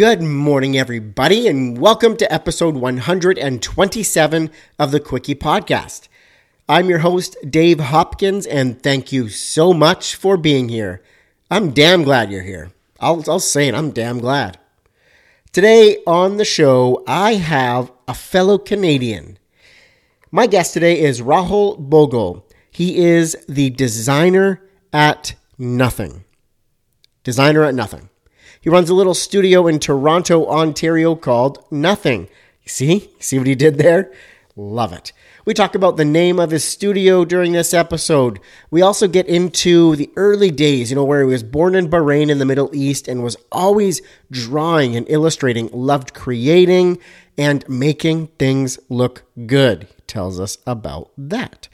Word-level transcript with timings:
Good 0.00 0.22
morning, 0.22 0.78
everybody, 0.78 1.46
and 1.46 1.76
welcome 1.76 2.16
to 2.16 2.32
episode 2.32 2.74
127 2.74 4.50
of 4.78 4.92
the 4.92 4.98
Quickie 4.98 5.34
Podcast. 5.34 6.08
I'm 6.66 6.88
your 6.88 7.00
host, 7.00 7.36
Dave 7.46 7.80
Hopkins, 7.80 8.46
and 8.46 8.82
thank 8.82 9.12
you 9.12 9.28
so 9.28 9.74
much 9.74 10.14
for 10.14 10.38
being 10.38 10.70
here. 10.70 11.02
I'm 11.50 11.72
damn 11.72 12.02
glad 12.02 12.32
you're 12.32 12.44
here. 12.44 12.72
I'll, 12.98 13.22
I'll 13.28 13.40
say 13.40 13.68
it, 13.68 13.74
I'm 13.74 13.90
damn 13.90 14.20
glad. 14.20 14.58
Today 15.52 15.98
on 16.06 16.38
the 16.38 16.46
show, 16.46 17.04
I 17.06 17.34
have 17.34 17.92
a 18.08 18.14
fellow 18.14 18.56
Canadian. 18.56 19.38
My 20.30 20.46
guest 20.46 20.72
today 20.72 20.98
is 20.98 21.20
Rahul 21.20 21.90
Bhogal. 21.90 22.44
He 22.70 22.96
is 23.04 23.36
the 23.50 23.68
designer 23.68 24.62
at 24.94 25.34
Nothing. 25.58 26.24
Designer 27.22 27.64
at 27.64 27.74
Nothing. 27.74 28.09
He 28.62 28.68
runs 28.68 28.90
a 28.90 28.94
little 28.94 29.14
studio 29.14 29.66
in 29.66 29.78
Toronto, 29.78 30.46
Ontario 30.46 31.14
called 31.14 31.64
Nothing. 31.70 32.28
See? 32.66 33.10
See 33.18 33.38
what 33.38 33.46
he 33.46 33.54
did 33.54 33.78
there? 33.78 34.12
Love 34.54 34.92
it. 34.92 35.14
We 35.46 35.54
talk 35.54 35.74
about 35.74 35.96
the 35.96 36.04
name 36.04 36.38
of 36.38 36.50
his 36.50 36.62
studio 36.62 37.24
during 37.24 37.52
this 37.52 37.72
episode. 37.72 38.38
We 38.70 38.82
also 38.82 39.08
get 39.08 39.26
into 39.28 39.96
the 39.96 40.10
early 40.14 40.50
days, 40.50 40.90
you 40.90 40.96
know, 40.96 41.04
where 41.04 41.20
he 41.22 41.26
was 41.26 41.42
born 41.42 41.74
in 41.74 41.88
Bahrain 41.88 42.28
in 42.28 42.38
the 42.38 42.44
Middle 42.44 42.68
East 42.74 43.08
and 43.08 43.22
was 43.22 43.38
always 43.50 44.02
drawing 44.30 44.94
and 44.94 45.08
illustrating, 45.08 45.70
loved 45.72 46.12
creating 46.12 46.98
and 47.38 47.66
making 47.66 48.26
things 48.38 48.78
look 48.90 49.22
good. 49.46 49.84
He 49.84 50.02
tells 50.06 50.38
us 50.38 50.58
about 50.66 51.10
that. 51.16 51.66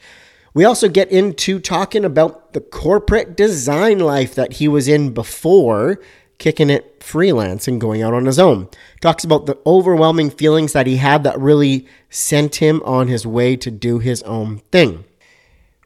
We 0.53 0.63
also 0.63 0.87
get 0.87 1.11
into 1.11 1.59
talking 1.59 2.05
about 2.05 2.53
the 2.53 2.61
corporate 2.61 3.35
design 3.35 3.99
life 3.99 4.33
that 4.35 4.53
he 4.53 4.69
was 4.69 4.87
in 4.87 5.13
before 5.13 5.99
kicking 6.37 6.69
it 6.69 7.03
freelance 7.03 7.67
and 7.67 7.81
going 7.81 8.01
out 8.01 8.13
on 8.13 8.25
his 8.25 8.39
own. 8.39 8.67
Talks 9.01 9.23
about 9.23 9.45
the 9.45 9.57
overwhelming 9.65 10.29
feelings 10.29 10.73
that 10.73 10.87
he 10.87 10.97
had 10.97 11.23
that 11.23 11.39
really 11.39 11.87
sent 12.09 12.55
him 12.55 12.81
on 12.85 13.07
his 13.07 13.25
way 13.25 13.55
to 13.57 13.71
do 13.71 13.99
his 13.99 14.21
own 14.23 14.59
thing. 14.71 15.03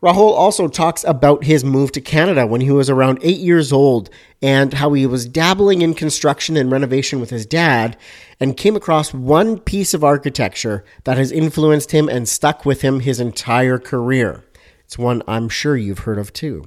Rahul 0.02 0.32
also 0.32 0.68
talks 0.68 1.04
about 1.04 1.44
his 1.44 1.64
move 1.64 1.92
to 1.92 2.02
Canada 2.02 2.48
when 2.48 2.62
he 2.62 2.72
was 2.72 2.90
around 2.90 3.20
eight 3.22 3.38
years 3.38 3.72
old 3.72 4.10
and 4.42 4.74
how 4.74 4.92
he 4.94 5.06
was 5.06 5.28
dabbling 5.28 5.84
in 5.84 5.94
construction 5.94 6.58
and 6.58 6.72
renovation 6.72 7.20
with 7.20 7.30
his 7.30 7.46
dad 7.46 7.96
and 8.40 8.58
came 8.58 8.76
across 8.76 9.14
one 9.14 9.60
piece 9.60 9.94
of 9.94 10.04
architecture 10.04 10.84
that 11.04 11.18
has 11.18 11.32
influenced 11.32 11.92
him 11.92 12.10
and 12.10 12.28
stuck 12.28 12.66
with 12.66 12.82
him 12.82 13.02
his 13.02 13.20
entire 13.20 13.78
career. 13.78 14.44
It's 14.86 14.98
one 14.98 15.22
I'm 15.28 15.48
sure 15.50 15.78
you've 15.78 16.00
heard 16.00 16.18
of 16.18 16.34
too 16.34 16.64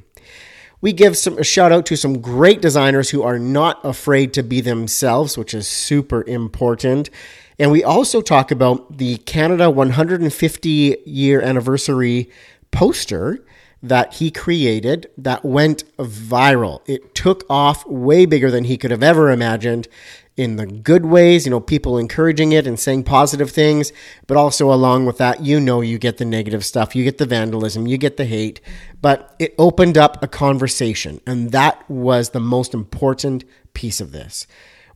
we 0.85 0.93
give 0.93 1.17
some 1.17 1.39
a 1.39 1.43
shout 1.45 1.73
out 1.73 1.87
to 1.87 1.97
some 1.97 2.21
great 2.21 2.61
designers 2.61 3.09
who 3.09 3.23
are 3.23 3.39
not 3.39 3.83
afraid 3.87 4.35
to 4.35 4.43
be 4.43 4.61
themselves, 4.61 5.39
which 5.39 5.55
is 5.55 5.67
super 5.67 6.23
important. 6.25 7.09
And 7.59 7.73
we 7.73 7.83
also 7.83 8.21
talk 8.21 8.51
about 8.51 8.99
the 8.99 9.17
Canada 9.17 9.71
150 9.71 10.99
year 11.07 11.41
anniversary 11.41 12.31
poster 12.71 13.43
that 13.85 14.15
he 14.15 14.31
created 14.31 15.11
that 15.19 15.45
went 15.45 15.85
viral. 15.99 16.81
It 16.87 17.15
took 17.15 17.45
off 17.51 17.87
way 17.87 18.25
bigger 18.25 18.51
than 18.51 18.65
he 18.65 18.79
could 18.79 18.91
have 18.91 19.03
ever 19.03 19.31
imagined 19.31 19.89
in 20.39 20.57
the 20.57 20.67
good 20.67 21.05
ways, 21.05 21.45
you 21.45 21.51
know, 21.51 21.61
people 21.61 21.99
encouraging 21.99 22.53
it 22.53 22.67
and 22.67 22.81
saying 22.81 23.05
positive 23.05 23.51
things, 23.51 23.93
but 24.27 24.39
also 24.39 24.73
along 24.73 25.05
with 25.05 25.19
that, 25.19 25.43
you 25.43 25.61
know, 25.61 25.83
you 25.83 25.99
get 25.99 26.17
the 26.17 26.25
negative 26.25 26.65
stuff, 26.65 26.97
you 26.97 27.05
get 27.05 27.19
the 27.19 27.27
vandalism, 27.27 27.87
you 27.87 27.99
get 27.99 28.17
the 28.17 28.25
hate, 28.25 28.61
but 29.03 29.37
it 29.39 29.55
opened 29.59 29.99
up 29.99 30.21
a 30.23 30.27
conversation, 30.27 31.21
and 31.27 31.53
that 31.53 31.89
was 31.89 32.31
the 32.31 32.41
most 32.41 32.73
important 32.73 33.45
piece 33.75 34.01
of 34.01 34.13
this. 34.13 34.47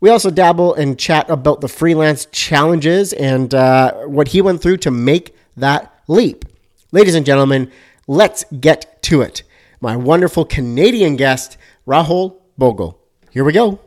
We 0.01 0.11
also 0.11 0.31
dabble 0.31 0.75
and 0.75 0.99
chat 0.99 1.29
about 1.29 1.61
the 1.61 1.69
freelance 1.69 2.27
challenges 2.27 3.13
and 3.13 3.55
uh, 3.55 3.93
what 4.07 4.29
he 4.29 4.41
went 4.41 4.63
through 4.63 4.79
to 4.79 4.91
make 4.91 5.37
that 5.57 5.93
leap. 6.09 6.47
Ladies 6.91 7.15
and 7.15 7.27
gentlemen, 7.27 7.71
let's 8.09 8.45
get 8.61 9.01
to 9.05 9.21
it. 9.21 9.45
My 9.81 9.95
wonderful 9.95 10.45
Canadian 10.45 11.15
guest, 11.15 11.57
Rahul 11.87 12.39
Bhogal. 12.59 12.97
Here 13.31 13.45
we 13.45 13.53
go. 13.53 13.79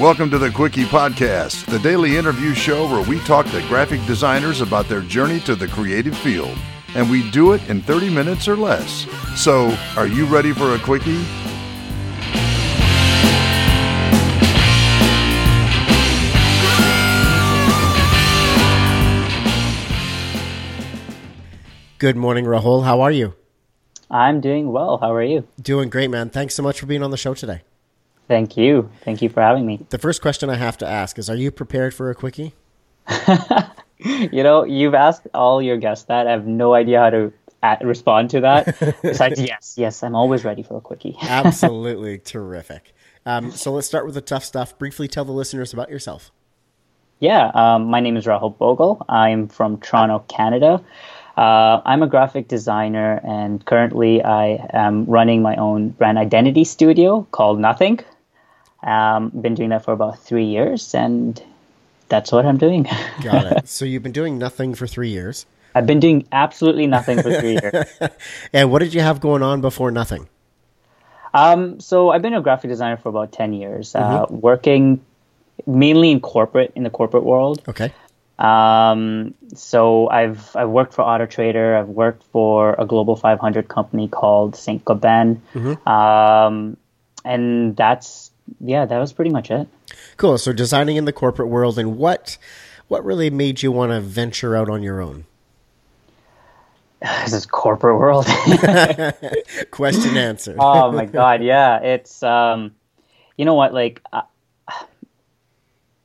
Welcome 0.00 0.30
to 0.30 0.38
the 0.38 0.52
Quickie 0.52 0.84
Podcast, 0.84 1.66
the 1.66 1.80
daily 1.80 2.16
interview 2.16 2.54
show 2.54 2.88
where 2.88 3.02
we 3.02 3.18
talk 3.24 3.46
to 3.46 3.60
graphic 3.66 4.00
designers 4.06 4.60
about 4.60 4.86
their 4.88 5.00
journey 5.00 5.40
to 5.40 5.56
the 5.56 5.66
creative 5.66 6.16
field. 6.16 6.56
And 6.94 7.10
we 7.10 7.28
do 7.32 7.52
it 7.52 7.68
in 7.68 7.82
30 7.82 8.08
minutes 8.08 8.46
or 8.46 8.54
less. 8.56 9.08
So, 9.34 9.76
are 9.96 10.06
you 10.06 10.26
ready 10.26 10.52
for 10.52 10.76
a 10.76 10.78
Quickie? 10.78 11.24
Good 21.98 22.14
morning, 22.14 22.44
Rahul. 22.44 22.84
How 22.84 23.00
are 23.00 23.10
you? 23.10 23.34
I'm 24.08 24.40
doing 24.40 24.70
well. 24.70 24.98
How 24.98 25.12
are 25.12 25.24
you? 25.24 25.48
Doing 25.60 25.90
great, 25.90 26.08
man. 26.08 26.30
Thanks 26.30 26.54
so 26.54 26.62
much 26.62 26.78
for 26.78 26.86
being 26.86 27.02
on 27.02 27.10
the 27.10 27.16
show 27.16 27.34
today. 27.34 27.62
Thank 28.28 28.56
you. 28.56 28.90
Thank 29.04 29.22
you 29.22 29.30
for 29.30 29.40
having 29.40 29.66
me. 29.66 29.86
The 29.88 29.98
first 29.98 30.20
question 30.20 30.50
I 30.50 30.56
have 30.56 30.76
to 30.78 30.86
ask 30.86 31.18
is 31.18 31.28
Are 31.30 31.36
you 31.36 31.50
prepared 31.50 31.94
for 31.94 32.10
a 32.10 32.14
quickie? 32.14 32.54
you 33.98 34.42
know, 34.42 34.64
you've 34.64 34.94
asked 34.94 35.26
all 35.34 35.62
your 35.62 35.78
guests 35.78 36.04
that. 36.04 36.26
I 36.26 36.32
have 36.32 36.46
no 36.46 36.74
idea 36.74 37.00
how 37.00 37.10
to 37.10 37.32
at, 37.62 37.84
respond 37.84 38.30
to 38.30 38.40
that. 38.40 38.98
Besides, 39.02 39.40
yes, 39.40 39.74
yes, 39.76 40.02
I'm 40.02 40.14
always 40.14 40.44
ready 40.44 40.62
for 40.62 40.76
a 40.76 40.80
quickie. 40.80 41.16
Absolutely 41.22 42.18
terrific. 42.18 42.92
Um, 43.26 43.50
so 43.50 43.72
let's 43.72 43.86
start 43.86 44.04
with 44.04 44.14
the 44.14 44.20
tough 44.20 44.44
stuff. 44.44 44.78
Briefly 44.78 45.08
tell 45.08 45.24
the 45.24 45.32
listeners 45.32 45.72
about 45.72 45.90
yourself. 45.90 46.30
Yeah, 47.20 47.50
um, 47.54 47.86
my 47.86 47.98
name 47.98 48.16
is 48.16 48.26
Rahul 48.26 48.56
Bhogal. 48.56 49.04
I'm 49.08 49.48
from 49.48 49.78
Toronto, 49.80 50.20
Canada. 50.28 50.84
Uh, 51.36 51.80
I'm 51.84 52.02
a 52.02 52.06
graphic 52.06 52.46
designer, 52.48 53.20
and 53.24 53.64
currently 53.64 54.22
I 54.22 54.66
am 54.72 55.04
running 55.06 55.42
my 55.42 55.56
own 55.56 55.90
brand 55.90 56.18
identity 56.18 56.64
studio 56.64 57.26
called 57.32 57.58
Nothing. 57.58 58.00
Um, 58.82 59.30
been 59.30 59.54
doing 59.54 59.70
that 59.70 59.84
for 59.84 59.92
about 59.92 60.20
three 60.20 60.44
years, 60.44 60.94
and 60.94 61.42
that's 62.08 62.32
what 62.32 62.46
I'm 62.46 62.58
doing. 62.58 62.84
Got 63.22 63.46
it. 63.46 63.68
So 63.68 63.84
you've 63.84 64.02
been 64.02 64.12
doing 64.12 64.38
nothing 64.38 64.74
for 64.74 64.86
three 64.86 65.10
years. 65.10 65.46
I've 65.74 65.86
been 65.86 66.00
doing 66.00 66.26
absolutely 66.32 66.86
nothing 66.86 67.22
for 67.22 67.32
three 67.38 67.58
years. 67.62 67.86
and 68.52 68.70
what 68.70 68.80
did 68.80 68.94
you 68.94 69.00
have 69.00 69.20
going 69.20 69.42
on 69.42 69.60
before 69.60 69.90
nothing? 69.90 70.28
Um, 71.34 71.78
so 71.78 72.10
I've 72.10 72.22
been 72.22 72.34
a 72.34 72.40
graphic 72.40 72.70
designer 72.70 72.96
for 72.96 73.10
about 73.10 73.32
ten 73.32 73.52
years, 73.52 73.94
uh, 73.94 74.26
mm-hmm. 74.26 74.40
working 74.40 75.04
mainly 75.66 76.10
in 76.10 76.20
corporate 76.20 76.72
in 76.74 76.82
the 76.82 76.90
corporate 76.90 77.24
world. 77.24 77.62
Okay. 77.68 77.92
Um, 78.38 79.34
so 79.54 80.08
I've 80.08 80.54
I've 80.54 80.68
worked 80.68 80.94
for 80.94 81.02
Auto 81.02 81.26
Trader. 81.26 81.76
I've 81.76 81.88
worked 81.88 82.22
for 82.24 82.76
a 82.78 82.86
global 82.86 83.16
500 83.16 83.68
company 83.68 84.08
called 84.08 84.54
Saint 84.54 84.84
Gobain, 84.84 85.40
mm-hmm. 85.54 85.88
um, 85.88 86.76
and 87.24 87.76
that's 87.76 88.30
yeah, 88.60 88.84
that 88.84 88.98
was 88.98 89.12
pretty 89.12 89.30
much 89.30 89.50
it. 89.50 89.68
Cool. 90.16 90.38
So 90.38 90.52
designing 90.52 90.96
in 90.96 91.04
the 91.04 91.12
corporate 91.12 91.48
world, 91.48 91.78
and 91.78 91.96
what 91.96 92.38
what 92.88 93.04
really 93.04 93.30
made 93.30 93.62
you 93.62 93.70
want 93.70 93.92
to 93.92 94.00
venture 94.00 94.56
out 94.56 94.68
on 94.68 94.82
your 94.82 95.00
own? 95.00 95.24
This 97.24 97.32
is 97.32 97.46
corporate 97.46 97.98
world. 97.98 98.26
Question 99.70 100.16
answered. 100.16 100.56
oh 100.60 100.90
my 100.90 101.04
god, 101.04 101.42
yeah. 101.42 101.78
It's 101.78 102.22
um, 102.22 102.74
you 103.36 103.44
know 103.44 103.54
what? 103.54 103.72
Like, 103.72 104.02
uh, 104.12 104.22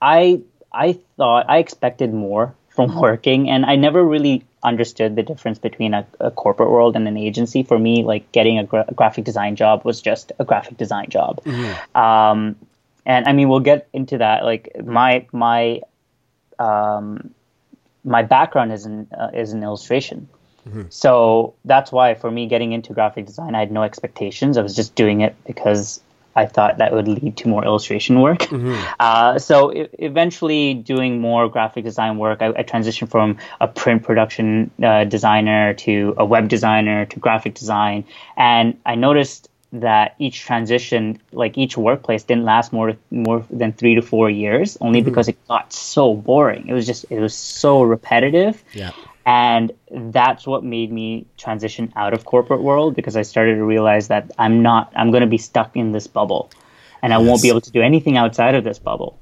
I 0.02 0.42
I 0.72 1.00
thought 1.18 1.50
I 1.50 1.58
expected 1.58 2.14
more 2.14 2.56
from 2.70 3.00
working, 3.00 3.50
and 3.50 3.66
I 3.66 3.76
never 3.76 4.04
really 4.04 4.44
understood 4.64 5.16
the 5.16 5.24
difference 5.24 5.60
between 5.60 5.94
a, 5.94 6.06
a, 6.20 6.32
corporate 6.32 6.70
world 6.70 6.96
and 6.96 7.08
an 7.08 7.18
agency. 7.18 7.64
For 7.64 7.78
me, 7.78 8.04
like 8.04 8.32
getting 8.32 8.58
a, 8.60 8.64
gra- 8.64 8.86
graphic 8.96 9.26
design 9.26 9.56
job 9.56 9.84
was 9.84 10.02
just 10.02 10.32
a 10.40 10.46
graphic 10.46 10.78
design 10.78 11.10
job. 11.10 11.42
Mm-hmm. 11.44 11.98
Um, 11.98 12.56
and 13.06 13.28
I 13.28 13.34
mean, 13.34 13.50
we'll 13.50 13.60
get 13.60 13.88
into 13.94 14.18
that. 14.20 14.44
Like 14.44 14.76
my 14.84 15.26
my 15.32 15.82
um, 16.60 17.34
my 18.04 18.24
background 18.24 18.72
is 18.72 18.86
in 18.86 19.08
uh, 19.18 19.32
is 19.34 19.54
in 19.54 19.64
illustration. 19.64 20.28
Mm-hmm. 20.68 20.84
So 20.90 21.56
that's 21.66 21.92
why 21.92 22.14
for 22.16 22.32
me 22.32 22.48
getting 22.48 22.72
into 22.72 22.94
graphic 22.94 23.26
design, 23.26 23.56
I 23.56 23.60
had 23.60 23.72
no 23.72 23.84
expectations. 23.84 24.58
I 24.58 24.62
was 24.62 24.76
just 24.76 24.96
doing 24.96 25.22
it 25.22 25.36
because 25.46 26.02
I 26.36 26.46
thought 26.46 26.78
that 26.80 26.94
would 26.94 27.08
lead 27.08 27.38
to 27.38 27.48
more 27.48 27.64
illustration 27.64 28.22
work. 28.22 28.40
Mm-hmm. 28.40 28.74
Uh, 29.00 29.38
so 29.38 29.72
I- 29.72 29.90
eventually, 30.00 30.74
doing 30.74 31.20
more 31.20 31.50
graphic 31.50 31.84
design 31.84 32.18
work, 32.18 32.42
I, 32.42 32.48
I 32.48 32.64
transitioned 32.64 33.10
from 33.10 33.38
a 33.60 33.68
print 33.68 34.04
production 34.04 34.72
uh, 34.82 35.04
designer 35.04 35.74
to 35.86 36.14
a 36.18 36.26
web 36.26 36.48
designer 36.48 37.06
to 37.06 37.20
graphic 37.20 37.54
design, 37.54 38.06
and 38.38 38.80
I 38.86 38.96
noticed 38.96 39.50
that 39.74 40.16
each 40.20 40.42
transition, 40.42 41.20
like 41.32 41.58
each 41.58 41.76
workplace, 41.76 42.24
didn't 42.24 42.46
last 42.46 42.72
more 42.72 42.96
more 43.10 43.44
than 43.50 43.74
three 43.74 43.96
to 43.96 44.02
four 44.02 44.30
years, 44.30 44.78
only 44.80 45.00
mm-hmm. 45.00 45.10
because 45.10 45.28
it 45.28 45.48
got 45.48 45.74
so 45.74 46.14
boring. 46.14 46.68
It 46.68 46.74
was 46.74 46.86
just 46.86 47.06
it 47.10 47.20
was 47.20 47.34
so 47.34 47.82
repetitive. 47.82 48.64
Yeah. 48.74 48.92
And 49.26 49.72
that's 49.90 50.46
what 50.46 50.64
made 50.64 50.92
me 50.92 51.26
transition 51.38 51.94
out 51.96 52.14
of 52.14 52.26
corporate 52.26 52.62
world 52.62 52.96
because 52.96 53.16
I 53.16 53.22
started 53.22 53.56
to 53.56 53.64
realize 53.64 54.10
that 54.10 54.32
I'm 54.38 54.62
not 54.62 54.92
I'm 54.96 55.12
going 55.12 55.22
to 55.22 55.28
be 55.28 55.38
stuck 55.38 55.76
in 55.78 55.94
this 55.94 56.08
bubble, 56.08 56.52
and 57.02 57.14
I 57.14 57.20
yes. 57.20 57.28
won't 57.28 57.42
be 57.42 57.48
able 57.48 57.62
to 57.62 57.72
do 57.72 57.82
anything 57.82 58.18
outside 58.18 58.56
of 58.56 58.64
this 58.64 58.80
bubble. 58.80 59.20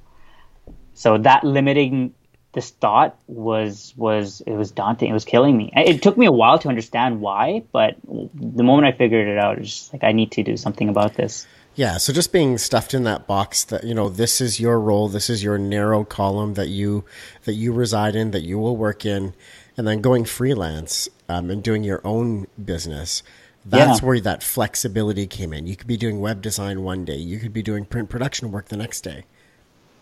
So 0.95 1.18
that 1.19 1.44
limiting 1.44 2.13
this 2.53 2.71
thought 2.71 3.18
was 3.27 3.94
was 3.95 4.42
it 4.45 4.53
was 4.53 4.71
daunting. 4.71 5.09
It 5.09 5.13
was 5.13 5.25
killing 5.25 5.56
me. 5.56 5.71
It 5.75 6.01
took 6.01 6.18
me 6.18 6.25
a 6.25 6.31
while 6.31 6.59
to 6.59 6.69
understand 6.69 7.21
why, 7.21 7.63
but 7.71 7.95
the 8.03 8.63
moment 8.63 8.94
I 8.94 8.98
figured 8.98 9.27
it 9.27 9.38
out, 9.38 9.57
it 9.57 9.59
was 9.62 9.69
just 9.69 9.94
like 9.94 10.03
I 10.03 10.12
need 10.12 10.31
to 10.33 10.44
do 10.44 10.57
something 10.57 10.89
about 10.89 11.13
this. 11.13 11.48
Yeah, 11.74 11.98
so 11.98 12.12
just 12.12 12.33
being 12.33 12.57
stuffed 12.57 12.94
in 12.94 13.03
that 13.06 13.27
box 13.27 13.63
that 13.65 13.86
you 13.86 13.94
know 13.94 14.09
this 14.09 14.42
is 14.42 14.59
your 14.59 14.80
role, 14.80 15.07
this 15.07 15.30
is 15.30 15.44
your 15.44 15.57
narrow 15.57 16.03
column 16.03 16.56
that 16.56 16.68
you 16.68 17.06
that 17.45 17.53
you 17.53 17.71
reside 17.71 18.15
in, 18.15 18.31
that 18.31 18.42
you 18.42 18.59
will 18.59 18.75
work 18.75 19.06
in, 19.06 19.33
and 19.81 19.88
then 19.88 20.00
going 20.00 20.25
freelance 20.25 21.10
um, 21.28 21.50
and 21.50 21.63
doing 21.63 21.83
your 21.83 22.01
own 22.04 22.45
business. 22.63 23.24
That's 23.66 24.00
yeah. 24.00 24.06
where 24.06 24.19
that 24.19 24.44
flexibility 24.44 25.25
came 25.25 25.54
in. 25.54 25.66
You 25.66 25.75
could 25.75 25.88
be 25.88 25.98
doing 25.98 26.19
web 26.19 26.44
design 26.44 26.83
one 26.83 27.04
day, 27.04 27.16
you 27.16 27.39
could 27.39 27.51
be 27.51 27.63
doing 27.63 27.86
print 27.86 28.07
production 28.07 28.51
work 28.51 28.68
the 28.68 28.78
next 28.78 29.01
day. 29.01 29.24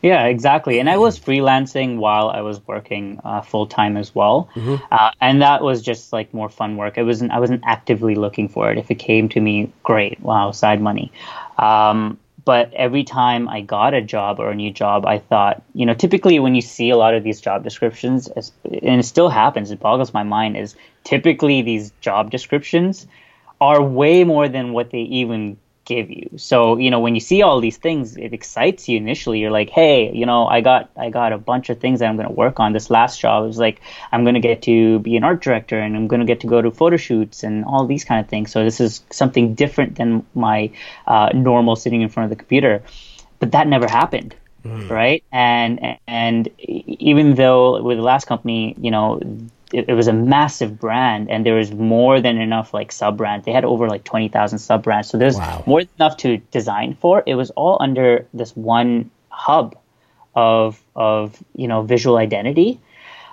Yeah, 0.01 0.25
exactly. 0.25 0.81
And 0.81 0.89
I 0.89 0.97
was 0.97 1.17
freelancing 1.17 1.95
while 1.95 2.29
I 2.29 2.41
was 2.41 2.59
working 2.67 3.21
uh, 3.23 3.39
full 3.39 3.67
time 3.67 3.95
as 3.95 4.13
well, 4.13 4.49
mm-hmm. 4.53 4.83
uh, 4.91 5.11
and 5.21 5.41
that 5.41 5.61
was 5.61 5.81
just 5.81 6.11
like 6.11 6.33
more 6.33 6.49
fun 6.49 6.75
work. 6.75 6.97
I 6.97 7.03
wasn't 7.03 7.31
I 7.31 7.39
wasn't 7.39 7.63
actively 7.65 8.15
looking 8.15 8.49
for 8.49 8.69
it. 8.69 8.77
If 8.77 8.91
it 8.91 8.95
came 8.95 9.29
to 9.29 9.39
me, 9.39 9.71
great, 9.83 10.19
wow, 10.19 10.51
side 10.51 10.81
money. 10.81 11.09
Um, 11.57 12.19
but 12.45 12.73
every 12.73 13.03
time 13.03 13.49
I 13.49 13.61
got 13.61 13.93
a 13.93 14.01
job 14.01 14.39
or 14.39 14.51
a 14.51 14.55
new 14.55 14.71
job, 14.71 15.05
I 15.05 15.19
thought, 15.19 15.61
you 15.73 15.85
know, 15.85 15.93
typically 15.93 16.39
when 16.39 16.55
you 16.55 16.61
see 16.61 16.89
a 16.89 16.97
lot 16.97 17.13
of 17.13 17.23
these 17.23 17.41
job 17.41 17.63
descriptions, 17.63 18.27
and 18.27 18.99
it 18.99 19.05
still 19.05 19.29
happens, 19.29 19.71
it 19.71 19.79
boggles 19.79 20.13
my 20.13 20.23
mind, 20.23 20.57
is 20.57 20.75
typically 21.03 21.61
these 21.61 21.91
job 22.01 22.31
descriptions 22.31 23.07
are 23.61 23.81
way 23.81 24.23
more 24.23 24.47
than 24.47 24.73
what 24.73 24.91
they 24.91 24.99
even 24.99 25.57
give 25.89 26.09
you. 26.09 26.29
So, 26.37 26.77
you 26.77 26.91
know, 26.91 26.99
when 26.99 27.15
you 27.15 27.19
see 27.19 27.41
all 27.41 27.59
these 27.59 27.77
things, 27.77 28.15
it 28.15 28.31
excites 28.31 28.87
you 28.87 28.97
initially. 28.97 29.39
You're 29.39 29.51
like, 29.51 29.71
hey, 29.71 30.13
you 30.13 30.25
know, 30.25 30.45
I 30.47 30.61
got 30.61 30.89
I 30.95 31.09
got 31.09 31.33
a 31.33 31.37
bunch 31.37 31.69
of 31.69 31.79
things 31.79 31.99
that 31.99 32.07
I'm 32.07 32.15
going 32.15 32.27
to 32.27 32.33
work 32.33 32.59
on. 32.59 32.71
This 32.73 32.89
last 32.89 33.19
job 33.19 33.45
was 33.45 33.57
like, 33.57 33.81
I'm 34.11 34.23
going 34.23 34.35
to 34.35 34.39
get 34.39 34.61
to 34.63 34.99
be 34.99 35.17
an 35.17 35.23
art 35.23 35.41
director 35.41 35.79
and 35.79 35.97
I'm 35.97 36.07
going 36.07 36.21
to 36.21 36.25
get 36.25 36.39
to 36.41 36.47
go 36.47 36.61
to 36.61 36.71
photo 36.71 36.95
shoots 36.95 37.43
and 37.43 37.65
all 37.65 37.85
these 37.85 38.05
kind 38.05 38.23
of 38.23 38.29
things. 38.29 38.51
So 38.51 38.63
this 38.63 38.79
is 38.79 39.01
something 39.09 39.55
different 39.55 39.95
than 39.95 40.25
my 40.35 40.71
uh, 41.07 41.29
normal 41.33 41.75
sitting 41.75 42.01
in 42.01 42.09
front 42.09 42.31
of 42.31 42.37
the 42.37 42.41
computer. 42.41 42.83
But 43.39 43.51
that 43.51 43.67
never 43.67 43.87
happened. 43.87 44.35
Mm. 44.63 44.89
Right. 44.89 45.23
And, 45.31 45.97
and 46.05 46.49
even 46.59 47.35
though 47.35 47.81
with 47.81 47.97
the 47.97 48.03
last 48.03 48.25
company, 48.27 48.75
you 48.79 48.91
know, 48.91 49.21
it, 49.73 49.85
it, 49.89 49.93
was 49.93 50.07
a 50.07 50.13
massive 50.13 50.79
brand 50.79 51.29
and 51.29 51.45
there 51.45 51.55
was 51.55 51.71
more 51.71 52.21
than 52.21 52.37
enough 52.37 52.73
like 52.73 52.91
sub 52.91 53.17
brands 53.17 53.45
they 53.45 53.51
had 53.51 53.65
over 53.65 53.87
like 53.87 54.03
20,000 54.03 54.59
sub 54.59 54.83
brands 54.83 55.09
so 55.09 55.17
there's 55.17 55.37
wow. 55.37 55.63
more 55.65 55.81
than 55.81 55.89
enough 55.99 56.17
to 56.17 56.37
design 56.51 56.95
for. 56.99 57.23
It 57.25 57.35
was 57.35 57.51
all 57.51 57.77
under 57.79 58.27
this 58.33 58.55
one 58.55 59.11
hub 59.29 59.77
of 60.35 60.81
of 60.95 61.41
you 61.55 61.67
know 61.67 61.81
visual 61.81 62.17
identity. 62.17 62.79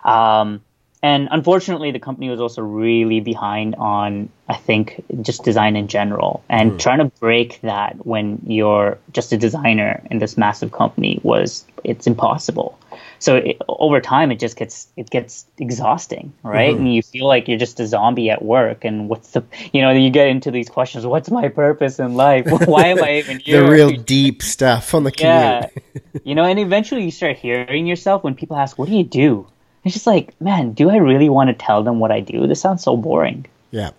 Um, 0.05 0.63
and 1.03 1.29
unfortunately 1.31 1.91
the 1.91 1.99
company 1.99 2.29
was 2.31 2.41
also 2.41 2.63
really 2.63 3.21
behind 3.21 3.75
on 3.75 4.31
i 4.49 4.55
think 4.55 5.05
just 5.21 5.45
design 5.45 5.77
in 5.77 5.89
general. 5.89 6.43
And 6.49 6.73
mm. 6.73 6.79
trying 6.79 6.99
to 6.99 7.07
break 7.21 7.61
that 7.63 8.07
when 8.07 8.41
you're 8.47 8.99
just 9.13 9.33
a 9.33 9.37
designer 9.37 10.03
in 10.11 10.19
this 10.19 10.37
massive 10.37 10.73
company 10.73 11.21
was 11.23 11.65
it's 11.85 12.07
impossible 12.07 12.79
so 13.19 13.37
it, 13.37 13.61
over 13.69 14.01
time 14.01 14.31
it 14.31 14.39
just 14.39 14.57
gets 14.57 14.89
it 14.97 15.11
gets 15.11 15.47
exhausting 15.59 16.33
right? 16.43 16.71
Mm-hmm. 16.71 16.79
and 16.79 16.95
you 16.95 17.03
feel 17.03 17.27
like 17.27 17.49
you're 17.49 17.59
just 17.59 17.81
a 17.81 17.87
zombie 17.87 18.31
at 18.31 18.43
work 18.43 18.85
and 18.85 19.09
what's 19.09 19.33
the 19.33 19.45
you 19.73 19.83
know 19.83 19.91
you 19.91 20.11
get 20.11 20.29
into 20.29 20.51
these 20.51 20.69
questions 20.69 21.07
what's 21.07 21.31
my 21.31 21.49
purpose 21.49 21.99
in 21.99 22.15
life? 22.15 22.47
Why 22.67 22.87
am 22.87 23.03
i 23.03 23.19
even 23.19 23.41
here? 23.41 23.63
the 23.63 23.71
real 23.71 23.91
deep 23.91 24.43
stuff 24.43 24.95
on 24.95 25.05
the 25.05 25.13
commute. 25.13 25.73
Yeah 25.95 26.01
you 26.25 26.35
know 26.35 26.45
and 26.45 26.59
eventually 26.59 27.05
you 27.05 27.11
start 27.11 27.37
hearing 27.37 27.87
yourself 27.87 28.25
when 28.25 28.35
people 28.35 28.57
ask 28.57 28.79
what 28.79 28.89
do 28.89 28.97
you 28.97 29.05
do? 29.05 29.47
It's 29.85 29.95
just 29.95 30.07
like 30.07 30.39
man 30.41 30.73
do 30.73 30.91
i 30.91 30.97
really 30.97 31.29
want 31.29 31.49
to 31.49 31.55
tell 31.55 31.83
them 31.83 31.99
what 31.99 32.11
i 32.11 32.21
do? 32.21 32.47
This 32.47 32.61
sounds 32.61 32.83
so 32.83 32.97
boring. 32.97 33.47
Yeah. 33.71 33.91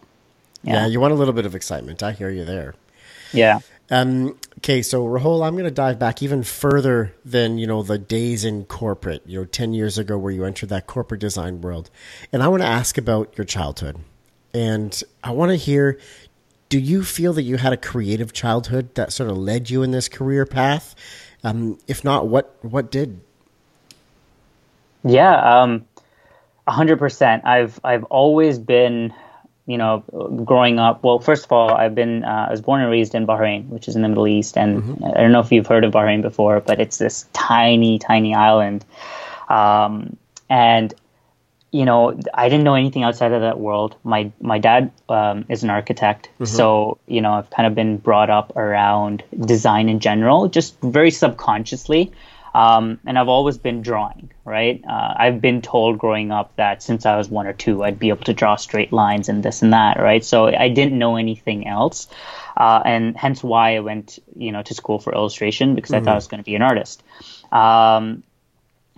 Yeah, 0.63 0.73
yeah 0.73 0.87
you 0.87 0.99
want 0.99 1.13
a 1.13 1.15
little 1.15 1.33
bit 1.33 1.45
of 1.45 1.55
excitement. 1.55 2.03
I 2.03 2.11
hear 2.13 2.29
you 2.29 2.45
there. 2.45 2.75
Yeah 3.31 3.59
um, 3.89 4.37
okay, 4.59 4.81
so 4.81 5.05
Rahul, 5.05 5.45
I'm 5.45 5.53
going 5.53 5.65
to 5.65 5.71
dive 5.71 5.97
back 5.97 6.21
even 6.21 6.43
further 6.43 7.13
than 7.23 7.57
you 7.57 7.67
know 7.67 7.83
the 7.83 7.97
days 7.97 8.43
in 8.43 8.65
corporate. 8.65 9.23
You 9.25 9.39
know, 9.39 9.45
ten 9.45 9.73
years 9.73 9.97
ago 9.97 10.17
where 10.17 10.31
you 10.31 10.43
entered 10.43 10.69
that 10.69 10.87
corporate 10.87 11.21
design 11.21 11.61
world, 11.61 11.89
and 12.33 12.43
I 12.43 12.47
want 12.49 12.63
to 12.63 12.67
ask 12.67 12.97
about 12.97 13.37
your 13.37 13.45
childhood, 13.45 13.97
and 14.53 15.01
I 15.23 15.31
want 15.31 15.51
to 15.51 15.55
hear. 15.55 15.99
Do 16.69 16.79
you 16.79 17.05
feel 17.05 17.31
that 17.31 17.43
you 17.43 17.55
had 17.55 17.71
a 17.71 17.77
creative 17.77 18.33
childhood 18.33 18.93
that 18.95 19.13
sort 19.13 19.29
of 19.29 19.37
led 19.37 19.69
you 19.69 19.83
in 19.83 19.91
this 19.91 20.09
career 20.09 20.45
path? 20.45 20.95
Um, 21.41 21.79
if 21.87 22.03
not, 22.03 22.27
what 22.27 22.57
what 22.61 22.91
did? 22.91 23.21
Yeah, 25.05 25.61
um, 25.61 25.85
hundred 26.67 26.99
percent. 26.99 27.45
I've 27.45 27.79
I've 27.85 28.03
always 28.05 28.59
been 28.59 29.13
you 29.67 29.77
know, 29.77 29.99
growing 30.45 30.79
up, 30.79 31.03
well, 31.03 31.19
first 31.19 31.43
of 31.43 31.51
all, 31.51 31.71
I've 31.71 31.93
been, 31.93 32.23
uh, 32.23 32.45
I 32.47 32.51
was 32.51 32.61
born 32.61 32.81
and 32.81 32.89
raised 32.89 33.13
in 33.13 33.27
Bahrain, 33.27 33.67
which 33.67 33.89
is 33.89 33.97
in 33.97 34.01
the 34.01 34.07
Middle 34.07 34.27
East. 34.27 34.57
And 34.57 34.81
mm-hmm. 34.81 35.03
I 35.03 35.19
don't 35.19 35.33
know 35.33 35.41
if 35.41 35.51
you've 35.51 35.67
heard 35.67 35.83
of 35.83 35.91
Bahrain 35.91 36.21
before, 36.21 36.61
but 36.61 36.79
it's 36.79 36.97
this 36.97 37.25
tiny, 37.33 37.99
tiny 37.99 38.33
island. 38.33 38.85
Um, 39.49 40.15
and, 40.49 40.93
you 41.69 41.83
know, 41.83 42.17
I 42.33 42.47
didn't 42.47 42.63
know 42.63 42.75
anything 42.75 43.03
outside 43.03 43.33
of 43.33 43.41
that 43.41 43.59
world. 43.59 43.97
My, 44.05 44.31
my 44.39 44.57
dad 44.57 44.93
um, 45.09 45.43
is 45.49 45.63
an 45.63 45.69
architect. 45.69 46.29
Mm-hmm. 46.35 46.45
So, 46.45 46.97
you 47.05 47.19
know, 47.19 47.33
I've 47.33 47.49
kind 47.49 47.67
of 47.67 47.75
been 47.75 47.97
brought 47.97 48.29
up 48.29 48.55
around 48.55 49.21
design 49.37 49.89
in 49.89 49.99
general, 49.99 50.47
just 50.47 50.79
very 50.81 51.11
subconsciously. 51.11 52.13
Um, 52.57 52.99
and 53.05 53.19
I've 53.19 53.27
always 53.27 53.59
been 53.59 53.83
drawing, 53.83 54.31
right? 54.43 54.83
Uh, 54.83 55.13
I've 55.15 55.39
been 55.39 55.61
told 55.61 55.99
growing 55.99 56.31
up 56.31 56.55
that 56.55 56.81
since 56.81 57.05
I 57.05 57.15
was 57.15 57.29
one 57.29 57.45
or 57.45 57.53
two, 57.53 57.83
I'd 57.83 57.99
be 57.99 58.09
able 58.09 58.23
to 58.23 58.33
draw 58.33 58.55
straight 58.55 58.91
lines 58.91 59.29
and 59.29 59.43
this 59.43 59.61
and 59.61 59.73
that, 59.73 59.99
right? 59.99 60.25
So 60.25 60.47
I 60.47 60.67
didn't 60.69 60.97
know 60.97 61.17
anything 61.17 61.67
else, 61.67 62.07
uh, 62.57 62.81
and 62.83 63.15
hence 63.15 63.43
why 63.43 63.75
I 63.75 63.81
went, 63.81 64.17
you 64.35 64.51
know, 64.51 64.63
to 64.63 64.73
school 64.73 64.97
for 64.97 65.13
illustration 65.13 65.75
because 65.75 65.91
mm-hmm. 65.91 66.01
I 66.01 66.05
thought 66.05 66.13
I 66.13 66.15
was 66.15 66.27
going 66.27 66.39
to 66.39 66.45
be 66.45 66.55
an 66.55 66.63
artist. 66.63 67.03
Um, 67.51 68.23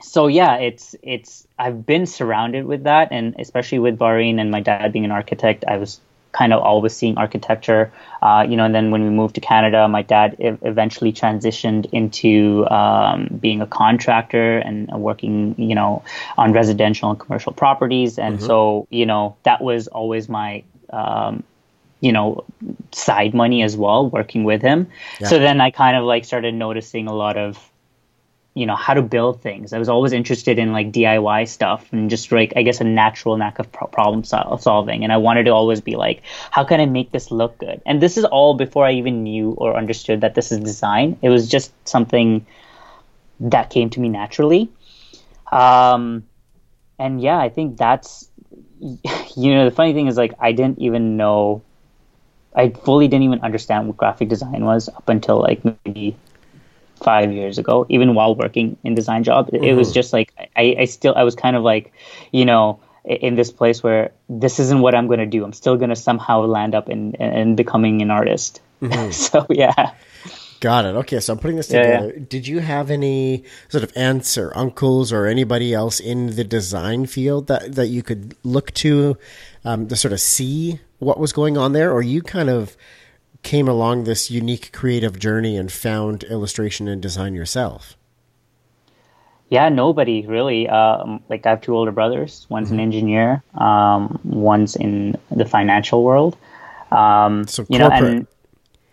so 0.02 0.28
yeah, 0.28 0.56
it's 0.56 0.96
it's 1.04 1.46
I've 1.58 1.86
been 1.86 2.06
surrounded 2.06 2.64
with 2.64 2.84
that, 2.84 3.10
and 3.12 3.36
especially 3.40 3.80
with 3.80 4.00
Bahrain 4.00 4.40
and 4.40 4.52
my 4.52 4.62
dad 4.62 4.94
being 4.94 5.04
an 5.04 5.12
architect, 5.12 5.66
I 5.68 5.80
was 5.80 6.00
kind 6.32 6.54
of 6.54 6.62
always 6.62 6.96
seeing 6.96 7.18
architecture. 7.18 7.92
Uh, 8.22 8.46
you 8.48 8.56
know, 8.56 8.66
and 8.66 8.76
then 8.76 8.92
when 8.92 9.04
we 9.04 9.10
moved 9.10 9.36
to 9.36 9.42
Canada, 9.42 9.88
my 9.88 10.02
dad 10.02 10.36
e- 10.40 10.58
eventually 10.62 11.12
transitioned 11.12 11.90
into 11.92 12.68
um, 12.70 13.28
being 13.40 13.62
a 13.62 13.68
contractor 13.68 14.58
and 14.60 14.90
working, 14.90 15.56
you 15.58 15.76
know, 15.76 16.04
on 16.38 16.52
residential 16.52 17.10
and 17.10 17.20
commercial 17.20 17.54
properties. 17.54 18.20
And 18.20 18.38
mm-hmm. 18.38 18.46
so, 18.46 18.88
you 18.90 19.06
know, 19.06 19.38
that 19.44 19.62
was 19.62 19.88
always 19.88 20.30
my 20.30 20.64
um, 20.92 21.44
you 22.02 22.14
know 22.14 22.46
side 22.94 23.34
money 23.34 23.62
as 23.62 23.76
well 23.76 24.10
working 24.10 24.46
with 24.46 24.62
him 24.62 24.88
yeah. 25.20 25.28
so 25.28 25.38
then 25.38 25.60
i 25.60 25.70
kind 25.70 25.98
of 25.98 26.06
like 26.06 26.24
started 26.24 26.54
noticing 26.54 27.08
a 27.08 27.14
lot 27.14 27.38
of 27.38 27.69
you 28.56 28.66
know 28.66 28.76
how 28.76 28.94
to 28.94 29.02
build 29.02 29.42
things. 29.42 29.74
I 29.74 29.80
was 29.80 29.90
always 29.90 30.12
interested 30.12 30.58
in 30.60 30.74
like 30.74 30.92
DIY 30.92 31.48
stuff 31.48 31.88
and 31.94 32.10
just 32.10 32.32
like 32.32 32.54
I 32.56 32.64
guess 32.64 32.82
a 32.82 32.84
natural 32.84 33.38
knack 33.38 33.60
of 33.60 33.72
pro- 33.72 33.88
problem 33.88 34.24
solving. 34.24 35.04
And 35.04 35.14
I 35.14 35.18
wanted 35.18 35.44
to 35.46 35.52
always 35.52 35.82
be 35.82 35.96
like, 35.96 36.24
how 36.52 36.64
can 36.64 36.80
I 36.80 36.86
make 36.86 37.12
this 37.12 37.32
look 37.32 37.58
good? 37.60 37.82
And 37.86 38.02
this 38.02 38.18
is 38.18 38.26
all 38.26 38.56
before 38.56 38.86
I 38.86 38.94
even 38.94 39.24
knew 39.24 39.52
or 39.52 39.78
understood 39.78 40.22
that 40.22 40.36
this 40.36 40.52
is 40.52 40.60
design. 40.60 41.18
It 41.22 41.30
was 41.30 41.48
just 41.48 41.72
something 41.88 42.46
that 43.40 43.70
came 43.70 43.90
to 43.92 44.00
me 44.00 44.10
naturally. 44.10 44.70
Um, 45.52 46.26
and 46.98 47.22
yeah, 47.22 47.40
I 47.40 47.50
think 47.50 47.78
that's 47.78 48.30
you 48.82 49.54
know 49.54 49.66
the 49.66 49.76
funny 49.76 49.94
thing 49.94 50.08
is 50.08 50.18
like 50.18 50.34
I 50.40 50.52
didn't 50.52 50.80
even 50.80 51.18
know. 51.18 51.62
I 52.56 52.70
fully 52.70 53.08
didn't 53.08 53.24
even 53.24 53.42
understand 53.42 53.88
what 53.88 53.96
graphic 53.96 54.28
design 54.28 54.66
was 54.66 54.90
up 54.90 55.08
until 55.08 55.40
like 55.40 55.62
maybe 55.86 56.18
five 57.04 57.32
years 57.32 57.58
ago, 57.58 57.86
even 57.90 58.16
while 58.16 58.36
working 58.36 58.78
in 58.84 58.96
design 58.96 59.24
job. 59.24 59.48
Mm-hmm. 59.48 59.64
It 59.64 59.74
was 59.74 59.90
mm-hmm. 59.90 59.96
just 59.96 60.14
like 60.14 60.34
I, 60.56 60.76
I 60.80 60.86
still 60.86 61.14
I 61.16 61.24
was 61.24 61.36
kind 61.36 61.56
of 61.56 61.64
like, 61.64 61.94
you 62.32 62.46
know, 62.46 62.80
in 63.06 63.36
this 63.36 63.52
place 63.52 63.82
where 63.82 64.12
this 64.30 64.60
isn't 64.60 64.82
what 64.82 64.96
I'm 64.96 65.08
going 65.08 65.20
to 65.20 65.26
do. 65.26 65.44
I'm 65.44 65.54
still 65.54 65.78
going 65.78 65.90
to 65.90 65.96
somehow 65.96 66.42
land 66.42 66.76
up 66.76 66.90
in 66.90 67.16
in 67.16 67.56
becoming 67.56 68.02
an 68.02 68.12
artist. 68.12 68.62
Mm-hmm. 68.82 69.12
so 69.26 69.46
yeah. 69.50 69.94
Got 70.60 70.86
it. 70.86 70.96
Okay, 70.96 71.22
so 71.22 71.34
I'm 71.34 71.40
putting 71.40 71.56
this 71.56 71.68
together. 71.68 72.08
Yeah, 72.08 72.14
yeah. 72.18 72.26
Did 72.28 72.46
you 72.46 72.60
have 72.60 72.92
any 72.92 73.46
sort 73.70 73.84
of 73.84 73.94
aunts 73.96 74.38
or 74.38 74.56
uncles 74.58 75.14
or 75.14 75.26
anybody 75.26 75.74
else 75.74 76.02
in 76.02 76.36
the 76.36 76.44
design 76.44 77.06
field 77.06 77.48
that, 77.48 77.76
that 77.76 77.88
you 77.88 78.04
could 78.04 78.36
look 78.44 78.74
to 78.74 79.18
um, 79.64 79.88
to 79.88 79.96
sort 79.96 80.12
of 80.12 80.20
see 80.20 80.82
what 81.00 81.18
was 81.18 81.32
going 81.32 81.58
on 81.58 81.72
there, 81.72 81.94
or 81.94 82.02
you 82.02 82.22
kind 82.22 82.50
of 82.50 82.76
came 83.44 83.68
along 83.68 84.04
this 84.04 84.30
unique 84.30 84.72
creative 84.72 85.20
journey 85.20 85.58
and 85.58 85.72
found 85.72 86.24
illustration 86.24 86.88
and 86.88 87.02
design 87.02 87.34
yourself? 87.34 87.96
Yeah, 89.50 89.70
nobody 89.70 90.26
really. 90.28 90.70
Um, 90.70 91.24
like 91.30 91.46
I 91.46 91.50
have 91.50 91.62
two 91.62 91.76
older 91.76 91.92
brothers. 91.92 92.46
One's 92.50 92.68
mm-hmm. 92.68 92.76
an 92.76 92.80
engineer. 92.82 93.44
Um, 93.56 94.20
one's 94.24 94.76
in 94.76 95.18
the 95.32 95.46
financial 95.46 96.04
world. 96.04 96.38
Um, 96.92 97.48
so 97.48 97.66
corporate. 97.66 97.72
You 97.72 97.80
know, 97.80 98.08
and 98.08 98.28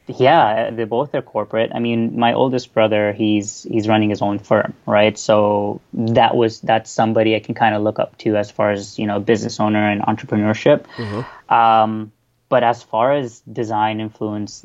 yeah, 0.08 0.70
they 0.70 0.84
both 0.84 1.14
are 1.14 1.22
corporate. 1.22 1.72
I 1.74 1.78
mean, 1.78 2.18
my 2.18 2.32
oldest 2.32 2.72
brother, 2.72 3.12
he's 3.12 3.64
he's 3.64 3.88
running 3.88 4.08
his 4.08 4.22
own 4.22 4.38
firm, 4.38 4.72
right? 4.86 5.18
So 5.18 5.80
that 5.92 6.36
was 6.36 6.60
that's 6.60 6.90
somebody 6.90 7.34
I 7.34 7.40
can 7.40 7.54
kind 7.54 7.74
of 7.74 7.82
look 7.82 7.98
up 7.98 8.16
to 8.18 8.36
as 8.36 8.50
far 8.50 8.70
as 8.70 8.98
you 8.98 9.06
know, 9.06 9.20
business 9.20 9.60
owner 9.60 9.90
and 9.90 10.00
entrepreneurship. 10.02 10.86
Mm-hmm. 10.96 11.52
Um, 11.52 12.12
but 12.48 12.62
as 12.62 12.82
far 12.82 13.12
as 13.12 13.40
design 13.40 14.00
influence, 14.00 14.64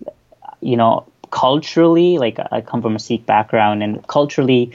you 0.62 0.78
know, 0.78 1.06
culturally, 1.32 2.18
like 2.18 2.40
I 2.52 2.62
come 2.62 2.82
from 2.82 2.96
a 2.96 3.00
Sikh 3.00 3.26
background, 3.26 3.84
and 3.84 4.06
culturally, 4.08 4.72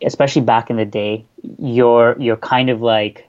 especially 0.00 0.42
back 0.42 0.70
in 0.70 0.76
the 0.76 0.84
day, 0.84 1.24
you're 1.58 2.16
you're 2.18 2.36
kind 2.36 2.70
of 2.70 2.80
like 2.80 3.28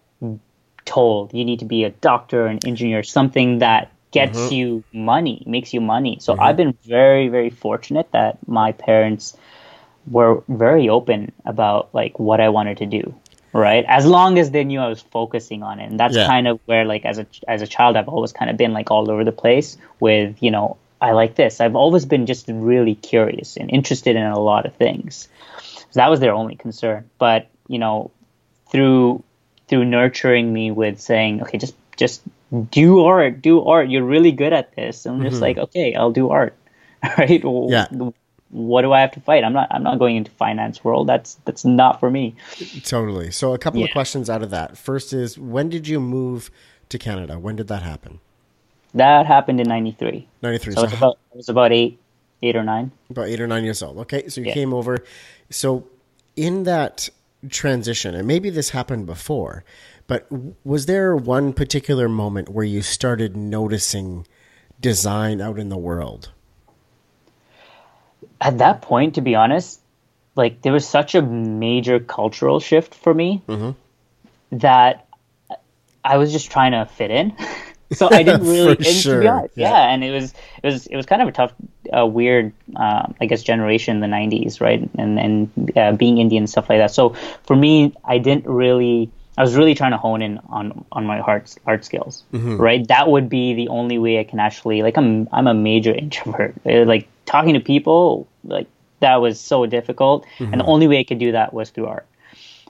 told 0.86 1.34
you 1.34 1.46
need 1.46 1.60
to 1.60 1.66
be 1.66 1.84
a 1.84 1.90
doctor, 1.90 2.46
an 2.46 2.60
engineer, 2.66 3.04
something 3.04 3.60
that 3.60 3.92
gets 4.12 4.38
mm-hmm. 4.38 4.54
you 4.54 4.84
money, 4.94 5.44
makes 5.46 5.74
you 5.74 5.82
money. 5.82 6.18
So 6.22 6.34
mm-hmm. 6.34 6.44
I've 6.44 6.58
been 6.58 6.78
very, 6.84 7.28
very 7.30 7.50
fortunate 7.50 8.12
that 8.12 8.38
my 8.48 8.72
parents 8.72 9.36
were 10.10 10.44
very 10.48 10.90
open 10.90 11.32
about 11.46 11.94
like 11.94 12.20
what 12.20 12.40
I 12.40 12.50
wanted 12.50 12.78
to 12.78 12.86
do. 12.86 13.16
Right. 13.54 13.86
As 13.88 14.06
long 14.06 14.40
as 14.40 14.52
they 14.52 14.64
knew 14.64 14.80
I 14.80 14.88
was 14.88 15.02
focusing 15.02 15.62
on 15.62 15.80
it. 15.80 15.90
And 15.90 16.00
that's 16.00 16.16
yeah. 16.16 16.26
kind 16.26 16.48
of 16.48 16.60
where 16.66 16.86
like 16.86 17.06
as 17.06 17.20
a 17.20 17.28
as 17.48 17.62
a 17.62 17.68
child 17.68 17.96
I've 17.96 18.10
always 18.10 18.34
kind 18.34 18.50
of 18.50 18.58
been 18.58 18.74
like 18.74 18.90
all 18.90 19.10
over 19.12 19.24
the 19.24 19.32
place 19.32 19.78
with, 20.00 20.42
you 20.42 20.50
know, 20.50 20.78
I 21.00 21.12
like 21.12 21.36
this. 21.36 21.62
I've 21.62 21.76
always 21.76 22.06
been 22.06 22.26
just 22.26 22.48
really 22.48 22.96
curious 22.96 23.58
and 23.58 23.70
interested 23.70 24.16
in 24.16 24.24
a 24.24 24.40
lot 24.40 24.66
of 24.66 24.74
things. 24.76 25.28
So 25.76 26.00
that 26.00 26.10
was 26.10 26.20
their 26.20 26.34
only 26.34 26.56
concern. 26.56 27.10
But, 27.20 27.50
you 27.68 27.78
know, 27.78 28.10
through 28.72 29.24
through 29.68 29.86
nurturing 29.86 30.52
me 30.52 30.72
with 30.72 31.00
saying, 31.00 31.42
okay, 31.44 31.58
just 31.58 31.76
just 31.96 32.22
do 32.72 33.02
art, 33.02 33.42
do 33.42 33.64
art. 33.64 33.90
You're 33.90 34.04
really 34.04 34.32
good 34.32 34.54
at 34.54 34.76
this. 34.76 35.06
I'm 35.06 35.22
just 35.22 35.36
mm-hmm. 35.36 35.42
like, 35.42 35.58
okay, 35.58 35.94
I'll 35.94 36.12
do 36.12 36.30
art. 36.30 36.56
right? 37.18 37.44
Yeah. 37.44 37.88
What 38.54 38.84
do 38.84 38.94
I 38.94 39.02
have 39.02 39.12
to 39.14 39.20
fight? 39.20 39.44
I'm 39.44 39.52
not. 39.52 39.68
I'm 39.72 39.82
not 39.82 39.98
going 39.98 40.16
into 40.16 40.30
finance 40.30 40.84
world. 40.84 41.10
That's 41.10 41.36
that's 41.46 41.66
not 41.66 42.00
for 42.00 42.12
me. 42.12 42.36
Totally. 42.84 43.32
So 43.32 43.54
a 43.56 43.58
couple 43.58 43.80
yeah. 43.80 43.88
of 43.88 43.92
questions 43.92 44.30
out 44.30 44.44
of 44.44 44.52
that. 44.52 44.78
First 44.78 45.12
is, 45.12 45.40
when 45.40 45.70
did 45.70 45.88
you 45.88 46.00
move 46.00 46.52
to 46.90 47.00
Canada? 47.00 47.40
When 47.40 47.56
did 47.56 47.68
that 47.70 47.82
happen? 47.82 48.20
That 48.94 49.26
happened 49.26 49.60
in 49.60 49.68
'93. 49.68 50.28
'93. 50.44 50.74
So, 50.74 50.76
so 50.76 50.82
I 50.82 50.86
was 50.86 50.94
about 50.94 51.18
I 51.34 51.38
was 51.38 51.50
about 51.50 51.72
eight, 51.72 52.00
eight 52.44 52.56
or 52.56 52.64
nine. 52.64 52.92
About 53.10 53.28
eight 53.28 53.42
or 53.42 53.48
nine 53.48 53.64
years 53.64 53.82
old. 53.82 53.98
Okay, 53.98 54.30
so 54.30 54.42
you 54.42 54.48
yeah. 54.48 54.54
came 54.54 54.72
over. 54.72 55.00
So 55.50 55.88
in 56.36 56.64
that 56.64 57.10
transition, 57.50 58.14
and 58.14 58.28
maybe 58.28 58.52
this 58.52 58.70
happened 58.70 59.08
before, 59.08 59.64
but 60.06 60.28
was 60.64 60.86
there 60.86 61.16
one 61.16 61.54
particular 61.54 62.08
moment 62.08 62.50
where 62.50 62.66
you 62.66 62.84
started 62.84 63.36
noticing 63.36 64.28
design 64.80 65.42
out 65.42 65.58
in 65.58 65.70
the 65.70 65.78
world? 65.78 66.32
At 68.42 68.60
that 68.60 68.82
point, 68.82 69.16
to 69.16 69.22
be 69.22 69.36
honest, 69.36 69.80
like 70.36 70.62
there 70.62 70.74
was 70.74 70.88
such 70.88 71.16
a 71.16 71.22
major 71.22 72.00
cultural 72.00 72.60
shift 72.60 72.96
for 72.96 73.14
me 73.14 73.42
mm-hmm. 73.48 73.72
that 74.58 75.08
I 76.04 76.18
was 76.18 76.32
just 76.32 76.52
trying 76.52 76.72
to 76.72 76.86
fit 76.86 77.12
in. 77.12 77.36
so 77.92 78.10
I 78.10 78.24
didn't 78.24 78.48
really, 78.48 78.84
sure. 78.84 79.28
honest, 79.28 79.56
yeah. 79.56 79.70
yeah. 79.70 79.94
and 79.94 80.04
it 80.04 80.12
was 80.12 80.34
it 80.62 80.68
was 80.68 80.88
it 80.88 80.96
was 80.96 81.06
kind 81.06 81.22
of 81.22 81.28
a 81.28 81.32
tough, 81.32 81.54
uh, 81.96 82.06
weird, 82.06 82.54
uh, 82.76 83.08
I 83.22 83.26
guess, 83.26 83.44
generation 83.44 83.96
in 83.96 84.02
the 84.02 84.16
'90s, 84.16 84.60
right? 84.62 84.90
And 84.98 85.20
and 85.20 85.78
uh, 85.78 85.92
being 85.94 86.18
Indian 86.18 86.44
and 86.44 86.50
stuff 86.50 86.70
like 86.70 86.80
that. 86.80 86.92
So 86.92 87.16
for 87.44 87.56
me, 87.56 87.94
I 88.04 88.18
didn't 88.18 88.48
really 88.48 89.12
I 89.38 89.42
was 89.42 89.56
really 89.56 89.74
trying 89.74 89.92
to 89.92 89.98
hone 89.98 90.22
in 90.22 90.40
on 90.50 90.86
on 90.92 91.06
my 91.06 91.20
art 91.20 91.56
art 91.66 91.84
skills, 91.86 92.24
mm-hmm. 92.32 92.58
right? 92.58 92.88
That 92.88 93.08
would 93.10 93.30
be 93.30 93.54
the 93.54 93.70
only 93.70 93.98
way 93.98 94.20
I 94.20 94.24
can 94.24 94.40
actually 94.40 94.84
like 94.84 94.98
I'm 94.98 95.28
I'm 95.32 95.48
a 95.48 95.54
major 95.54 95.94
introvert. 96.04 96.56
Uh, 96.66 96.86
like 96.86 97.08
talking 97.26 97.54
to 97.54 97.60
people, 97.60 98.28
like 98.44 98.68
that 99.00 99.18
was 99.18 99.40
so 99.40 99.66
difficult, 99.66 100.26
mm-hmm. 100.38 100.52
and 100.52 100.62
the 100.62 100.66
only 100.66 100.88
way 100.88 101.00
I 101.00 101.04
could 101.04 101.20
do 101.20 101.32
that 101.34 101.54
was 101.54 101.70
through 101.70 101.88
art. 101.88 102.08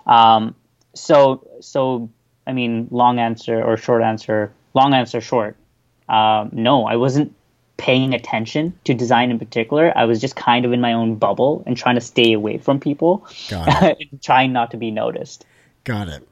Um, 0.05 0.55
so 0.93 1.47
so 1.61 2.09
I 2.45 2.53
mean, 2.53 2.87
long 2.91 3.19
answer 3.19 3.61
or 3.61 3.77
short 3.77 4.03
answer. 4.03 4.51
Long 4.73 4.93
answer 4.93 5.21
short. 5.21 5.55
Um, 6.09 6.49
no, 6.51 6.85
I 6.85 6.95
wasn't 6.95 7.33
paying 7.77 8.13
attention 8.13 8.77
to 8.83 8.93
design 8.93 9.31
in 9.31 9.39
particular. 9.39 9.95
I 9.97 10.05
was 10.05 10.21
just 10.21 10.35
kind 10.35 10.65
of 10.65 10.73
in 10.73 10.81
my 10.81 10.93
own 10.93 11.15
bubble 11.15 11.63
and 11.65 11.75
trying 11.75 11.95
to 11.95 12.01
stay 12.01 12.33
away 12.33 12.57
from 12.57 12.79
people, 12.79 13.27
trying 14.21 14.53
not 14.53 14.71
to 14.71 14.77
be 14.77 14.91
noticed. 14.91 15.45
Got 15.83 16.07
it. 16.09 16.27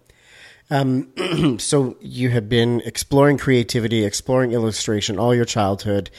Um, 0.69 1.57
so 1.59 1.97
you 1.99 2.29
have 2.29 2.47
been 2.47 2.81
exploring 2.81 3.37
creativity, 3.37 4.05
exploring 4.05 4.53
illustration 4.53 5.19
all 5.19 5.35
your 5.35 5.45
childhood. 5.45 6.09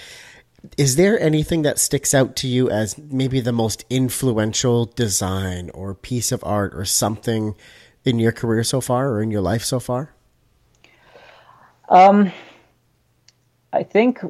Is 0.79 0.97
there 0.97 1.19
anything 1.19 1.63
that 1.63 1.79
sticks 1.79 2.15
out 2.15 2.37
to 2.37 2.49
you 2.49 2.71
as 2.71 2.97
maybe 2.97 3.41
the 3.41 3.53
most 3.53 3.85
influential 3.91 4.87
design 4.87 5.71
or 5.71 5.95
piece 5.95 6.31
of 6.31 6.43
art 6.45 6.73
or 6.75 6.85
something 6.85 7.55
in 8.05 8.19
your 8.19 8.33
career 8.33 8.63
so 8.63 8.81
far 8.81 9.11
or 9.11 9.23
in 9.23 9.31
your 9.31 9.41
life 9.41 9.65
so 9.65 9.81
far? 9.81 10.15
Um, 11.89 12.31
I 13.73 13.83
think 13.83 14.21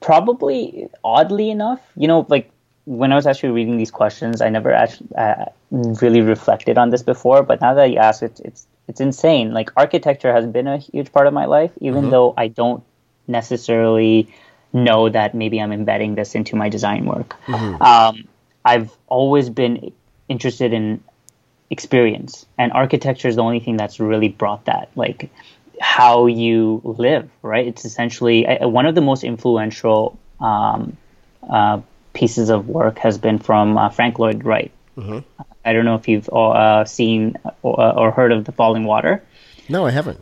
probably 0.00 0.88
oddly 1.04 1.50
enough, 1.50 1.80
you 1.96 2.08
know, 2.08 2.26
like 2.28 2.50
when 2.84 3.12
I 3.12 3.16
was 3.16 3.26
actually 3.26 3.50
reading 3.50 3.76
these 3.76 3.90
questions, 3.90 4.40
I 4.40 4.48
never 4.48 4.72
actually 4.72 5.08
uh, 5.16 5.46
really 5.70 6.20
reflected 6.20 6.78
on 6.78 6.90
this 6.90 7.02
before. 7.02 7.42
But 7.42 7.60
now 7.60 7.74
that 7.74 7.90
you 7.90 7.98
ask 7.98 8.22
it, 8.22 8.40
it's 8.44 8.66
it's 8.88 9.00
insane. 9.00 9.54
Like 9.54 9.70
architecture 9.76 10.32
has 10.32 10.46
been 10.46 10.66
a 10.66 10.78
huge 10.78 11.12
part 11.12 11.26
of 11.26 11.32
my 11.32 11.44
life, 11.44 11.70
even 11.80 12.02
mm-hmm. 12.02 12.10
though 12.10 12.34
I 12.36 12.48
don't 12.48 12.82
necessarily 13.28 14.28
know 14.72 15.08
that 15.08 15.34
maybe 15.34 15.60
I'm 15.60 15.72
embedding 15.72 16.14
this 16.14 16.34
into 16.34 16.56
my 16.56 16.68
design 16.68 17.04
work. 17.04 17.36
Mm-hmm. 17.46 17.82
Um, 17.82 18.28
I've 18.64 18.90
always 19.08 19.50
been 19.50 19.92
interested 20.28 20.72
in 20.72 21.02
experience, 21.70 22.46
and 22.58 22.72
architecture 22.72 23.28
is 23.28 23.36
the 23.36 23.42
only 23.42 23.60
thing 23.60 23.76
that's 23.76 24.00
really 24.00 24.28
brought 24.28 24.64
that. 24.66 24.90
Like 24.94 25.30
how 25.80 26.26
you 26.26 26.80
live, 26.84 27.28
right? 27.42 27.66
It's 27.66 27.84
essentially 27.84 28.46
uh, 28.46 28.68
one 28.68 28.86
of 28.86 28.94
the 28.94 29.00
most 29.00 29.24
influential 29.24 30.18
um, 30.40 30.96
uh, 31.48 31.80
pieces 32.12 32.50
of 32.50 32.68
work 32.68 32.98
has 32.98 33.18
been 33.18 33.38
from 33.38 33.76
uh, 33.76 33.88
Frank 33.88 34.18
Lloyd 34.18 34.44
Wright. 34.44 34.70
Mm-hmm. 34.96 35.18
I 35.64 35.72
don't 35.72 35.84
know 35.84 35.94
if 35.94 36.08
you've 36.08 36.28
uh, 36.28 36.84
seen 36.84 37.36
or, 37.62 37.80
uh, 37.80 37.92
or, 37.92 38.10
heard 38.10 38.32
of 38.32 38.44
the 38.44 38.52
Falling 38.52 38.84
Water. 38.84 39.22
No, 39.68 39.86
I 39.86 39.90
haven't. 39.90 40.20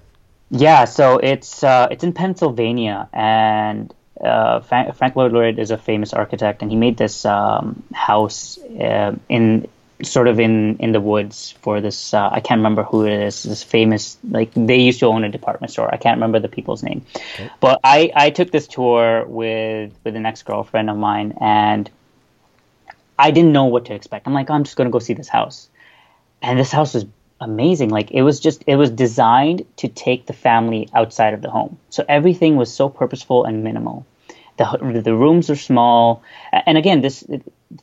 Yeah, 0.50 0.84
so 0.84 1.18
it's 1.18 1.64
uh, 1.64 1.88
it's 1.90 2.04
in 2.04 2.12
Pennsylvania, 2.12 3.08
and 3.12 3.92
uh, 4.22 4.60
Frank, 4.60 4.94
Frank 4.96 5.16
Lloyd 5.16 5.32
Wright 5.32 5.58
is 5.58 5.70
a 5.70 5.78
famous 5.78 6.12
architect, 6.12 6.62
and 6.62 6.70
he 6.70 6.76
made 6.76 6.96
this 6.96 7.24
um, 7.24 7.82
house 7.92 8.58
uh, 8.58 9.16
in 9.28 9.68
sort 10.02 10.28
of 10.28 10.40
in 10.40 10.76
in 10.78 10.92
the 10.92 11.00
woods 11.00 11.52
for 11.62 11.80
this. 11.80 12.14
Uh, 12.14 12.28
I 12.30 12.40
can't 12.40 12.58
remember 12.58 12.82
who 12.82 13.06
it 13.06 13.12
is. 13.12 13.42
This 13.42 13.62
famous 13.62 14.18
like 14.28 14.50
they 14.54 14.78
used 14.78 15.00
to 15.00 15.06
own 15.06 15.24
a 15.24 15.28
department 15.28 15.72
store. 15.72 15.92
I 15.92 15.96
can't 15.96 16.16
remember 16.16 16.38
the 16.38 16.48
people's 16.48 16.82
name, 16.82 17.04
okay. 17.34 17.50
but 17.60 17.80
I 17.84 18.12
I 18.14 18.30
took 18.30 18.50
this 18.50 18.66
tour 18.66 19.24
with 19.26 19.92
with 20.04 20.16
an 20.16 20.26
ex 20.26 20.42
girlfriend 20.42 20.90
of 20.90 20.96
mine, 20.96 21.36
and 21.40 21.90
I 23.18 23.30
didn't 23.30 23.52
know 23.52 23.66
what 23.66 23.84
to 23.86 23.94
expect. 23.94 24.26
I'm 24.26 24.32
like, 24.32 24.50
I'm 24.50 24.64
just 24.64 24.76
going 24.76 24.88
to 24.88 24.92
go 24.92 24.98
see 24.98 25.12
this 25.12 25.28
house. 25.28 25.68
And 26.42 26.58
this 26.58 26.72
house 26.72 26.94
was 26.94 27.04
amazing. 27.40 27.90
Like 27.90 28.10
it 28.10 28.22
was 28.22 28.40
just, 28.40 28.62
it 28.66 28.76
was 28.76 28.90
designed 28.90 29.64
to 29.76 29.88
take 29.88 30.26
the 30.26 30.32
family 30.32 30.88
outside 30.94 31.34
of 31.34 31.42
the 31.42 31.50
home. 31.50 31.78
So 31.88 32.04
everything 32.08 32.56
was 32.56 32.72
so 32.72 32.88
purposeful 32.88 33.44
and 33.44 33.64
minimal. 33.64 34.06
The, 34.58 35.00
the 35.02 35.14
rooms 35.14 35.48
are 35.48 35.56
small. 35.56 36.22
And 36.52 36.76
again, 36.76 37.00
this, 37.00 37.24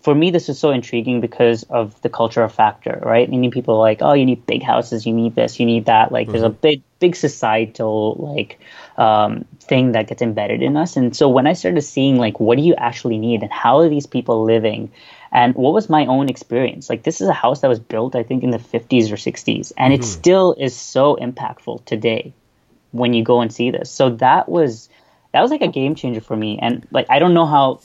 for 0.01 0.13
me, 0.13 0.29
this 0.29 0.47
is 0.47 0.59
so 0.59 0.69
intriguing 0.69 1.21
because 1.21 1.63
of 1.63 1.99
the 2.03 2.09
cultural 2.09 2.49
factor, 2.49 2.99
right? 3.03 3.27
Many 3.27 3.49
people 3.49 3.75
are 3.75 3.79
like, 3.79 3.99
oh, 4.01 4.13
you 4.13 4.25
need 4.25 4.45
big 4.45 4.61
houses, 4.61 5.07
you 5.07 5.13
need 5.13 5.33
this, 5.33 5.59
you 5.59 5.65
need 5.65 5.85
that. 5.85 6.11
Like, 6.11 6.25
mm-hmm. 6.25 6.33
there's 6.33 6.43
a 6.43 6.49
mm-hmm. 6.49 6.61
big, 6.61 6.83
big 6.99 7.15
societal 7.15 8.15
like 8.19 8.59
um, 8.97 9.45
thing 9.61 9.93
that 9.93 10.07
gets 10.07 10.21
embedded 10.21 10.61
in 10.61 10.77
us. 10.77 10.97
And 10.97 11.15
so 11.15 11.29
when 11.29 11.47
I 11.47 11.53
started 11.53 11.81
seeing 11.81 12.17
like, 12.17 12.39
what 12.39 12.57
do 12.57 12.63
you 12.63 12.75
actually 12.75 13.17
need, 13.17 13.41
and 13.41 13.51
how 13.51 13.79
are 13.79 13.89
these 13.89 14.05
people 14.05 14.43
living, 14.43 14.91
and 15.31 15.55
what 15.55 15.73
was 15.73 15.89
my 15.89 16.05
own 16.05 16.29
experience? 16.29 16.89
Like 16.89 17.03
this 17.03 17.21
is 17.21 17.27
a 17.27 17.33
house 17.33 17.61
that 17.61 17.67
was 17.67 17.79
built 17.79 18.15
i 18.15 18.23
think 18.23 18.43
in 18.43 18.51
the 18.51 18.57
50s 18.57 19.11
or 19.11 19.15
60s 19.15 19.71
and 19.77 19.93
mm-hmm. 19.93 20.01
it 20.01 20.05
still 20.05 20.55
is 20.57 20.75
so 20.75 21.15
impactful 21.15 21.85
today 21.85 22.33
when 22.91 23.13
you 23.13 23.23
go 23.23 23.41
and 23.41 23.53
see 23.53 23.71
this. 23.71 23.91
So 23.91 24.09
that 24.11 24.49
was 24.49 24.89
that 25.33 25.41
was 25.41 25.51
like 25.51 25.61
a 25.61 25.67
game 25.67 25.93
changer 25.95 26.21
for 26.21 26.35
me. 26.35 26.59
And 26.59 26.87
like 26.91 27.07
i 27.09 27.19
don't 27.19 27.33
know 27.33 27.45
how 27.45 27.79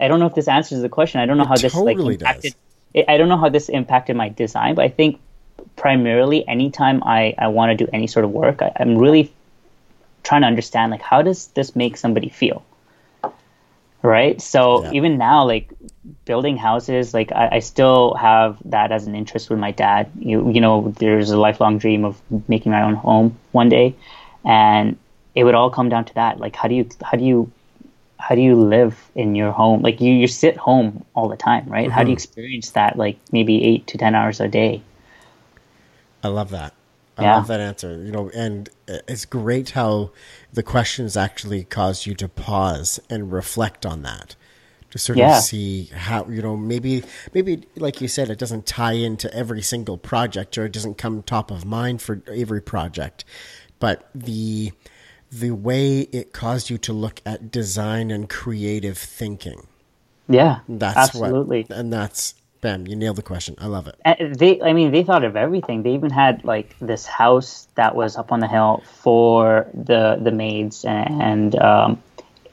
i 0.00 0.08
don't 0.08 0.20
know 0.20 0.26
if 0.26 0.34
this 0.34 0.48
answers 0.48 0.82
the 0.82 0.88
question. 0.88 1.20
I 1.20 1.26
don't 1.26 1.36
know 1.36 1.44
it 1.44 1.48
how 1.48 1.56
this 1.56 1.72
totally 1.72 2.16
like 2.16 2.20
impacted 2.20 2.54
does. 2.94 3.04
i 3.08 3.16
don't 3.16 3.28
know 3.28 3.36
how 3.36 3.48
this 3.48 3.68
impacted 3.68 4.16
my 4.16 4.28
design 4.28 4.74
but 4.74 4.84
i 4.84 4.88
think 4.88 5.20
primarily 5.76 6.46
anytime 6.46 7.02
i 7.04 7.34
i 7.38 7.48
want 7.48 7.76
to 7.76 7.84
do 7.84 7.90
any 7.92 8.06
sort 8.06 8.24
of 8.24 8.30
work 8.30 8.62
I, 8.62 8.72
i'm 8.78 8.96
really 8.96 9.32
trying 10.22 10.42
to 10.42 10.46
understand 10.46 10.90
like 10.90 11.02
how 11.02 11.22
does 11.22 11.48
this 11.48 11.74
make 11.76 11.96
somebody 11.96 12.28
feel 12.28 12.64
right? 14.04 14.40
So 14.40 14.84
Yeah. 14.84 14.92
even 14.92 15.18
now, 15.18 15.44
like 15.44 15.72
building 16.26 16.56
houses, 16.56 17.14
like 17.14 17.32
I, 17.32 17.48
I 17.52 17.58
still 17.60 18.14
have 18.14 18.58
that 18.66 18.92
as 18.92 19.06
an 19.06 19.14
interest 19.14 19.50
with 19.50 19.58
my 19.58 19.70
dad. 19.72 20.10
You 20.18 20.50
you 20.50 20.60
know, 20.60 20.92
there's 20.98 21.30
a 21.30 21.38
lifelong 21.38 21.78
dream 21.78 22.04
of 22.04 22.20
making 22.48 22.70
my 22.70 22.82
own 22.82 22.94
home 22.94 23.36
one 23.52 23.68
day, 23.70 23.94
and 24.44 24.96
it 25.34 25.44
would 25.44 25.54
all 25.54 25.70
come 25.70 25.88
down 25.88 26.04
to 26.04 26.14
that. 26.14 26.38
Like, 26.38 26.54
how 26.54 26.68
do 26.68 26.74
you 26.74 26.88
how 27.02 27.16
do 27.16 27.24
you 27.24 27.50
how 28.18 28.34
do 28.34 28.42
you 28.42 28.54
live 28.56 29.10
in 29.14 29.34
your 29.34 29.52
home? 29.52 29.80
Like 29.82 30.00
you 30.00 30.12
you 30.12 30.26
sit 30.26 30.56
home 30.56 31.04
all 31.14 31.28
the 31.28 31.36
time, 31.36 31.66
right? 31.66 31.90
How 31.90 32.02
do 32.02 32.10
you 32.10 32.16
mm-hmm. 32.16 32.24
experience 32.24 32.70
that? 32.72 32.96
Like 32.96 33.18
maybe 33.32 33.64
eight 33.64 33.86
to 33.88 33.98
ten 33.98 34.14
hours 34.14 34.38
a 34.40 34.48
day. 34.48 34.82
I 36.22 36.28
love 36.28 36.50
that. 36.50 36.74
I 37.16 37.22
Yeah. 37.22 37.36
love 37.36 37.46
that 37.48 37.60
answer. 37.60 38.02
You 38.02 38.10
know, 38.12 38.30
and 38.34 38.68
it's 38.86 39.24
great 39.24 39.70
how 39.70 40.10
the 40.52 40.62
questions 40.62 41.16
actually 41.16 41.64
cause 41.64 42.06
you 42.06 42.14
to 42.16 42.28
pause 42.28 43.00
and 43.08 43.32
reflect 43.32 43.86
on 43.86 44.02
that. 44.02 44.36
To 44.90 44.98
sort 44.98 45.18
Yeah. 45.18 45.38
of 45.38 45.42
see 45.44 45.90
how 45.92 46.26
you 46.28 46.40
know 46.40 46.56
maybe 46.56 47.02
maybe 47.32 47.64
like 47.76 48.00
you 48.00 48.06
said 48.06 48.30
it 48.30 48.38
doesn't 48.38 48.64
tie 48.64 48.92
into 48.92 49.32
every 49.34 49.60
single 49.60 49.98
project 49.98 50.56
or 50.56 50.64
it 50.66 50.72
doesn't 50.72 50.98
come 50.98 51.22
top 51.22 51.50
of 51.50 51.64
mind 51.64 52.00
for 52.00 52.22
every 52.32 52.60
project, 52.62 53.24
but 53.80 54.08
the 54.14 54.72
the 55.32 55.50
way 55.50 56.00
it 56.12 56.32
caused 56.32 56.70
you 56.70 56.78
to 56.78 56.92
look 56.92 57.20
at 57.26 57.50
design 57.50 58.12
and 58.12 58.28
creative 58.28 58.96
thinking. 58.96 59.66
Yeah, 60.28 60.60
That's 60.68 60.96
absolutely. 60.96 61.62
what, 61.68 61.76
and 61.76 61.92
that's 61.92 62.34
bam. 62.64 62.86
You 62.86 62.96
nailed 62.96 63.16
the 63.16 63.22
question. 63.22 63.54
I 63.58 63.66
love 63.66 63.86
it. 63.86 63.94
And 64.04 64.34
they 64.34 64.60
i 64.62 64.72
mean 64.72 64.90
they 64.90 65.04
thought 65.04 65.22
of 65.22 65.36
everything 65.36 65.82
they 65.82 65.94
even 65.94 66.10
had 66.10 66.42
like 66.44 66.74
this 66.80 67.06
house 67.06 67.68
that 67.76 67.94
was 67.94 68.16
up 68.16 68.32
on 68.32 68.40
the 68.40 68.48
hill 68.48 68.82
for 69.02 69.68
the 69.74 70.18
the 70.20 70.32
maids 70.32 70.84
and 70.84 71.54
um, 71.56 72.02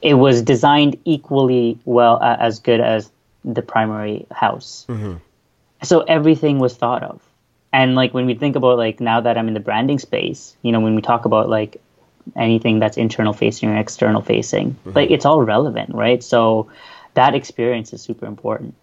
it 0.02 0.14
was 0.14 0.42
designed 0.42 0.96
equally 1.04 1.78
well 1.84 2.18
uh, 2.22 2.36
as 2.38 2.60
good 2.60 2.80
as 2.80 3.10
the 3.44 3.62
primary 3.62 4.26
house 4.30 4.86
so 5.82 6.00
everything 6.02 6.58
was 6.60 6.76
thought 6.76 7.02
of 7.02 7.20
and 7.72 7.96
like 7.96 8.12
when 8.14 8.26
we 8.26 8.34
think 8.34 8.54
about 8.54 8.76
like 8.76 9.00
now 9.00 9.20
that 9.20 9.36
i'm 9.38 9.48
in 9.48 9.54
the 9.54 9.66
branding 9.68 9.98
space 9.98 10.54
you 10.62 10.70
know 10.70 10.80
when 10.80 10.94
we 10.94 11.02
talk 11.02 11.24
about 11.24 11.48
like 11.48 11.80
anything 12.36 12.78
that's 12.78 12.96
internal 12.96 13.32
facing 13.32 13.68
or 13.70 13.76
external 13.76 14.22
facing 14.22 14.76
like 14.94 15.10
it's 15.10 15.24
all 15.24 15.42
relevant 15.42 15.92
right 15.92 16.22
so 16.22 16.70
that 17.14 17.34
experience 17.34 17.92
is 17.92 18.00
super 18.00 18.26
important 18.26 18.74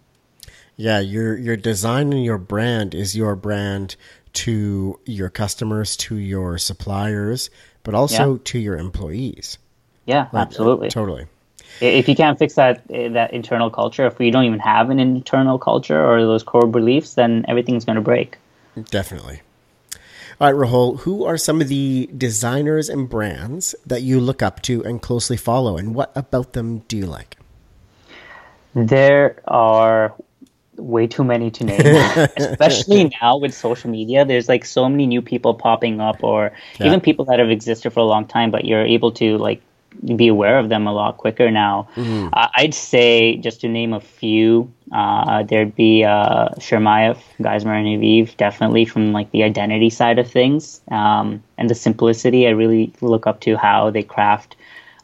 Yeah, 0.80 1.00
your 1.00 1.36
your 1.36 1.56
design 1.58 2.10
and 2.14 2.24
your 2.24 2.38
brand 2.38 2.94
is 2.94 3.14
your 3.14 3.36
brand 3.36 3.96
to 4.44 4.98
your 5.04 5.28
customers, 5.28 5.94
to 6.08 6.16
your 6.16 6.56
suppliers, 6.56 7.50
but 7.82 7.94
also 7.94 8.32
Yeah. 8.34 8.38
to 8.44 8.58
your 8.58 8.78
employees. 8.78 9.58
yeah 10.06 10.28
absolutely 10.32 10.88
Totally. 10.88 11.26
if 11.82 12.08
you 12.08 12.16
can't 12.16 12.38
fix 12.38 12.54
that 12.54 12.80
eh, 12.88 13.10
that 13.10 13.34
internal 13.34 13.68
culture, 13.68 14.06
if 14.06 14.18
we 14.18 14.30
don't 14.30 14.46
even 14.46 14.58
have 14.60 14.88
an 14.88 14.98
internal 14.98 15.58
culture 15.58 16.00
or 16.02 16.22
those 16.22 16.42
core 16.42 16.66
beliefs, 16.66 17.12
then 17.12 17.44
everything's 17.46 17.84
going 17.84 18.00
to 18.00 18.06
break. 18.12 18.38
Definitely. 18.90 19.42
All 20.40 20.50
right, 20.50 20.56
Rahul, 20.56 21.00
who 21.00 21.26
are 21.26 21.36
some 21.36 21.60
of 21.60 21.68
the 21.68 22.08
designers 22.16 22.88
and 22.88 23.06
brands 23.06 23.74
that 23.84 24.00
you 24.00 24.18
look 24.18 24.40
up 24.42 24.62
to 24.62 24.82
and 24.88 25.02
closely 25.02 25.36
follow, 25.36 25.76
and 25.76 25.94
what 25.94 26.10
about 26.16 26.54
them 26.54 26.78
do 26.88 26.96
you 26.96 27.04
like? 27.04 27.36
There 28.74 29.42
are 29.46 30.14
way 30.80 31.06
too 31.06 31.24
many 31.24 31.50
to 31.52 31.64
name, 31.64 31.94
especially 32.36 33.10
now 33.20 33.36
with 33.38 33.54
social 33.54 33.90
media. 33.90 34.24
There's 34.24 34.48
like 34.48 34.64
so 34.64 34.88
many 34.88 35.06
new 35.06 35.22
people 35.22 35.54
popping 35.54 36.00
up, 36.00 36.24
or 36.24 36.52
Yeah. 36.78 36.86
even 36.88 37.00
people 37.00 37.24
that 37.26 37.38
have 37.38 37.50
existed 37.50 37.92
for 37.92 38.00
a 38.00 38.04
long 38.04 38.26
time, 38.26 38.50
but 38.50 38.64
you're 38.64 38.84
able 38.84 39.12
to 39.12 39.38
like 39.38 39.62
be 40.16 40.28
aware 40.28 40.58
of 40.58 40.68
them 40.68 40.86
a 40.86 40.92
lot 40.92 41.16
quicker 41.18 41.50
now. 41.50 41.88
Uh, 42.32 42.46
I'd 42.56 42.74
say 42.74 43.36
just 43.36 43.60
to 43.62 43.68
name 43.68 43.92
a 43.92 44.00
few, 44.00 44.72
uh, 44.92 45.42
there'd 45.42 45.74
be 45.74 46.04
uh, 46.04 46.48
Chermayeff, 46.58 47.18
Geismar 47.40 47.76
and 47.76 47.86
Haviv, 47.86 48.36
definitely 48.36 48.84
from 48.84 49.12
like 49.12 49.30
the 49.32 49.42
identity 49.42 49.90
side 49.90 50.18
of 50.18 50.30
things 50.30 50.80
um, 50.90 51.42
and 51.58 51.68
the 51.68 51.74
simplicity. 51.74 52.46
I 52.46 52.50
really 52.50 52.92
look 53.00 53.26
up 53.26 53.40
to 53.40 53.56
how 53.56 53.90
they 53.90 54.02
craft 54.04 54.56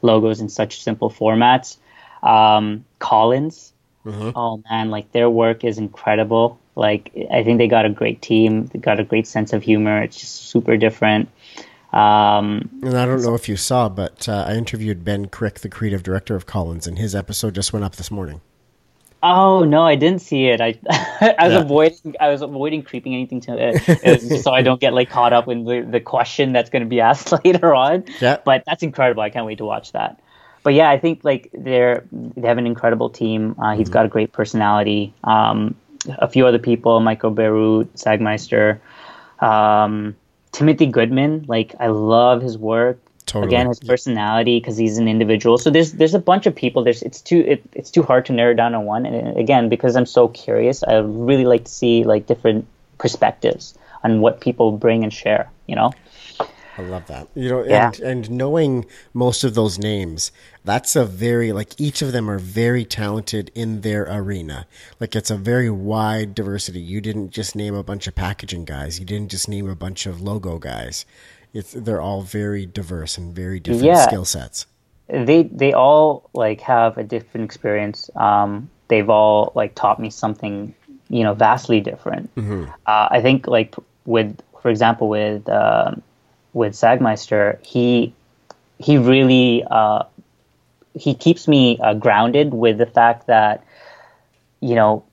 logos 0.02 0.40
in 0.40 0.48
such 0.48 0.80
simple 0.80 1.10
formats. 1.10 1.76
Um, 2.22 2.84
Collins, 2.98 3.72
oh 4.06 4.62
man, 4.70 4.90
like 4.90 5.12
their 5.12 5.28
work 5.30 5.64
is 5.64 5.78
incredible. 5.78 6.58
Like 6.74 7.10
I 7.30 7.42
think 7.42 7.58
they 7.58 7.68
got 7.68 7.84
a 7.86 7.90
great 7.90 8.20
team. 8.22 8.66
They 8.66 8.78
got 8.78 9.00
a 9.00 9.04
great 9.04 9.26
sense 9.26 9.52
of 9.52 9.62
humor. 9.62 10.02
It's 10.02 10.16
just 10.18 10.34
super 10.50 10.76
different. 10.76 11.28
Um, 11.92 12.68
And 12.82 12.96
I 12.96 13.06
don't 13.06 13.22
know 13.22 13.34
if 13.34 13.48
you 13.48 13.56
saw, 13.56 13.88
but 13.88 14.28
uh, 14.28 14.44
I 14.48 14.54
interviewed 14.54 15.04
Ben 15.04 15.26
Crick, 15.26 15.60
the 15.60 15.68
creative 15.68 16.02
director 16.02 16.34
of 16.34 16.44
Collins, 16.44 16.86
and 16.86 16.98
his 16.98 17.14
episode 17.14 17.54
just 17.54 17.72
went 17.72 17.84
up 17.84 17.96
this 17.96 18.10
morning. 18.10 18.40
Oh 19.22 19.64
no, 19.64 19.82
I 19.82 19.94
didn't 19.96 20.20
see 20.20 20.46
it. 20.46 20.60
I 20.60 20.78
I 20.90 21.46
was 21.48 21.52
Yeah. 21.54 21.60
avoiding 21.60 22.14
I 22.20 22.28
was 22.28 22.42
avoiding 22.42 22.82
creeping 22.82 23.14
anything 23.14 23.40
to 23.42 23.56
it, 23.58 24.42
so 24.42 24.52
I 24.52 24.60
don't 24.62 24.80
get 24.80 24.92
like 24.92 25.08
caught 25.08 25.32
up 25.32 25.48
in 25.48 25.64
the, 25.64 25.80
the 25.80 26.00
question 26.00 26.52
that's 26.52 26.68
going 26.68 26.82
to 26.82 26.88
be 26.88 27.00
asked 27.00 27.32
later 27.44 27.74
on. 27.74 28.04
Yeah. 28.20 28.38
But 28.44 28.64
that's 28.66 28.82
incredible. 28.82 29.22
I 29.22 29.30
can't 29.30 29.46
wait 29.46 29.58
to 29.58 29.64
watch 29.64 29.92
that. 29.92 30.20
But 30.66 30.74
yeah, 30.74 30.90
I 30.90 30.98
think 30.98 31.22
like 31.22 31.48
they're 31.52 32.04
they 32.10 32.48
have 32.48 32.58
an 32.58 32.66
incredible 32.66 33.08
team. 33.08 33.54
Uh, 33.56 33.76
he's 33.76 33.88
got 33.88 34.04
a 34.04 34.08
great 34.08 34.32
personality. 34.32 35.14
Um, 35.22 35.76
a 36.18 36.26
few 36.26 36.44
other 36.44 36.58
people, 36.58 36.98
Michael 36.98 37.32
Bierut, 37.32 37.86
Sagmeister, 37.94 38.80
um, 39.38 40.16
Timothy 40.50 40.86
Goodman. 40.86 41.44
Like 41.46 41.76
I 41.78 41.86
love 41.86 42.42
his 42.42 42.58
work. 42.58 42.98
Totally. 43.26 43.46
Again, 43.46 43.68
his 43.68 43.78
personality 43.78 44.58
because 44.58 44.76
he's 44.76 44.98
an 44.98 45.06
individual. 45.06 45.56
So 45.56 45.70
there's 45.70 45.92
there's 45.92 46.14
a 46.14 46.18
bunch 46.18 46.46
of 46.46 46.56
people. 46.56 46.82
There's 46.82 47.00
it's 47.00 47.20
too 47.20 47.44
it, 47.46 47.62
it's 47.72 47.92
too 47.92 48.02
hard 48.02 48.26
to 48.26 48.32
narrow 48.32 48.54
down 48.54 48.74
on 48.74 48.86
one. 48.86 49.06
And 49.06 49.38
again, 49.38 49.68
because 49.68 49.94
I'm 49.94 50.04
so 50.04 50.26
curious, 50.26 50.82
I 50.82 50.96
really 50.96 51.44
like 51.44 51.66
to 51.66 51.70
see 51.70 52.02
like 52.02 52.26
different 52.26 52.66
perspectives 52.98 53.78
on 54.02 54.20
what 54.20 54.40
people 54.40 54.72
bring 54.72 55.04
and 55.04 55.12
share. 55.12 55.48
You 55.68 55.76
know. 55.76 55.92
I 56.78 56.82
love 56.82 57.06
that. 57.06 57.28
You 57.34 57.48
know, 57.48 57.64
Yeah. 57.64 57.86
and, 57.86 58.00
and 58.00 58.30
knowing 58.30 58.84
most 59.14 59.44
of 59.44 59.54
those 59.54 59.78
names, 59.78 60.30
that's 60.64 60.94
a 60.96 61.04
very 61.04 61.52
like 61.52 61.80
each 61.80 62.02
of 62.02 62.12
them 62.12 62.28
are 62.30 62.38
very 62.38 62.84
talented 62.84 63.50
in 63.54 63.80
their 63.80 64.04
arena. 64.10 64.66
Like 65.00 65.16
it's 65.16 65.30
a 65.30 65.36
very 65.36 65.70
wide 65.70 66.34
diversity. 66.34 66.80
You 66.80 67.00
didn't 67.00 67.30
just 67.30 67.56
name 67.56 67.74
a 67.74 67.82
bunch 67.82 68.06
of 68.06 68.14
packaging 68.14 68.64
guys. 68.66 69.00
You 69.00 69.06
didn't 69.06 69.30
just 69.30 69.48
name 69.48 69.68
a 69.70 69.74
bunch 69.76 70.06
of 70.06 70.20
logo 70.20 70.58
guys. 70.58 71.06
It's 71.54 71.72
they're 71.72 72.02
all 72.02 72.20
very 72.22 72.66
diverse 72.66 73.16
and 73.16 73.34
very 73.34 73.58
different 73.60 73.86
Yeah. 73.86 74.06
skill 74.06 74.24
sets. 74.26 74.66
they 75.08 75.44
they 75.44 75.72
all 75.72 76.28
like 76.34 76.60
have 76.60 76.98
a 76.98 77.04
different 77.04 77.44
experience. 77.44 78.10
Um, 78.16 78.68
they've 78.88 79.08
all 79.08 79.52
like 79.54 79.74
taught 79.76 79.98
me 80.00 80.10
something, 80.10 80.74
you 81.08 81.22
know, 81.22 81.32
vastly 81.32 81.80
different. 81.80 82.28
Uh, 82.36 83.08
I 83.10 83.20
think 83.22 83.46
like 83.46 83.74
with, 84.04 84.36
for 84.60 84.68
example, 84.70 85.08
with 85.08 85.48
um 85.48 86.02
with 86.56 86.72
Sagmeister, 86.72 87.62
he 87.64 88.14
he 88.78 88.96
really 88.96 89.62
uh, 89.70 90.04
he 90.94 91.14
keeps 91.14 91.46
me 91.46 91.78
uh, 91.78 91.92
grounded 91.92 92.54
with 92.54 92.78
the 92.78 92.86
fact 92.86 93.26
that 93.26 93.62
you 94.60 94.74
know 94.74 95.04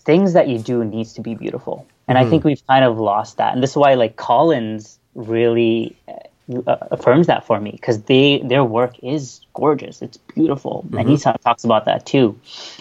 things 0.00 0.32
that 0.32 0.48
you 0.48 0.58
do 0.58 0.84
needs 0.84 1.12
to 1.14 1.20
be 1.20 1.34
beautiful. 1.34 1.86
And 2.08 2.18
i 2.18 2.24
think 2.28 2.42
we've 2.42 2.66
kind 2.66 2.84
of 2.84 2.98
lost 2.98 3.36
that. 3.36 3.54
And 3.54 3.62
this 3.62 3.70
is 3.70 3.76
why 3.76 3.94
like 3.94 4.16
collins 4.16 4.98
really 5.14 5.96
uh, 6.08 6.76
affirms 6.90 7.28
that 7.28 7.46
for 7.46 7.60
me 7.60 7.70
because 7.70 8.02
they 8.02 8.38
their 8.38 8.64
work 8.64 8.98
is 9.04 9.40
gorgeous. 9.54 10.02
It's 10.02 10.16
beautiful. 10.16 10.84
And 10.98 11.08
he 11.08 11.16
talks 11.16 11.62
about 11.62 11.84
that 11.84 12.04
too. 12.06 12.36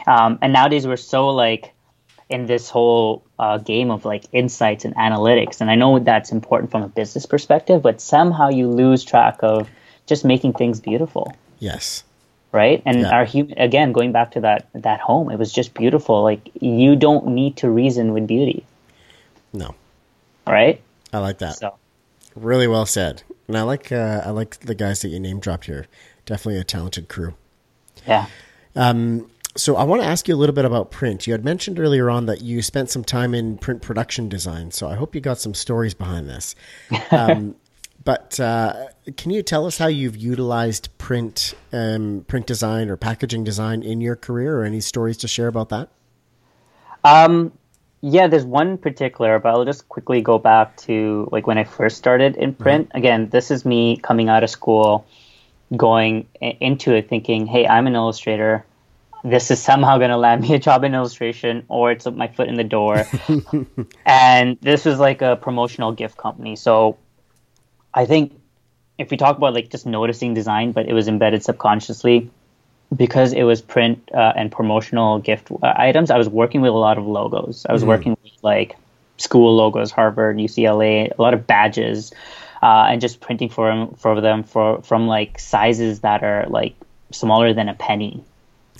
Um, 0.07 0.39
and 0.41 0.51
nowadays 0.51 0.87
we're 0.87 0.97
so 0.97 1.29
like 1.29 1.73
in 2.29 2.45
this 2.45 2.69
whole 2.69 3.23
uh, 3.39 3.57
game 3.57 3.89
of 3.91 4.05
like 4.05 4.23
insights 4.31 4.85
and 4.85 4.95
analytics 4.95 5.61
and 5.61 5.69
i 5.71 5.75
know 5.75 5.99
that's 5.99 6.31
important 6.31 6.69
from 6.71 6.83
a 6.83 6.87
business 6.87 7.25
perspective 7.25 7.81
but 7.81 7.99
somehow 7.99 8.49
you 8.49 8.67
lose 8.69 9.03
track 9.03 9.39
of 9.41 9.67
just 10.05 10.23
making 10.25 10.53
things 10.53 10.79
beautiful 10.79 11.35
Yes. 11.59 12.03
right 12.51 12.81
and 12.85 13.01
Yeah. 13.01 13.09
our 13.11 13.25
human 13.25 13.57
again 13.59 13.91
going 13.91 14.11
back 14.11 14.31
to 14.31 14.41
that 14.41 14.67
that 14.73 14.99
home 14.99 15.29
it 15.31 15.37
was 15.39 15.51
just 15.51 15.73
beautiful 15.73 16.21
like 16.23 16.49
you 16.61 16.95
don't 16.95 17.27
need 17.27 17.57
to 17.57 17.69
reason 17.69 18.13
with 18.13 18.27
beauty 18.27 18.63
No. 19.53 19.75
right 20.47 20.81
I 21.11 21.17
like 21.17 21.39
that. 21.39 21.55
so 21.57 21.73
Really 22.35 22.67
well 22.67 22.85
said. 22.85 23.23
And 23.47 23.57
I 23.57 23.63
like 23.63 23.91
uh, 23.91 24.21
I 24.23 24.29
like 24.29 24.59
the 24.59 24.75
guys 24.75 25.01
that 25.01 25.09
you 25.09 25.19
name 25.19 25.39
dropped 25.39 25.65
here. 25.65 25.87
Definitely 26.27 26.61
a 26.61 26.63
talented 26.63 27.07
crew. 27.09 27.33
yeah 28.07 28.27
So 29.59 29.75
I 29.75 29.83
want 29.83 30.01
to 30.01 30.07
ask 30.07 30.27
you 30.27 30.35
a 30.35 30.37
little 30.37 30.55
bit 30.55 30.63
about 30.63 30.89
print. 30.89 31.27
You 31.27 31.33
had 31.33 31.43
mentioned 31.43 31.79
earlier 31.79 32.09
on 32.09 32.27
that 32.27 32.41
you 32.41 32.61
spent 32.61 32.89
some 32.89 33.03
time 33.03 33.33
in 33.33 33.57
print 33.57 33.81
production 33.81 34.29
design. 34.29 34.71
So 34.71 34.87
I 34.87 34.95
hope 34.95 35.13
you 35.13 35.21
got 35.21 35.37
some 35.37 35.53
stories 35.53 35.93
behind 35.93 36.27
this. 36.29 36.55
Um, 37.11 37.55
but 38.05 38.39
uh, 38.39 38.87
can 39.17 39.31
you 39.31 39.43
tell 39.43 39.65
us 39.65 39.77
how 39.77 39.87
you've 39.87 40.15
utilized 40.15 40.95
print, 40.97 41.53
um, 41.73 42.23
print 42.27 42.45
design 42.45 42.89
or 42.89 42.95
packaging 42.95 43.43
design 43.43 43.83
in 43.83 43.99
your 43.99 44.15
career, 44.15 44.59
or 44.59 44.63
any 44.63 44.79
stories 44.79 45.17
to 45.17 45.27
share 45.27 45.47
about 45.47 45.69
that? 45.69 45.89
Um, 47.03 47.51
yeah, 48.01 48.27
there's 48.27 48.45
one 48.45 48.77
particular, 48.77 49.37
but 49.39 49.49
I'll 49.49 49.65
just 49.65 49.89
quickly 49.89 50.21
go 50.21 50.39
back 50.39 50.77
to 50.77 51.27
like 51.31 51.45
when 51.45 51.57
I 51.57 51.65
first 51.65 51.97
started 51.97 52.37
in 52.37 52.53
print. 52.53 52.91
Again, 52.93 53.29
this 53.29 53.51
is 53.51 53.65
me 53.65 53.97
coming 53.97 54.29
out 54.29 54.43
of 54.43 54.49
school, 54.49 55.05
going 55.75 56.27
into 56.39 56.93
it 56.93 57.09
thinking, 57.09 57.47
"Hey, 57.47 57.67
I'm 57.67 57.85
an 57.85 57.95
illustrator. 57.95 58.65
This 59.23 59.51
is 59.51 59.61
somehow 59.61 59.97
going 59.97 60.09
to 60.09 60.17
land 60.17 60.41
me 60.41 60.53
a 60.53 60.59
job 60.59 60.83
in 60.83 60.93
illustration 60.93 61.65
or 61.67 61.91
it's 61.91 62.05
my 62.05 62.27
foot 62.27 62.47
in 62.47 62.55
the 62.55 62.63
door. 62.63 63.05
and 64.05 64.57
this 64.61 64.85
was 64.85 64.99
like 64.99 65.21
a 65.21 65.35
promotional 65.35 65.91
gift 65.91 66.17
company. 66.17 66.55
So 66.55 66.97
I 67.93 68.05
think 68.05 68.39
if 68.97 69.11
we 69.11 69.17
talk 69.17 69.37
about 69.37 69.53
like 69.53 69.69
just 69.69 69.85
noticing 69.85 70.33
design, 70.33 70.71
but 70.71 70.87
it 70.87 70.93
was 70.93 71.07
embedded 71.07 71.43
subconsciously 71.43 72.29
because 72.95 73.33
it 73.33 73.43
was 73.43 73.61
print 73.61 74.09
uh, 74.13 74.33
and 74.35 74.51
promotional 74.51 75.19
gift 75.19 75.51
uh, 75.51 75.73
items. 75.75 76.11
I 76.11 76.17
was 76.17 76.29
working 76.29 76.61
with 76.61 76.71
a 76.71 76.77
lot 76.77 76.97
of 76.97 77.05
logos. 77.05 77.65
I 77.67 77.73
was 77.73 77.81
mm-hmm. 77.81 77.89
working 77.89 78.17
with 78.23 78.33
like 78.41 78.75
school 79.17 79.55
logos, 79.55 79.91
Harvard, 79.91 80.37
UCLA, 80.37 81.11
a 81.15 81.21
lot 81.21 81.33
of 81.33 81.45
badges, 81.45 82.11
uh, 82.63 82.87
and 82.89 83.01
just 83.01 83.19
printing 83.19 83.49
for 83.49 83.67
them 83.69 83.95
for 83.95 84.19
them 84.21 84.43
for 84.43 84.81
from 84.81 85.07
like 85.07 85.39
sizes 85.39 86.01
that 86.01 86.23
are 86.23 86.45
like 86.47 86.75
smaller 87.11 87.53
than 87.53 87.69
a 87.69 87.73
penny 87.73 88.23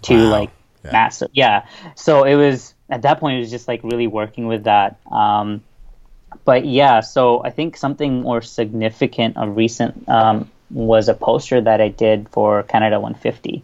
to 0.01 0.15
wow. 0.15 0.29
like 0.29 0.49
yeah. 0.83 0.91
massive. 0.91 1.29
Yeah. 1.33 1.65
So 1.95 2.23
it 2.23 2.35
was 2.35 2.73
at 2.89 3.01
that 3.03 3.19
point 3.19 3.37
it 3.37 3.39
was 3.39 3.51
just 3.51 3.67
like 3.67 3.83
really 3.83 4.07
working 4.07 4.47
with 4.47 4.63
that. 4.63 4.99
Um, 5.11 5.63
but 6.45 6.65
yeah, 6.65 7.01
so 7.01 7.43
I 7.43 7.49
think 7.49 7.77
something 7.77 8.21
more 8.21 8.41
significant 8.41 9.37
of 9.37 9.55
recent 9.55 10.07
um, 10.07 10.49
was 10.69 11.09
a 11.09 11.13
poster 11.13 11.59
that 11.61 11.81
I 11.81 11.89
did 11.89 12.29
for 12.29 12.63
Canada 12.63 12.99
150 12.99 13.63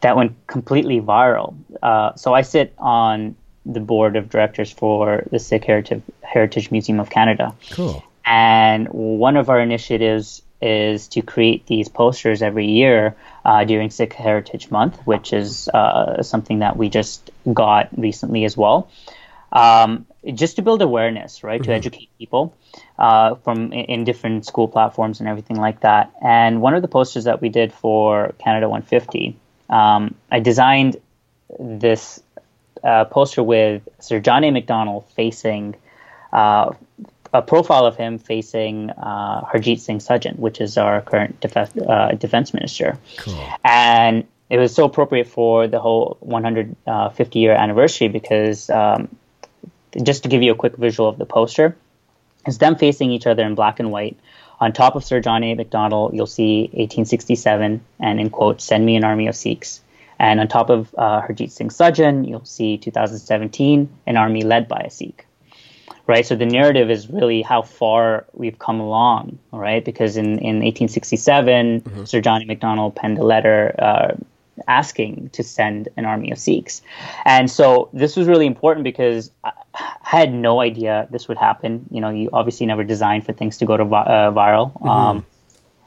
that 0.00 0.16
went 0.16 0.34
completely 0.46 1.00
viral. 1.00 1.54
Uh, 1.82 2.14
so 2.14 2.32
I 2.32 2.42
sit 2.42 2.74
on 2.78 3.36
the 3.66 3.80
board 3.80 4.16
of 4.16 4.30
directors 4.30 4.70
for 4.70 5.26
the 5.30 5.38
Sikh 5.38 5.64
Heritage, 5.64 6.02
Heritage 6.22 6.70
Museum 6.70 7.00
of 7.00 7.10
Canada. 7.10 7.54
Cool. 7.70 8.02
And 8.24 8.88
one 8.88 9.36
of 9.36 9.50
our 9.50 9.60
initiatives 9.60 10.42
is 10.60 11.08
to 11.08 11.22
create 11.22 11.66
these 11.66 11.88
posters 11.88 12.42
every 12.42 12.66
year 12.66 13.16
uh, 13.44 13.64
during 13.64 13.90
Sikh 13.90 14.12
Heritage 14.12 14.70
Month, 14.70 14.98
which 15.06 15.32
is 15.32 15.68
uh, 15.68 16.22
something 16.22 16.60
that 16.60 16.76
we 16.76 16.88
just 16.88 17.30
got 17.52 17.88
recently 17.96 18.44
as 18.44 18.56
well. 18.56 18.90
Um, 19.52 20.06
just 20.34 20.56
to 20.56 20.62
build 20.62 20.82
awareness, 20.82 21.42
right? 21.42 21.60
Mm-hmm. 21.60 21.70
To 21.70 21.76
educate 21.76 22.08
people 22.18 22.54
uh, 22.98 23.36
from 23.36 23.72
in, 23.72 24.04
different 24.04 24.46
school 24.46 24.68
platforms 24.68 25.20
and 25.20 25.28
everything 25.28 25.56
like 25.56 25.80
that. 25.80 26.12
And 26.22 26.60
one 26.60 26.74
of 26.74 26.82
the 26.82 26.88
posters 26.88 27.24
that 27.24 27.40
we 27.40 27.48
did 27.48 27.72
for 27.72 28.34
Canada 28.38 28.68
150, 28.68 29.36
um, 29.68 30.14
I 30.30 30.40
designed 30.40 30.96
this 31.58 32.22
uh, 32.84 33.06
poster 33.06 33.42
with 33.42 33.88
Sir 33.98 34.20
John 34.20 34.44
A. 34.44 34.50
Macdonald 34.50 35.06
facing 35.16 35.74
uh, 36.32 36.72
a 37.32 37.42
profile 37.42 37.86
of 37.86 37.96
him 37.96 38.18
facing 38.18 38.90
uh, 38.90 39.42
Harjit 39.42 39.78
Singh 39.80 39.98
Sajjan, 39.98 40.38
which 40.38 40.60
is 40.60 40.76
our 40.76 41.00
current 41.00 41.40
def- 41.40 41.56
uh, 41.56 42.12
defense 42.12 42.52
minister. 42.52 42.98
Cool. 43.18 43.48
And 43.64 44.26
it 44.48 44.58
was 44.58 44.74
so 44.74 44.84
appropriate 44.84 45.28
for 45.28 45.68
the 45.68 45.78
whole 45.78 46.16
150 46.20 46.84
uh, 46.86 47.40
year 47.40 47.54
anniversary 47.54 48.08
because 48.08 48.68
um, 48.70 49.08
just 50.02 50.24
to 50.24 50.28
give 50.28 50.42
you 50.42 50.50
a 50.52 50.56
quick 50.56 50.76
visual 50.76 51.08
of 51.08 51.18
the 51.18 51.26
poster, 51.26 51.76
it's 52.46 52.58
them 52.58 52.76
facing 52.76 53.12
each 53.12 53.26
other 53.26 53.44
in 53.44 53.54
black 53.54 53.78
and 53.78 53.92
white. 53.92 54.18
On 54.58 54.72
top 54.72 54.96
of 54.96 55.04
Sir 55.04 55.20
John 55.20 55.44
A. 55.44 55.54
Macdonald, 55.54 56.14
you'll 56.14 56.26
see 56.26 56.62
1867 56.72 57.80
and 58.00 58.20
in 58.20 58.28
quote, 58.28 58.60
send 58.60 58.84
me 58.84 58.96
an 58.96 59.04
army 59.04 59.28
of 59.28 59.36
Sikhs. 59.36 59.80
And 60.18 60.38
on 60.40 60.48
top 60.48 60.68
of 60.68 60.94
uh, 60.98 61.22
Harjit 61.22 61.50
Singh 61.50 61.70
Sajjan, 61.70 62.28
you'll 62.28 62.44
see 62.44 62.76
2017, 62.76 63.88
an 64.06 64.16
army 64.16 64.42
led 64.42 64.68
by 64.68 64.80
a 64.80 64.90
Sikh 64.90 65.26
right? 66.10 66.26
So 66.26 66.34
the 66.34 66.44
narrative 66.44 66.90
is 66.90 67.08
really 67.08 67.40
how 67.40 67.62
far 67.62 68.26
we've 68.32 68.58
come 68.58 68.80
along, 68.80 69.38
right? 69.52 69.84
Because 69.84 70.16
in, 70.16 70.38
in 70.40 70.56
1867, 70.56 71.80
mm-hmm. 71.80 72.04
Sir 72.04 72.20
John 72.20 72.42
A. 72.42 72.46
Macdonald 72.46 72.96
penned 72.96 73.18
a 73.18 73.22
letter 73.22 73.76
uh, 73.78 74.16
asking 74.66 75.30
to 75.30 75.44
send 75.44 75.88
an 75.96 76.04
army 76.04 76.32
of 76.32 76.38
Sikhs. 76.38 76.82
And 77.24 77.48
so 77.48 77.88
this 77.92 78.16
was 78.16 78.26
really 78.26 78.46
important 78.46 78.82
because 78.82 79.30
I 79.44 79.52
had 80.02 80.34
no 80.34 80.60
idea 80.60 81.06
this 81.12 81.28
would 81.28 81.38
happen. 81.38 81.86
You 81.92 82.00
know, 82.00 82.10
you 82.10 82.28
obviously 82.32 82.66
never 82.66 82.82
design 82.82 83.22
for 83.22 83.32
things 83.32 83.56
to 83.58 83.64
go 83.64 83.76
to 83.76 83.84
vi- 83.84 84.02
uh, 84.02 84.32
viral. 84.32 84.72
Mm-hmm. 84.72 84.88
Um, 84.88 85.26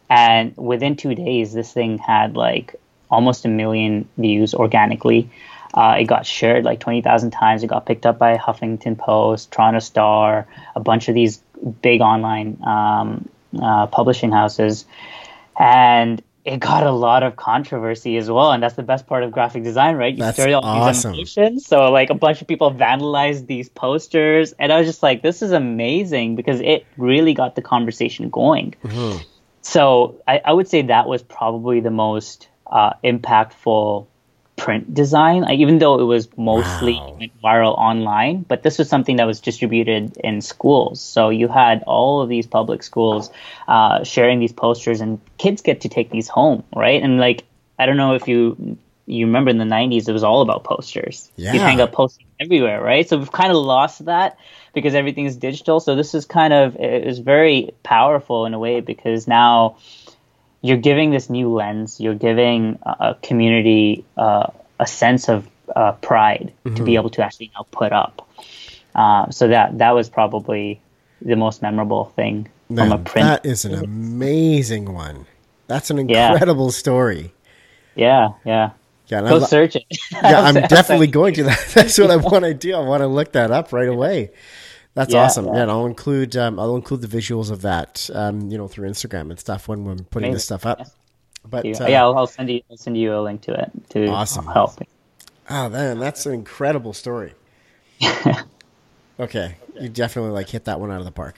and 0.09 0.55
within 0.55 0.95
two 0.95 1.15
days, 1.15 1.51
this 1.51 1.73
thing 1.73 1.97
had 1.97 2.37
like 2.37 2.75
almost 3.11 3.43
a 3.43 3.49
million 3.49 4.07
views 4.17 4.53
organically. 4.53 5.29
Uh, 5.73 5.97
it 5.99 6.05
got 6.05 6.25
shared 6.25 6.63
like 6.63 6.79
20,000 6.79 7.31
times. 7.31 7.63
It 7.63 7.67
got 7.67 7.85
picked 7.85 8.05
up 8.05 8.19
by 8.19 8.37
Huffington 8.37 8.97
Post, 8.97 9.51
Toronto 9.51 9.79
Star, 9.79 10.47
a 10.75 10.79
bunch 10.79 11.09
of 11.09 11.15
these 11.15 11.41
big 11.81 12.01
online 12.01 12.61
um, 12.63 13.29
uh, 13.59 13.87
publishing 13.87 14.31
houses. 14.31 14.85
And 15.59 16.21
it 16.45 16.59
got 16.59 16.85
a 16.85 16.91
lot 16.91 17.23
of 17.23 17.35
controversy 17.35 18.17
as 18.17 18.29
well. 18.29 18.51
And 18.51 18.61
that's 18.61 18.75
the 18.75 18.83
best 18.83 19.07
part 19.07 19.23
of 19.23 19.31
graphic 19.31 19.63
design, 19.63 19.95
right? 19.95 20.13
You 20.13 20.19
that's 20.19 20.39
all 20.39 20.63
awesome. 20.63 21.13
these 21.13 21.37
animations. 21.37 21.65
So, 21.65 21.89
like, 21.91 22.09
a 22.09 22.15
bunch 22.15 22.41
of 22.41 22.47
people 22.47 22.71
vandalized 22.71 23.47
these 23.47 23.69
posters. 23.69 24.53
And 24.59 24.71
I 24.71 24.77
was 24.77 24.87
just 24.87 25.01
like, 25.01 25.21
this 25.21 25.41
is 25.41 25.51
amazing 25.51 26.35
because 26.35 26.59
it 26.59 26.85
really 26.97 27.33
got 27.33 27.55
the 27.55 27.61
conversation 27.61 28.29
going. 28.29 28.75
Mm-hmm. 28.83 29.23
So, 29.61 30.21
I, 30.27 30.41
I, 30.43 30.51
would 30.51 30.67
say 30.67 30.81
that 30.83 31.07
was 31.07 31.23
probably 31.23 31.79
the 31.79 31.91
most 31.91 32.49
uh, 32.67 32.93
impactful 33.03 34.07
print 34.55 34.93
design, 34.93 35.41
like, 35.41 35.59
even 35.59 35.79
though 35.79 35.99
it 35.99 36.03
was 36.03 36.27
mostly 36.37 36.93
wow. 36.93 37.19
viral 37.43 37.77
online. 37.77 38.43
But 38.43 38.63
this 38.63 38.77
was 38.77 38.89
something 38.89 39.17
that 39.17 39.25
was 39.25 39.39
distributed 39.39 40.17
in 40.17 40.41
schools. 40.41 41.01
So 41.01 41.29
you 41.29 41.47
had 41.47 41.83
all 41.87 42.21
of 42.21 42.29
these 42.29 42.47
public 42.47 42.83
schools 42.83 43.31
uh, 43.67 44.03
sharing 44.03 44.39
these 44.39 44.53
posters, 44.53 45.01
and 45.01 45.19
kids 45.37 45.61
get 45.61 45.81
to 45.81 45.89
take 45.89 46.11
these 46.11 46.27
home, 46.27 46.63
right? 46.75 47.01
And 47.01 47.17
like, 47.17 47.43
I 47.79 47.85
don't 47.85 47.97
know 47.97 48.13
if 48.13 48.27
you 48.27 48.77
you 49.05 49.25
remember 49.25 49.51
in 49.51 49.57
the 49.57 49.65
90s 49.65 50.07
it 50.07 50.13
was 50.13 50.23
all 50.23 50.41
about 50.41 50.63
posters 50.63 51.29
yeah. 51.35 51.51
you'd 51.51 51.61
hang 51.61 51.81
up 51.81 51.91
posters 51.91 52.25
everywhere 52.39 52.81
right 52.81 53.09
so 53.09 53.17
we've 53.17 53.31
kind 53.31 53.51
of 53.51 53.57
lost 53.57 54.05
that 54.05 54.37
because 54.73 54.95
everything 54.95 55.25
is 55.25 55.35
digital 55.35 55.79
so 55.79 55.95
this 55.95 56.15
is 56.15 56.25
kind 56.25 56.53
of 56.53 56.75
it 56.77 57.05
was 57.05 57.19
very 57.19 57.71
powerful 57.83 58.45
in 58.45 58.53
a 58.53 58.59
way 58.59 58.79
because 58.79 59.27
now 59.27 59.75
you're 60.63 60.77
giving 60.77 61.11
this 61.11 61.29
new 61.29 61.53
lens. 61.53 61.99
You're 61.99 62.15
giving 62.15 62.79
a 62.83 63.15
community 63.21 64.05
uh, 64.17 64.47
a 64.79 64.87
sense 64.87 65.29
of 65.29 65.47
uh, 65.75 65.91
pride 65.91 66.53
mm-hmm. 66.65 66.75
to 66.75 66.83
be 66.83 66.91
mm-hmm. 66.91 66.99
able 66.99 67.09
to 67.11 67.23
actually 67.23 67.51
now 67.53 67.67
put 67.69 67.91
up. 67.91 68.27
Uh, 68.95 69.29
so 69.29 69.49
that 69.49 69.77
that 69.79 69.91
was 69.91 70.09
probably 70.09 70.79
the 71.21 71.35
most 71.35 71.61
memorable 71.61 72.05
thing 72.05 72.47
Man, 72.69 72.89
from 72.89 72.99
a 72.99 73.03
print. 73.03 73.27
That 73.27 73.45
is 73.45 73.65
an 73.65 73.75
amazing 73.75 74.91
one. 74.91 75.25
That's 75.67 75.89
an 75.89 75.99
incredible 75.99 76.67
yeah. 76.67 76.71
story. 76.71 77.33
Yeah, 77.95 78.29
yeah. 78.45 78.71
Yeah, 79.07 79.21
go 79.21 79.41
I'm, 79.41 79.45
search 79.45 79.75
it. 79.75 79.83
yeah, 80.11 80.41
I'm 80.41 80.55
definitely 80.55 81.07
going 81.07 81.33
to. 81.35 81.43
That. 81.43 81.59
That's 81.73 81.97
what 81.97 82.09
I 82.09 82.15
want 82.15 82.45
to 82.45 82.53
do. 82.53 82.73
I 82.73 82.79
want 82.79 83.01
to 83.01 83.07
look 83.07 83.33
that 83.33 83.51
up 83.51 83.73
right 83.73 83.89
away. 83.89 84.31
That's 84.95 85.13
yeah, 85.13 85.23
awesome. 85.23 85.45
Yeah. 85.47 85.65
yeah, 85.65 85.71
I'll 85.71 85.85
include 85.85 86.35
um, 86.37 86.59
I'll 86.59 86.75
include 86.75 87.01
the 87.01 87.07
visuals 87.07 87.49
of 87.49 87.61
that, 87.63 88.09
um, 88.13 88.51
you 88.51 88.57
know, 88.57 88.67
through 88.67 88.89
Instagram 88.89 89.29
and 89.31 89.39
stuff 89.39 89.67
when 89.67 89.85
we're 89.85 89.95
putting 89.95 90.29
Amazing. 90.29 90.33
this 90.33 90.45
stuff 90.45 90.65
up. 90.65 90.81
But 91.49 91.65
uh, 91.65 91.87
yeah, 91.87 92.03
I'll, 92.03 92.17
I'll, 92.17 92.27
send 92.27 92.49
you 92.49 92.61
I'll 92.69 92.77
send 92.77 92.97
you 92.97 93.15
a 93.15 93.21
link 93.21 93.41
to 93.41 93.53
it 93.53 93.71
to 93.89 94.07
awesome. 94.07 94.45
help. 94.45 94.79
Oh 95.49 95.69
man, 95.69 95.99
that's 95.99 96.25
an 96.25 96.33
incredible 96.33 96.93
story. 96.93 97.33
okay, 99.19 99.57
you 99.79 99.89
definitely 99.89 100.31
like 100.31 100.49
hit 100.49 100.65
that 100.65 100.79
one 100.79 100.91
out 100.91 100.99
of 100.99 101.05
the 101.05 101.11
park. 101.11 101.35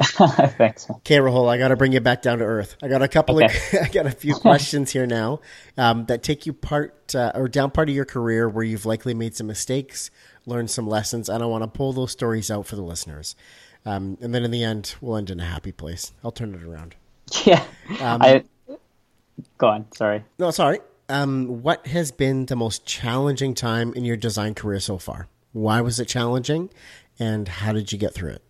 I 0.00 0.46
thanks. 0.58 0.88
Okay, 0.88 1.18
Rahul, 1.18 1.48
I 1.48 1.58
got 1.58 1.68
to 1.68 1.76
bring 1.76 1.92
you 1.92 2.00
back 2.00 2.22
down 2.22 2.38
to 2.38 2.44
earth. 2.44 2.76
I 2.82 2.88
got 2.88 3.02
a 3.02 3.08
couple 3.08 3.36
okay. 3.36 3.46
of, 3.46 3.82
I 3.82 3.88
got 3.88 4.06
a 4.06 4.10
few 4.10 4.34
questions 4.34 4.90
here 4.90 5.06
now 5.06 5.40
um, 5.76 6.06
that 6.06 6.22
take 6.22 6.46
you 6.46 6.52
part 6.52 7.14
uh, 7.14 7.32
or 7.34 7.48
down 7.48 7.70
part 7.70 7.88
of 7.88 7.94
your 7.94 8.04
career 8.04 8.48
where 8.48 8.64
you've 8.64 8.86
likely 8.86 9.12
made 9.12 9.36
some 9.36 9.46
mistakes 9.46 10.10
learn 10.46 10.68
some 10.68 10.88
lessons, 10.88 11.28
and 11.28 11.42
I 11.42 11.46
want 11.46 11.62
to 11.62 11.68
pull 11.68 11.92
those 11.92 12.12
stories 12.12 12.50
out 12.50 12.66
for 12.66 12.76
the 12.76 12.82
listeners. 12.82 13.36
Um, 13.84 14.16
and 14.20 14.34
then 14.34 14.44
in 14.44 14.50
the 14.50 14.62
end, 14.62 14.94
we'll 15.00 15.16
end 15.16 15.30
in 15.30 15.40
a 15.40 15.44
happy 15.44 15.72
place. 15.72 16.12
I'll 16.24 16.32
turn 16.32 16.54
it 16.54 16.62
around. 16.62 16.96
Yeah. 17.46 17.64
Um, 18.00 18.20
I, 18.20 18.44
go 19.56 19.68
on. 19.68 19.86
Sorry. 19.94 20.22
No, 20.38 20.50
sorry. 20.50 20.80
Um, 21.08 21.62
what 21.62 21.86
has 21.86 22.12
been 22.12 22.44
the 22.46 22.56
most 22.56 22.84
challenging 22.84 23.54
time 23.54 23.94
in 23.94 24.04
your 24.04 24.16
design 24.16 24.54
career 24.54 24.80
so 24.80 24.98
far? 24.98 25.28
Why 25.52 25.80
was 25.80 25.98
it 25.98 26.06
challenging, 26.06 26.68
and 27.18 27.48
how 27.48 27.72
did 27.72 27.90
you 27.90 27.96
get 27.96 28.12
through 28.12 28.32
it? 28.32 28.42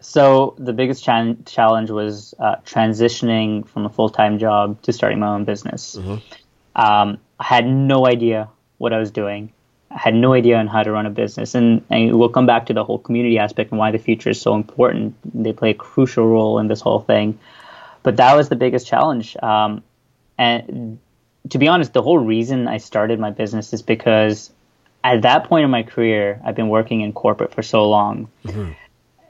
So 0.00 0.54
the 0.58 0.72
biggest 0.72 1.02
ch- 1.02 1.46
challenge 1.46 1.90
was 1.90 2.34
uh, 2.38 2.56
transitioning 2.66 3.66
from 3.66 3.86
a 3.86 3.88
full 3.88 4.10
time 4.10 4.38
job 4.38 4.82
to 4.82 4.92
starting 4.92 5.20
my 5.20 5.28
own 5.28 5.44
business. 5.44 5.96
Mm-hmm. 5.98 6.80
Um, 6.80 7.18
I 7.38 7.44
had 7.44 7.66
no 7.66 8.06
idea 8.06 8.48
what 8.78 8.92
I 8.92 8.98
was 8.98 9.10
doing 9.10 9.52
had 9.94 10.14
no 10.14 10.32
idea 10.32 10.56
on 10.56 10.66
how 10.66 10.82
to 10.82 10.90
run 10.90 11.06
a 11.06 11.10
business. 11.10 11.54
And, 11.54 11.84
and, 11.90 12.18
we'll 12.18 12.28
come 12.28 12.46
back 12.46 12.66
to 12.66 12.74
the 12.74 12.84
whole 12.84 12.98
community 12.98 13.38
aspect 13.38 13.70
and 13.70 13.78
why 13.78 13.90
the 13.90 13.98
future 13.98 14.30
is 14.30 14.40
so 14.40 14.54
important. 14.54 15.14
They 15.34 15.52
play 15.52 15.70
a 15.70 15.74
crucial 15.74 16.26
role 16.26 16.58
in 16.58 16.68
this 16.68 16.80
whole 16.80 17.00
thing. 17.00 17.38
But 18.02 18.16
that 18.16 18.34
was 18.34 18.48
the 18.48 18.56
biggest 18.56 18.86
challenge. 18.86 19.36
Um, 19.36 19.82
and 20.38 20.98
to 21.50 21.58
be 21.58 21.68
honest, 21.68 21.92
the 21.92 22.02
whole 22.02 22.18
reason 22.18 22.68
I 22.68 22.78
started 22.78 23.20
my 23.20 23.30
business 23.30 23.72
is 23.72 23.82
because 23.82 24.50
at 25.04 25.22
that 25.22 25.44
point 25.44 25.64
in 25.64 25.70
my 25.70 25.82
career, 25.82 26.40
I've 26.44 26.54
been 26.54 26.68
working 26.68 27.00
in 27.00 27.12
corporate 27.12 27.54
for 27.54 27.62
so 27.62 27.88
long. 27.88 28.28
Mm-hmm. 28.44 28.72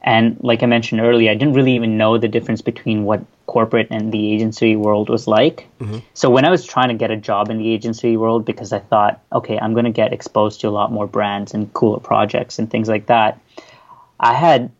And 0.03 0.37
like 0.41 0.63
I 0.63 0.67
mentioned 0.67 1.01
earlier, 1.01 1.31
I 1.31 1.35
didn't 1.35 1.55
really 1.55 1.75
even 1.75 1.97
know 1.97 2.19
the 2.19 2.29
difference 2.29 2.61
between 2.61 3.05
what 3.05 3.25
corporate 3.47 3.89
and 3.91 4.13
the 4.13 4.33
agency 4.33 4.77
world 4.77 5.09
was 5.09 5.27
like. 5.27 5.69
Mm-hmm. 5.81 5.99
So 6.15 6.31
when 6.31 6.45
I 6.45 6.51
was 6.51 6.65
trying 6.65 6.89
to 6.89 6.95
get 6.95 7.11
a 7.11 7.17
job 7.17 7.51
in 7.51 7.59
the 7.59 7.73
agency 7.73 8.17
world, 8.17 8.45
because 8.45 8.73
I 8.73 8.79
thought, 8.79 9.21
okay, 9.33 9.59
I'm 9.59 9.73
going 9.73 9.85
to 9.85 9.91
get 9.91 10.13
exposed 10.13 10.61
to 10.61 10.69
a 10.69 10.71
lot 10.71 10.93
more 10.93 11.07
brands 11.07 11.55
and 11.55 11.73
cooler 11.73 12.01
projects 12.01 12.59
and 12.59 12.71
things 12.71 12.89
like 12.89 13.07
that, 13.07 13.41
I 14.19 14.35
had 14.35 14.71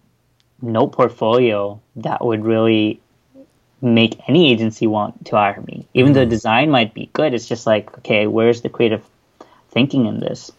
no 0.61 0.87
portfolio 0.87 1.81
that 1.97 2.25
would 2.25 2.45
really 2.45 3.01
make 3.81 4.21
any 4.29 4.53
agency 4.53 4.87
want 4.87 5.27
to 5.27 5.37
hire 5.37 5.61
me. 5.61 5.87
Even 5.93 6.13
mm-hmm. 6.13 6.15
though 6.15 6.25
design 6.25 6.71
might 6.71 6.95
be 6.95 7.11
good, 7.13 7.35
it's 7.35 7.49
just 7.49 7.67
like, 7.67 7.99
okay, 7.99 8.27
where's 8.27 8.63
the 8.63 8.69
creative 8.69 9.05
thinking 9.71 10.07
in 10.07 10.21
this? 10.21 10.53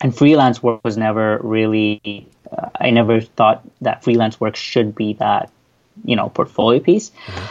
And 0.00 0.16
freelance 0.16 0.62
work 0.62 0.80
was 0.84 0.96
never 0.96 1.38
really, 1.42 2.28
uh, 2.50 2.70
I 2.80 2.90
never 2.90 3.20
thought 3.20 3.62
that 3.80 4.04
freelance 4.04 4.40
work 4.40 4.56
should 4.56 4.94
be 4.94 5.14
that 5.14 5.50
you 6.04 6.16
know 6.16 6.28
portfolio 6.28 6.80
piece. 6.80 7.10
Mm-hmm. 7.10 7.44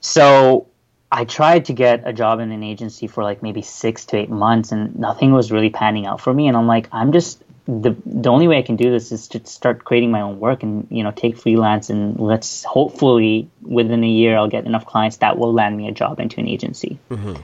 So 0.00 0.66
I 1.10 1.24
tried 1.24 1.66
to 1.66 1.72
get 1.72 2.02
a 2.06 2.12
job 2.12 2.40
in 2.40 2.50
an 2.52 2.62
agency 2.62 3.06
for 3.06 3.22
like 3.22 3.42
maybe 3.42 3.62
six 3.62 4.06
to 4.06 4.16
eight 4.16 4.30
months, 4.30 4.72
and 4.72 4.98
nothing 4.98 5.32
was 5.32 5.52
really 5.52 5.70
panning 5.70 6.06
out 6.06 6.20
for 6.20 6.32
me. 6.32 6.48
And 6.48 6.56
I'm 6.56 6.66
like, 6.66 6.88
I'm 6.92 7.12
just 7.12 7.42
the 7.66 7.94
the 8.04 8.30
only 8.30 8.48
way 8.48 8.58
I 8.58 8.62
can 8.62 8.76
do 8.76 8.90
this 8.90 9.12
is 9.12 9.28
to 9.28 9.46
start 9.46 9.84
creating 9.84 10.10
my 10.10 10.20
own 10.22 10.40
work 10.40 10.62
and 10.62 10.86
you 10.90 11.04
know 11.04 11.12
take 11.12 11.36
freelance 11.36 11.90
and 11.90 12.18
let's 12.18 12.64
hopefully 12.64 13.48
within 13.62 14.02
a 14.02 14.08
year 14.08 14.36
I'll 14.36 14.48
get 14.48 14.64
enough 14.64 14.84
clients 14.84 15.18
that 15.18 15.38
will 15.38 15.52
land 15.52 15.76
me 15.76 15.86
a 15.88 15.92
job 15.92 16.18
into 16.18 16.40
an 16.40 16.48
agency. 16.48 16.98
Mm-hmm. 17.10 17.34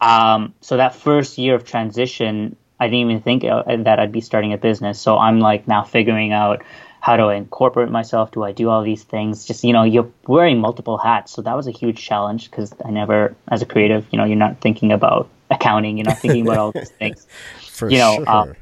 Um, 0.00 0.54
so 0.60 0.78
that 0.78 0.96
first 0.96 1.38
year 1.38 1.54
of 1.54 1.64
transition, 1.64 2.56
I 2.80 2.86
didn't 2.86 3.10
even 3.10 3.22
think 3.22 3.44
uh, 3.44 3.62
that 3.84 4.00
I'd 4.00 4.10
be 4.10 4.20
starting 4.20 4.52
a 4.52 4.58
business. 4.58 5.00
So 5.00 5.16
I'm 5.16 5.38
like 5.38 5.68
now 5.68 5.84
figuring 5.84 6.32
out 6.32 6.62
how 7.02 7.16
do 7.16 7.24
I 7.24 7.34
incorporate 7.34 7.90
myself? 7.90 8.30
Do 8.30 8.44
I 8.44 8.52
do 8.52 8.68
all 8.68 8.84
these 8.84 9.02
things? 9.02 9.44
Just 9.44 9.64
you 9.64 9.72
know, 9.72 9.82
you're 9.82 10.08
wearing 10.28 10.60
multiple 10.60 10.96
hats, 10.96 11.32
so 11.32 11.42
that 11.42 11.56
was 11.56 11.66
a 11.66 11.72
huge 11.72 12.00
challenge 12.00 12.48
because 12.48 12.72
I 12.84 12.92
never, 12.92 13.34
as 13.48 13.60
a 13.60 13.66
creative, 13.66 14.06
you 14.12 14.18
know, 14.18 14.24
you're 14.24 14.36
not 14.36 14.60
thinking 14.60 14.92
about 14.92 15.28
accounting, 15.50 15.98
you're 15.98 16.06
not 16.06 16.18
thinking 16.18 16.42
about 16.46 16.58
all 16.58 16.70
these 16.70 16.90
things. 17.00 17.26
For 17.72 17.90
you 17.90 17.98
know, 17.98 18.14
sure. 18.18 18.30
um, 18.30 18.54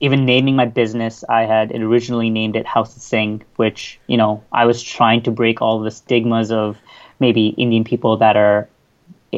even 0.00 0.26
naming 0.26 0.56
my 0.56 0.66
business, 0.66 1.24
I 1.26 1.46
had 1.46 1.72
originally 1.72 2.28
named 2.28 2.54
it 2.54 2.66
House 2.66 2.94
of 2.94 3.00
Singh, 3.00 3.42
which 3.56 3.98
you 4.08 4.18
know, 4.18 4.44
I 4.52 4.66
was 4.66 4.82
trying 4.82 5.22
to 5.22 5.30
break 5.30 5.62
all 5.62 5.80
the 5.80 5.90
stigmas 5.90 6.52
of 6.52 6.76
maybe 7.18 7.48
Indian 7.56 7.82
people 7.82 8.18
that 8.18 8.36
are 8.36 8.68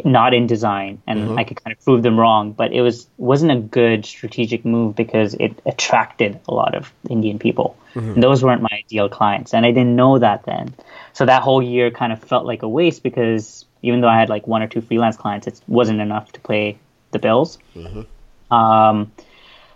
not 0.04 0.34
in 0.34 0.46
design 0.46 1.02
and 1.06 1.20
mm-hmm. 1.20 1.38
I 1.38 1.44
could 1.44 1.62
kind 1.62 1.76
of 1.76 1.82
prove 1.84 2.02
them 2.02 2.18
wrong 2.18 2.52
but 2.52 2.72
it 2.72 2.82
was 2.82 3.06
wasn't 3.16 3.52
a 3.52 3.56
good 3.56 4.04
strategic 4.04 4.64
move 4.64 4.94
because 4.94 5.34
it 5.34 5.60
attracted 5.66 6.38
a 6.46 6.54
lot 6.54 6.74
of 6.74 6.92
Indian 7.08 7.38
people 7.38 7.76
mm-hmm. 7.94 8.20
those 8.20 8.44
weren't 8.44 8.62
my 8.62 8.68
ideal 8.72 9.08
clients 9.08 9.54
and 9.54 9.64
I 9.64 9.70
didn't 9.70 9.96
know 9.96 10.18
that 10.18 10.44
then 10.44 10.74
so 11.12 11.26
that 11.26 11.42
whole 11.42 11.62
year 11.62 11.90
kind 11.90 12.12
of 12.12 12.22
felt 12.22 12.46
like 12.46 12.62
a 12.62 12.68
waste 12.68 13.02
because 13.02 13.64
even 13.82 14.00
though 14.00 14.08
I 14.08 14.18
had 14.18 14.28
like 14.28 14.46
one 14.46 14.62
or 14.62 14.68
two 14.68 14.80
freelance 14.80 15.16
clients 15.16 15.46
it 15.46 15.60
wasn't 15.66 16.00
enough 16.00 16.32
to 16.32 16.40
pay 16.40 16.78
the 17.10 17.18
bills 17.18 17.58
mm-hmm. 17.74 18.54
um, 18.54 19.10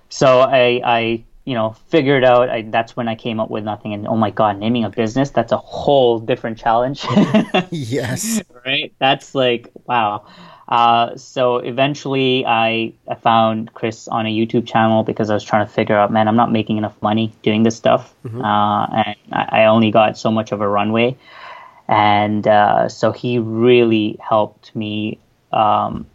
so 0.09 0.41
I, 0.41 0.83
I 0.85 1.25
you 1.45 1.55
know, 1.55 1.71
figured 1.89 2.25
out. 2.25 2.49
I, 2.49 2.63
that's 2.63 2.97
when 2.97 3.09
I 3.09 3.15
came 3.15 3.41
up 3.41 3.51
with 3.51 3.65
nothing. 3.65 3.93
And 3.93 4.07
oh 4.07 4.17
my 4.17 4.31
god, 4.31 4.59
naming 4.59 4.85
a 4.85 4.91
business 4.91 5.31
that's 5.31 5.53
a 5.53 5.57
whole 5.57 6.19
different 6.19 6.59
challenge. 6.59 7.05
yes. 7.71 8.43
Right. 8.65 8.95
That's 8.99 9.35
like 9.35 9.71
wow. 9.87 10.27
Uh, 10.69 11.15
so 11.17 11.59
eventually, 11.59 12.47
I, 12.47 12.95
I 13.07 13.15
found 13.17 13.75
Chris 13.75 14.09
on 14.09 14.25
a 14.25 14.31
YouTube 14.31 14.67
channel 14.67 15.03
because 15.03 15.29
I 15.29 15.35
was 15.35 15.45
trying 15.45 15.67
to 15.67 15.71
figure 15.71 15.95
out, 15.95 16.11
man, 16.11 16.29
I'm 16.29 16.37
not 16.37 16.51
making 16.51 16.79
enough 16.79 16.97
money 17.03 17.31
doing 17.43 17.63
this 17.63 17.77
stuff, 17.77 18.15
mm-hmm. 18.25 18.41
uh, 18.41 18.87
and 18.87 19.17
I, 19.33 19.49
I, 19.61 19.65
only 19.67 19.91
got 19.91 20.17
so 20.17 20.31
much 20.31 20.51
of 20.51 20.63
a 20.63 20.67
runway, 20.69 21.19
and 21.89 22.47
uh, 22.47 22.89
so 22.89 23.13
he 23.13 23.39
really 23.39 24.19
helped 24.27 24.75
me 24.75 25.19
um, 25.53 26.07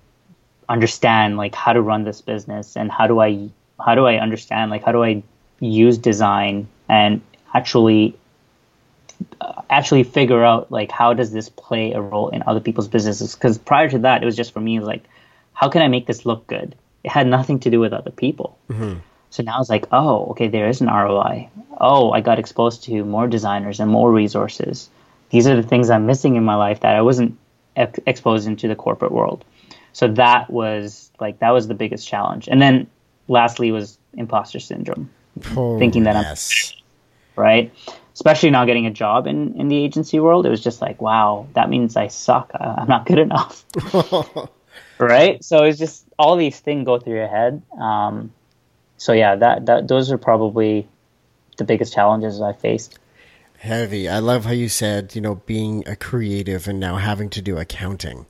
understand 0.68 1.38
like 1.38 1.54
how 1.54 1.74
to 1.74 1.82
run 1.82 2.04
this 2.04 2.22
business 2.22 2.76
and 2.76 2.92
how 2.92 3.06
do 3.06 3.20
I 3.20 3.50
how 3.84 3.96
do 3.96 4.06
I 4.06 4.18
understand? 4.18 4.72
Like 4.72 4.84
how 4.84 4.92
do 4.92 5.04
I 5.04 5.24
use 5.60 5.98
design 5.98 6.68
and 6.90 7.22
actually 7.54 8.16
uh, 9.42 9.62
actually 9.70 10.04
figure 10.04 10.44
out 10.44 10.72
like 10.72 10.92
how 10.92 11.14
does 11.14 11.32
this 11.32 11.50
play 11.50 11.94
a 11.94 12.02
role 12.02 12.30
in 12.30 12.44
other 12.46 12.60
people's 12.60 12.88
businesses? 12.88 13.36
Because 13.36 13.58
prior 13.58 13.90
to 13.90 14.00
that 14.00 14.22
it 14.22 14.26
was 14.26 14.36
just 14.36 14.54
for 14.54 14.60
me 14.60 14.80
like 14.80 15.04
how 15.54 15.70
can 15.70 15.82
I 15.82 15.88
make 15.88 16.06
this 16.06 16.26
look 16.26 16.46
good? 16.48 16.76
It 17.04 17.12
had 17.12 17.28
nothing 17.28 17.60
to 17.62 17.70
do 17.70 17.80
with 17.80 17.94
other 17.94 18.12
people. 18.12 18.58
Mm-hmm. 18.70 19.00
so 19.30 19.44
now 19.44 19.60
it's 19.60 19.70
like 19.70 19.86
oh 19.92 20.28
okay 20.32 20.48
there 20.48 20.70
is 20.70 20.82
an 20.82 20.88
ROI 20.88 21.50
oh 21.80 22.12
I 22.12 22.22
got 22.22 22.40
exposed 22.40 22.84
to 22.86 23.04
more 23.04 23.28
designers 23.28 23.80
and 23.80 23.90
more 23.90 24.12
resources. 24.12 24.90
These 25.30 25.48
are 25.48 25.56
the 25.56 25.68
things 25.68 25.90
I'm 25.90 26.06
missing 26.06 26.36
in 26.36 26.44
my 26.44 26.56
life 26.56 26.80
that 26.82 26.96
I 26.96 27.02
wasn't 27.02 27.38
ex- 27.76 28.00
exposed 28.06 28.48
into 28.48 28.68
the 28.68 28.76
corporate 28.76 29.12
world. 29.12 29.44
So 29.94 30.08
that 30.10 30.50
was 30.50 31.12
like 31.20 31.40
that 31.40 31.52
was 31.52 31.68
the 31.68 31.74
biggest 31.74 32.08
challenge. 32.08 32.48
And 32.48 32.62
then 32.62 32.88
lastly 33.28 33.72
was 33.72 33.98
imposter 34.14 34.60
syndrome, 34.60 35.10
oh, 35.56 35.78
thinking 35.80 36.04
that 36.04 36.16
yes. 36.16 36.74
I'm 36.74 37.44
right. 37.44 37.74
Especially 38.14 38.50
not 38.50 38.66
getting 38.66 38.88
a 38.88 38.92
job 38.92 39.28
in, 39.28 39.60
in 39.60 39.68
the 39.68 39.78
agency 39.78 40.20
world, 40.20 40.46
it 40.48 40.50
was 40.50 40.64
just 40.64 40.82
like, 40.82 41.00
wow, 41.00 41.48
that 41.54 41.70
means 41.70 41.96
I 41.96 42.08
suck. 42.08 42.52
I'm 42.60 42.88
not 42.88 43.06
good 43.06 43.20
enough. 43.20 43.64
right? 44.98 45.44
So 45.44 45.64
it's 45.64 45.78
just 45.78 46.06
all 46.18 46.36
these 46.36 46.60
things 46.60 46.86
go 46.86 46.98
through 46.98 47.14
your 47.14 47.28
head. 47.28 47.62
Um, 47.80 48.34
so 48.98 49.14
yeah, 49.14 49.36
that, 49.36 49.68
that 49.68 49.88
those 49.88 50.12
are 50.12 50.18
probably 50.18 50.88
the 51.58 51.64
biggest 51.64 51.94
challenges 51.94 52.42
I 52.42 52.54
faced. 52.54 52.98
Heavy. 53.60 54.08
I 54.08 54.20
love 54.20 54.46
how 54.46 54.52
you 54.52 54.70
said, 54.70 55.16
you 55.16 55.22
know, 55.22 55.36
being 55.36 55.84
a 55.88 55.96
creative 55.96 56.68
and 56.68 56.80
now 56.80 56.98
having 56.98 57.30
to 57.32 57.42
do 57.42 57.58
accounting. 57.58 58.26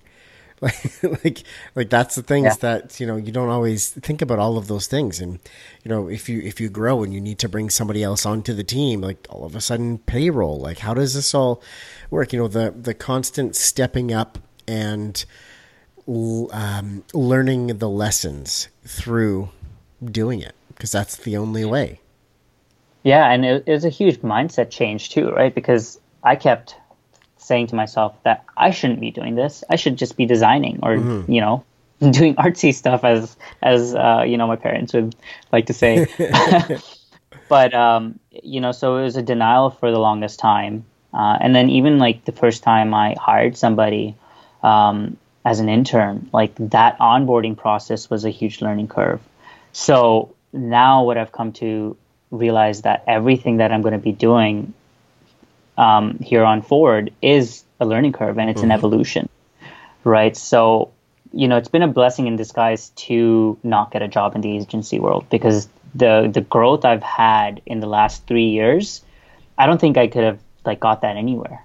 like 0.62 1.24
like 1.24 1.44
like 1.76 1.90
that's 1.90 2.16
the 2.16 2.24
things 2.24 2.46
yeah. 2.46 2.54
that 2.62 3.00
you 3.00 3.06
know 3.06 3.16
you 3.16 3.32
don't 3.32 3.50
always 3.50 3.90
think 3.90 4.24
about 4.24 4.40
all 4.40 4.58
of 4.58 4.68
those 4.68 4.88
things. 4.88 5.20
And 5.20 5.40
you 5.84 5.90
know 5.90 6.10
if 6.10 6.28
you 6.28 6.42
if 6.42 6.60
you 6.60 6.68
grow 6.70 7.04
and 7.04 7.14
you 7.14 7.22
need 7.22 7.38
to 7.40 7.50
bring 7.50 7.70
somebody 7.70 8.02
else 8.02 8.26
onto 8.26 8.54
the 8.54 8.64
team 8.64 9.02
like 9.02 9.28
all 9.30 9.46
of 9.46 9.56
a 9.56 9.62
sudden 9.62 10.00
payroll 10.00 10.60
like 10.60 10.80
how 10.80 10.96
does 10.96 11.14
this 11.14 11.36
all 11.36 11.62
work? 12.10 12.34
You 12.34 12.40
know 12.40 12.48
the 12.48 12.74
the 12.76 12.96
constant 12.96 13.56
stepping 13.56 14.12
up 14.12 14.40
and 14.68 15.24
um, 16.08 17.04
learning 17.14 17.68
the 17.78 17.90
lessons 17.90 18.70
through 18.84 19.50
doing 20.04 20.42
it 20.42 20.56
because 20.70 20.92
that's 20.92 21.18
the 21.18 21.38
only 21.38 21.66
way. 21.66 22.00
Yeah 23.04 23.32
and 23.32 23.46
it, 23.46 23.64
it 23.68 23.72
was 23.72 23.86
a 23.86 23.90
huge 23.90 24.18
mindset 24.22 24.72
change 24.72 25.12
too 25.12 25.30
right? 25.30 25.54
Because 25.54 26.00
i 26.24 26.36
kept 26.36 26.76
saying 27.48 27.68
to 27.68 27.76
myself 27.76 28.16
that 28.24 28.44
I 28.56 28.72
shouldn't 28.72 29.00
be 29.00 29.12
doing 29.12 29.36
this. 29.36 29.64
I 29.70 29.78
should 29.78 29.98
just 29.98 30.18
be 30.18 30.26
designing 30.26 30.80
or 30.84 30.96
mm-hmm. 30.96 31.32
you 31.32 31.42
know 31.42 31.64
doing 32.12 32.36
artsy 32.36 32.74
stuff 32.74 33.04
as 33.04 33.36
as 33.62 33.96
uh, 33.96 34.24
you 34.28 34.38
know 34.38 34.48
my 34.48 34.58
parents 34.58 34.94
would 34.94 35.16
like 35.52 35.68
to 35.68 35.74
say. 35.74 36.06
but 37.50 37.74
um, 37.74 38.20
you 38.44 38.62
know, 38.62 38.72
so 38.72 38.98
it 38.98 39.04
was 39.04 39.16
a 39.16 39.22
denial 39.22 39.70
for 39.70 39.92
the 39.92 40.00
longest 40.00 40.40
time, 40.40 40.86
uh, 41.14 41.38
and 41.40 41.56
then 41.56 41.70
even 41.70 41.98
like 41.98 42.26
the 42.26 42.32
first 42.32 42.64
time 42.64 42.94
I 42.94 43.16
hired 43.20 43.58
somebody 43.58 44.16
um, 44.62 45.18
as 45.46 45.60
an 45.60 45.70
intern, 45.70 46.30
like 46.34 46.54
that 46.56 47.00
onboarding 47.00 47.58
process 47.58 48.10
was 48.10 48.26
a 48.26 48.30
huge 48.30 48.62
learning 48.62 48.90
curve. 48.90 49.22
So 49.72 50.36
now 50.52 51.04
what 51.04 51.18
I've 51.18 51.32
come 51.32 51.54
to 51.54 51.96
realize 52.32 52.82
that 52.82 53.04
everything 53.08 53.58
that 53.58 53.72
I'm 53.72 53.82
going 53.82 53.94
to 53.94 54.00
be 54.00 54.12
doing 54.12 54.74
um, 55.78 56.18
here 56.20 56.44
on 56.44 56.62
forward 56.62 57.14
is 57.22 57.64
a 57.80 57.86
learning 57.86 58.14
curve 58.14 58.38
and 58.38 58.50
it's 58.50 58.62
mm-hmm. 58.62 58.72
an 58.72 58.78
evolution, 58.78 59.30
right? 60.04 60.36
So, 60.36 60.92
you 61.34 61.48
know, 61.48 61.58
it's 61.58 61.70
been 61.70 61.84
a 61.84 61.88
blessing 61.88 62.28
in 62.28 62.36
disguise 62.36 62.90
to 63.08 63.58
not 63.64 63.92
get 63.92 64.02
a 64.02 64.08
job 64.08 64.36
in 64.36 64.42
the 64.42 64.58
agency 64.58 65.00
world 65.00 65.28
because 65.30 65.68
the 65.94 66.30
the 66.32 66.42
growth 66.42 66.86
I've 66.86 67.04
had 67.04 67.62
in 67.66 67.80
the 67.80 67.88
last 67.88 68.26
three 68.28 68.50
years, 68.50 69.04
I 69.58 69.66
don't 69.66 69.80
think 69.80 69.98
I 69.98 70.08
could 70.08 70.24
have 70.24 70.40
like 70.66 70.80
got 70.80 71.02
that 71.02 71.16
anywhere, 71.16 71.64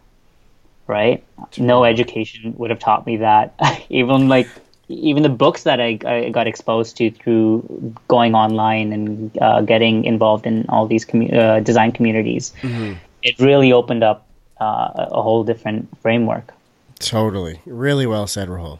right? 0.87 1.25
No 1.59 1.85
education 1.85 2.55
would 2.59 2.71
have 2.71 2.79
taught 2.79 3.07
me 3.07 3.19
that. 3.19 3.55
even 3.89 4.29
like 4.29 4.49
even 4.89 5.23
the 5.23 5.31
books 5.31 5.63
that 5.63 5.81
I, 5.81 5.99
I, 6.05 6.29
got 6.29 6.47
exposed 6.47 6.99
to 6.99 7.11
through 7.11 7.95
going 8.09 8.35
online 8.35 8.93
and 8.93 9.39
uh, 9.41 9.63
getting 9.63 10.05
involved 10.05 10.45
in 10.45 10.67
all 10.69 10.87
these 10.87 11.07
commu- 11.07 11.33
uh, 11.33 11.61
design 11.61 11.93
communities. 11.93 12.53
Mm-hmm 12.61 12.95
it 13.23 13.39
really 13.39 13.73
opened 13.73 14.03
up 14.03 14.27
uh, 14.61 15.09
a 15.11 15.23
whole 15.23 15.45
different 15.45 15.89
framework. 16.01 16.53
Totally. 16.99 17.61
Really 17.67 18.07
well 18.07 18.27
said, 18.27 18.49
Rahul. 18.49 18.79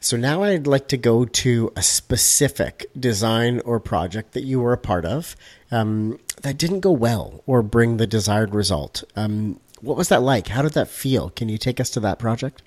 So 0.00 0.16
now 0.16 0.42
I'd 0.44 0.66
like 0.66 0.88
to 0.88 0.96
go 0.96 1.24
to 1.24 1.72
a 1.74 1.82
specific 1.82 2.86
design 2.98 3.60
or 3.64 3.80
project 3.80 4.32
that 4.32 4.44
you 4.44 4.60
were 4.60 4.72
a 4.72 4.78
part 4.78 5.04
of 5.04 5.34
um, 5.70 6.20
that 6.42 6.56
didn't 6.56 6.80
go 6.80 6.92
well 6.92 7.42
or 7.46 7.62
bring 7.62 7.96
the 7.96 8.06
desired 8.06 8.54
result. 8.54 9.02
Um, 9.16 9.58
what 9.80 9.96
was 9.96 10.08
that 10.08 10.22
like? 10.22 10.48
How 10.48 10.62
did 10.62 10.72
that 10.72 10.88
feel? 10.88 11.30
Can 11.30 11.48
you 11.48 11.58
take 11.58 11.80
us 11.80 11.90
to 11.90 12.00
that 12.00 12.18
project? 12.18 12.62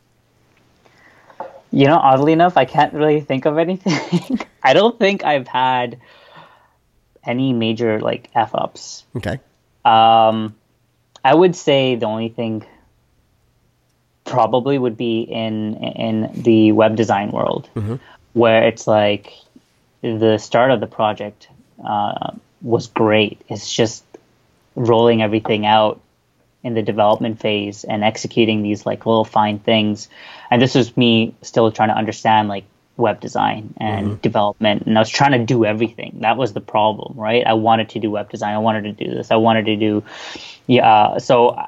You 1.71 1.87
know, 1.87 1.97
oddly 1.97 2.33
enough, 2.33 2.57
I 2.57 2.65
can't 2.65 2.93
really 2.93 3.21
think 3.21 3.45
of 3.45 3.57
anything. 3.57 4.39
I 4.63 4.73
don't 4.73 4.99
think 4.99 5.23
I've 5.23 5.47
had 5.47 5.99
any 7.23 7.53
major 7.53 8.01
like 8.01 8.29
f 8.35 8.53
ups. 8.53 9.05
Okay. 9.15 9.39
Um, 9.85 10.55
I 11.23 11.33
would 11.33 11.55
say 11.55 11.95
the 11.95 12.05
only 12.05 12.29
thing 12.29 12.65
probably 14.25 14.77
would 14.77 14.97
be 14.97 15.21
in 15.21 15.75
in 15.75 16.43
the 16.43 16.71
web 16.71 16.95
design 16.95 17.31
world, 17.31 17.69
mm-hmm. 17.75 17.95
where 18.33 18.67
it's 18.67 18.87
like 18.87 19.33
the 20.01 20.37
start 20.37 20.71
of 20.71 20.79
the 20.79 20.87
project 20.87 21.47
uh, 21.85 22.31
was 22.61 22.87
great. 22.87 23.41
It's 23.49 23.71
just 23.71 24.03
rolling 24.75 25.21
everything 25.21 25.65
out 25.65 25.99
in 26.63 26.73
the 26.75 26.81
development 26.81 27.39
phase 27.39 27.83
and 27.83 28.03
executing 28.03 28.61
these 28.61 28.85
like 28.85 29.05
little 29.05 29.25
fine 29.25 29.59
things. 29.59 30.09
And 30.49 30.61
this 30.61 30.75
was 30.75 30.95
me 30.95 31.33
still 31.41 31.71
trying 31.71 31.89
to 31.89 31.97
understand 31.97 32.49
like 32.49 32.65
web 33.01 33.19
design 33.19 33.73
and 33.77 34.05
mm-hmm. 34.07 34.21
development 34.21 34.83
and 34.83 34.97
I 34.97 35.01
was 35.01 35.09
trying 35.09 35.31
to 35.31 35.43
do 35.43 35.65
everything. 35.65 36.19
That 36.21 36.37
was 36.37 36.53
the 36.53 36.61
problem, 36.61 37.17
right? 37.17 37.45
I 37.45 37.53
wanted 37.53 37.89
to 37.89 37.99
do 37.99 38.11
web 38.11 38.29
design. 38.29 38.53
I 38.53 38.59
wanted 38.59 38.83
to 38.83 38.93
do 38.93 39.13
this. 39.13 39.31
I 39.31 39.35
wanted 39.35 39.65
to 39.65 39.75
do 39.75 40.03
yeah, 40.67 41.17
so 41.17 41.67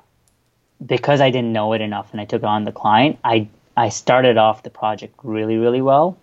because 0.85 1.21
I 1.21 1.29
didn't 1.29 1.53
know 1.53 1.73
it 1.73 1.81
enough 1.81 2.11
and 2.11 2.21
I 2.21 2.25
took 2.25 2.43
on 2.43 2.63
the 2.63 2.71
client, 2.71 3.19
I 3.23 3.47
I 3.75 3.89
started 3.89 4.37
off 4.37 4.63
the 4.63 4.69
project 4.69 5.15
really 5.23 5.57
really 5.57 5.81
well. 5.81 6.17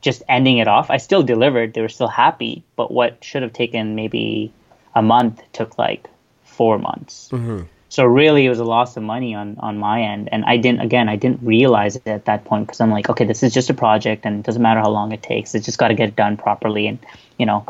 Just 0.00 0.22
ending 0.28 0.58
it 0.58 0.68
off, 0.68 0.90
I 0.90 0.98
still 0.98 1.24
delivered. 1.24 1.74
They 1.74 1.80
were 1.80 1.88
still 1.88 2.08
happy, 2.08 2.62
but 2.76 2.92
what 2.92 3.24
should 3.24 3.42
have 3.42 3.52
taken 3.52 3.96
maybe 3.96 4.52
a 4.94 5.02
month 5.02 5.42
took 5.52 5.76
like 5.76 6.08
4 6.44 6.78
months. 6.78 7.28
Mm-hmm. 7.32 7.62
So 7.90 8.04
really, 8.04 8.44
it 8.44 8.50
was 8.50 8.58
a 8.58 8.64
loss 8.64 8.96
of 8.96 9.02
money 9.02 9.34
on 9.34 9.56
on 9.60 9.78
my 9.78 10.02
end, 10.02 10.28
and 10.30 10.44
I 10.44 10.58
didn't. 10.58 10.80
Again, 10.80 11.08
I 11.08 11.16
didn't 11.16 11.42
realize 11.42 11.96
it 11.96 12.06
at 12.06 12.26
that 12.26 12.44
point 12.44 12.66
because 12.66 12.80
I'm 12.80 12.90
like, 12.90 13.08
okay, 13.08 13.24
this 13.24 13.42
is 13.42 13.52
just 13.52 13.70
a 13.70 13.74
project, 13.74 14.26
and 14.26 14.40
it 14.40 14.44
doesn't 14.44 14.60
matter 14.60 14.80
how 14.80 14.90
long 14.90 15.12
it 15.12 15.22
takes. 15.22 15.54
It's 15.54 15.64
just 15.64 15.78
got 15.78 15.88
to 15.88 15.94
get 15.94 16.14
done 16.14 16.36
properly, 16.36 16.86
and 16.86 16.98
you 17.38 17.46
know. 17.46 17.66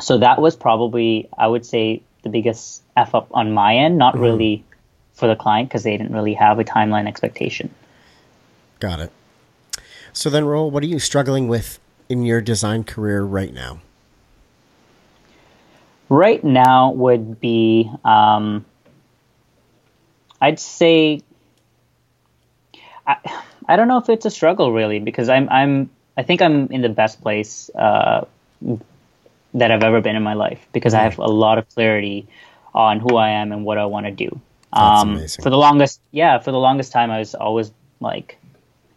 So 0.00 0.18
that 0.18 0.40
was 0.40 0.56
probably, 0.56 1.28
I 1.36 1.46
would 1.46 1.66
say, 1.66 2.02
the 2.22 2.28
biggest 2.28 2.82
f 2.96 3.14
up 3.14 3.28
on 3.32 3.52
my 3.52 3.76
end. 3.76 3.98
Not 3.98 4.14
mm-hmm. 4.14 4.22
really 4.22 4.64
for 5.14 5.26
the 5.26 5.36
client 5.36 5.68
because 5.68 5.82
they 5.82 5.96
didn't 5.96 6.12
really 6.12 6.34
have 6.34 6.60
a 6.60 6.64
timeline 6.64 7.08
expectation. 7.08 7.74
Got 8.78 9.00
it. 9.00 9.12
So 10.12 10.30
then, 10.30 10.44
Rahul, 10.44 10.70
what 10.70 10.84
are 10.84 10.86
you 10.86 11.00
struggling 11.00 11.48
with 11.48 11.80
in 12.08 12.22
your 12.22 12.40
design 12.40 12.84
career 12.84 13.22
right 13.22 13.52
now? 13.52 13.80
Right 16.08 16.44
now 16.44 16.92
would 16.92 17.40
be. 17.40 17.90
Um, 18.04 18.64
I'd 20.44 20.60
say 20.60 21.22
I, 23.06 23.16
I 23.66 23.76
don't 23.76 23.88
know 23.88 23.98
if 23.98 24.10
it's 24.10 24.26
a 24.26 24.30
struggle 24.30 24.72
really 24.72 24.98
because 24.98 25.30
I'm 25.30 25.48
I'm 25.48 25.90
I 26.18 26.22
think 26.22 26.42
I'm 26.42 26.70
in 26.70 26.82
the 26.82 26.90
best 26.90 27.22
place 27.22 27.70
uh, 27.74 28.26
that 29.54 29.70
I've 29.70 29.82
ever 29.82 30.00
been 30.02 30.16
in 30.16 30.22
my 30.22 30.34
life 30.34 30.60
because 30.72 30.92
I 30.92 31.02
have 31.02 31.18
a 31.18 31.26
lot 31.26 31.56
of 31.56 31.68
clarity 31.70 32.26
on 32.74 33.00
who 33.00 33.16
I 33.16 33.30
am 33.30 33.52
and 33.52 33.64
what 33.64 33.78
I 33.78 33.86
want 33.86 34.04
to 34.06 34.12
do. 34.12 34.40
Um, 34.72 35.26
for 35.42 35.50
the 35.50 35.56
longest, 35.56 36.00
yeah, 36.10 36.38
for 36.40 36.50
the 36.50 36.58
longest 36.58 36.92
time, 36.92 37.10
I 37.10 37.20
was 37.20 37.34
always 37.34 37.70
like, 38.00 38.36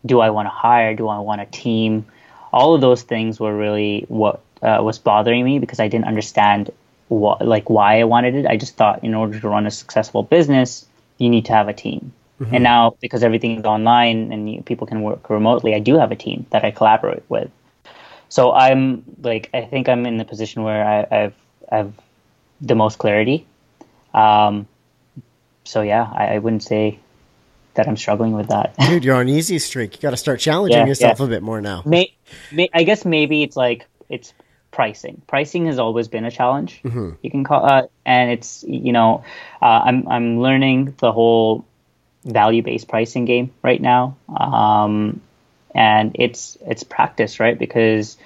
do 0.05 0.19
I 0.19 0.31
want 0.31 0.47
to 0.47 0.49
hire? 0.49 0.95
Do 0.95 1.07
I 1.07 1.19
want 1.19 1.41
a 1.41 1.45
team? 1.45 2.07
All 2.51 2.75
of 2.75 2.81
those 2.81 3.03
things 3.03 3.39
were 3.39 3.55
really 3.55 4.05
what 4.09 4.41
uh, 4.61 4.79
was 4.81 4.99
bothering 4.99 5.45
me 5.45 5.59
because 5.59 5.79
I 5.79 5.87
didn't 5.87 6.07
understand 6.07 6.71
what 7.07 7.45
like 7.47 7.69
why 7.69 7.99
I 8.01 8.03
wanted 8.03 8.35
it. 8.35 8.45
I 8.45 8.57
just 8.57 8.75
thought 8.75 9.03
in 9.03 9.13
order 9.13 9.39
to 9.39 9.47
run 9.47 9.65
a 9.65 9.71
successful 9.71 10.23
business, 10.23 10.85
you 11.17 11.29
need 11.29 11.45
to 11.45 11.53
have 11.53 11.67
a 11.67 11.73
team. 11.73 12.13
Mm-hmm. 12.39 12.53
And 12.53 12.63
now, 12.63 12.95
because 13.01 13.23
everything 13.23 13.59
is 13.59 13.65
online 13.65 14.31
and 14.31 14.51
you, 14.51 14.61
people 14.61 14.85
can 14.85 15.01
work 15.01 15.29
remotely, 15.29 15.73
I 15.73 15.79
do 15.79 15.97
have 15.97 16.11
a 16.11 16.15
team 16.15 16.45
that 16.51 16.63
I 16.63 16.71
collaborate 16.71 17.23
with. 17.29 17.49
So 18.29 18.51
I'm 18.51 19.03
like, 19.21 19.49
I 19.53 19.61
think 19.61 19.89
I'm 19.89 20.05
in 20.05 20.17
the 20.17 20.25
position 20.25 20.63
where 20.63 20.85
I, 20.85 21.15
have 21.15 21.33
I've 21.71 21.93
the 22.61 22.75
most 22.75 22.99
clarity. 22.99 23.45
Um, 24.13 24.67
so 25.63 25.81
yeah, 25.81 26.11
I, 26.13 26.35
I, 26.35 26.37
wouldn't 26.39 26.63
say 26.63 26.99
that 27.75 27.87
I'm 27.87 27.97
struggling 27.97 28.33
with 28.33 28.47
that. 28.49 28.75
Dude, 28.87 29.03
you're 29.05 29.15
on 29.15 29.29
easy 29.29 29.59
streak. 29.59 29.95
You 29.95 30.01
got 30.01 30.11
to 30.11 30.17
start 30.17 30.39
challenging 30.39 30.79
yeah, 30.79 30.85
yourself 30.85 31.19
yeah. 31.19 31.25
a 31.25 31.29
bit 31.29 31.43
more 31.43 31.61
now. 31.61 31.83
May, 31.85 32.15
may, 32.51 32.69
I 32.73 32.83
guess 32.83 33.05
maybe 33.05 33.43
it's 33.43 33.55
like 33.55 33.85
it's 34.09 34.33
pricing. 34.77 35.19
Pricing 35.25 35.65
has 35.65 35.79
always 35.79 36.07
been 36.07 36.23
a 36.23 36.29
challenge. 36.29 36.81
Mm-hmm. 36.83 37.13
You 37.23 37.31
can 37.31 37.43
call, 37.43 37.65
uh, 37.65 37.87
and 38.05 38.29
it's 38.29 38.63
you 38.67 38.91
know, 38.93 39.23
uh, 39.59 39.81
I'm 39.85 40.07
I'm 40.07 40.39
learning 40.39 40.93
the 40.99 41.11
whole 41.11 41.65
value 42.23 42.61
based 42.61 42.87
pricing 42.87 43.25
game 43.25 43.49
right 43.63 43.81
now, 43.81 44.15
um, 44.29 45.19
and 45.73 46.11
it's 46.13 46.59
it's 46.61 46.83
practice, 46.83 47.39
right? 47.39 47.57
Because 47.57 48.17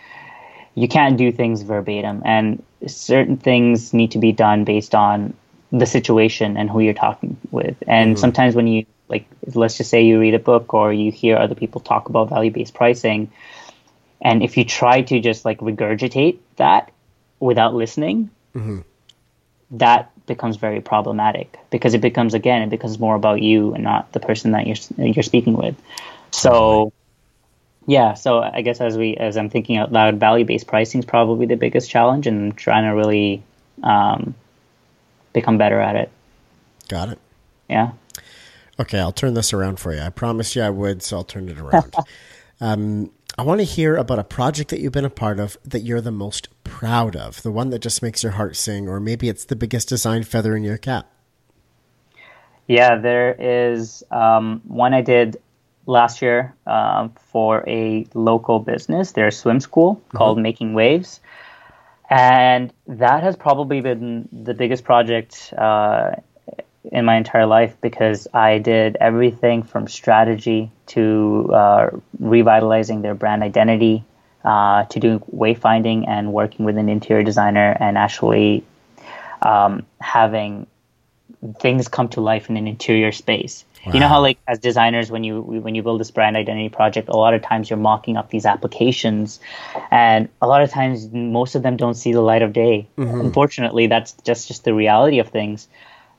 you 0.75 0.89
can't 0.89 1.17
do 1.17 1.31
things 1.31 1.61
verbatim, 1.61 2.21
and 2.25 2.61
certain 2.85 3.37
things 3.37 3.93
need 3.93 4.11
to 4.11 4.19
be 4.19 4.33
done 4.33 4.65
based 4.65 4.93
on 4.93 5.33
the 5.71 5.85
situation 5.85 6.57
and 6.57 6.69
who 6.69 6.81
you're 6.81 6.93
talking 6.93 7.37
with. 7.49 7.77
And 7.87 8.15
mm-hmm. 8.15 8.19
sometimes 8.19 8.55
when 8.55 8.67
you 8.67 8.85
like, 9.07 9.25
let's 9.53 9.77
just 9.77 9.89
say 9.89 10.03
you 10.03 10.19
read 10.19 10.33
a 10.33 10.39
book 10.39 10.73
or 10.73 10.91
you 10.91 11.13
hear 11.13 11.37
other 11.37 11.55
people 11.55 11.79
talk 11.79 12.09
about 12.09 12.27
value 12.27 12.51
based 12.51 12.73
pricing 12.73 13.31
and 14.21 14.43
if 14.43 14.57
you 14.57 14.65
try 14.65 15.01
to 15.01 15.19
just 15.19 15.45
like 15.45 15.59
regurgitate 15.59 16.39
that 16.57 16.91
without 17.39 17.73
listening, 17.73 18.29
mm-hmm. 18.55 18.79
that 19.71 20.11
becomes 20.27 20.57
very 20.57 20.79
problematic 20.81 21.57
because 21.71 21.93
it 21.93 22.01
becomes 22.01 22.33
again 22.33 22.61
it 22.61 22.69
becomes 22.69 22.99
more 22.99 23.15
about 23.15 23.41
you 23.41 23.73
and 23.73 23.83
not 23.83 24.11
the 24.11 24.19
person 24.19 24.51
that 24.51 24.67
you're 24.67 25.07
you're 25.07 25.23
speaking 25.23 25.53
with. 25.53 25.75
So 26.31 26.93
yeah, 27.87 28.13
so 28.13 28.39
I 28.39 28.61
guess 28.61 28.79
as 28.79 28.97
we 28.97 29.15
as 29.15 29.37
I'm 29.37 29.49
thinking 29.49 29.77
out 29.77 29.91
loud, 29.91 30.19
value 30.19 30.45
based 30.45 30.67
pricing 30.67 30.99
is 30.99 31.05
probably 31.05 31.47
the 31.47 31.55
biggest 31.55 31.89
challenge, 31.89 32.27
and 32.27 32.51
I'm 32.51 32.51
trying 32.53 32.83
to 32.83 32.91
really 32.91 33.43
um, 33.81 34.35
become 35.33 35.57
better 35.57 35.79
at 35.79 35.95
it. 35.95 36.11
Got 36.87 37.09
it. 37.09 37.19
Yeah. 37.69 37.91
Okay, 38.79 38.99
I'll 38.99 39.11
turn 39.11 39.33
this 39.33 39.53
around 39.53 39.79
for 39.79 39.93
you. 39.93 40.01
I 40.01 40.09
promised 40.09 40.55
you 40.55 40.61
I 40.61 40.69
would, 40.69 41.03
so 41.03 41.17
I'll 41.17 41.23
turn 41.23 41.49
it 41.49 41.59
around. 41.59 41.93
um, 42.61 43.11
I 43.37 43.43
want 43.43 43.61
to 43.61 43.65
hear 43.65 43.95
about 43.95 44.19
a 44.19 44.23
project 44.23 44.69
that 44.71 44.79
you've 44.79 44.91
been 44.91 45.05
a 45.05 45.09
part 45.09 45.39
of 45.39 45.57
that 45.63 45.81
you're 45.81 46.01
the 46.01 46.11
most 46.11 46.49
proud 46.63 47.15
of, 47.15 47.41
the 47.43 47.51
one 47.51 47.69
that 47.69 47.79
just 47.79 48.01
makes 48.01 48.23
your 48.23 48.33
heart 48.33 48.55
sing, 48.55 48.89
or 48.89 48.99
maybe 48.99 49.29
it's 49.29 49.45
the 49.45 49.55
biggest 49.55 49.89
design 49.89 50.23
feather 50.23 50.55
in 50.55 50.63
your 50.63 50.77
cap. 50.77 51.09
Yeah, 52.67 52.97
there 52.97 53.35
is 53.39 54.03
um, 54.11 54.61
one 54.65 54.93
I 54.93 55.01
did 55.01 55.37
last 55.85 56.21
year 56.21 56.53
um, 56.67 57.13
for 57.31 57.63
a 57.67 58.05
local 58.13 58.59
business, 58.59 59.13
their 59.13 59.31
swim 59.31 59.59
school 59.59 59.95
mm-hmm. 59.95 60.17
called 60.17 60.37
Making 60.37 60.73
Waves. 60.73 61.21
And 62.09 62.73
that 62.87 63.23
has 63.23 63.37
probably 63.37 63.79
been 63.79 64.27
the 64.31 64.53
biggest 64.53 64.83
project 64.83 65.53
uh, 65.57 66.15
in 66.83 67.05
my 67.05 67.15
entire 67.15 67.45
life 67.45 67.75
because 67.81 68.27
I 68.33 68.57
did 68.57 68.97
everything 68.99 69.63
from 69.63 69.87
strategy 69.87 70.71
to 70.87 71.49
uh, 71.53 71.89
revitalizing 72.19 73.01
their 73.01 73.13
brand 73.13 73.43
identity 73.43 74.03
uh, 74.43 74.85
to 74.85 74.99
doing 74.99 75.19
wayfinding 75.19 76.07
and 76.07 76.33
working 76.33 76.65
with 76.65 76.77
an 76.77 76.89
interior 76.89 77.23
designer 77.23 77.77
and 77.79 77.97
actually 77.97 78.63
um, 79.41 79.85
having 79.99 80.65
things 81.59 81.87
come 81.87 82.09
to 82.09 82.21
life 82.21 82.49
in 82.49 82.57
an 82.57 82.67
interior 82.67 83.11
space. 83.11 83.65
Wow. 83.85 83.93
You 83.93 83.99
know 83.99 84.07
how 84.07 84.21
like 84.21 84.37
as 84.47 84.59
designers 84.59 85.09
when 85.09 85.23
you 85.23 85.41
when 85.41 85.73
you 85.73 85.81
build 85.81 85.99
this 85.99 86.11
brand 86.11 86.37
identity 86.37 86.69
project 86.69 87.09
a 87.09 87.17
lot 87.17 87.33
of 87.33 87.41
times 87.41 87.67
you're 87.67 87.79
mocking 87.79 88.15
up 88.15 88.29
these 88.29 88.45
applications 88.45 89.39
and 89.89 90.29
a 90.39 90.47
lot 90.47 90.61
of 90.61 90.69
times 90.69 91.11
most 91.11 91.55
of 91.55 91.63
them 91.63 91.77
don't 91.77 91.95
see 91.95 92.13
the 92.13 92.21
light 92.21 92.43
of 92.43 92.53
day. 92.53 92.87
Mm-hmm. 92.97 93.21
Unfortunately 93.21 93.87
that's 93.87 94.13
just 94.23 94.47
just 94.47 94.65
the 94.65 94.73
reality 94.75 95.17
of 95.17 95.29
things 95.29 95.67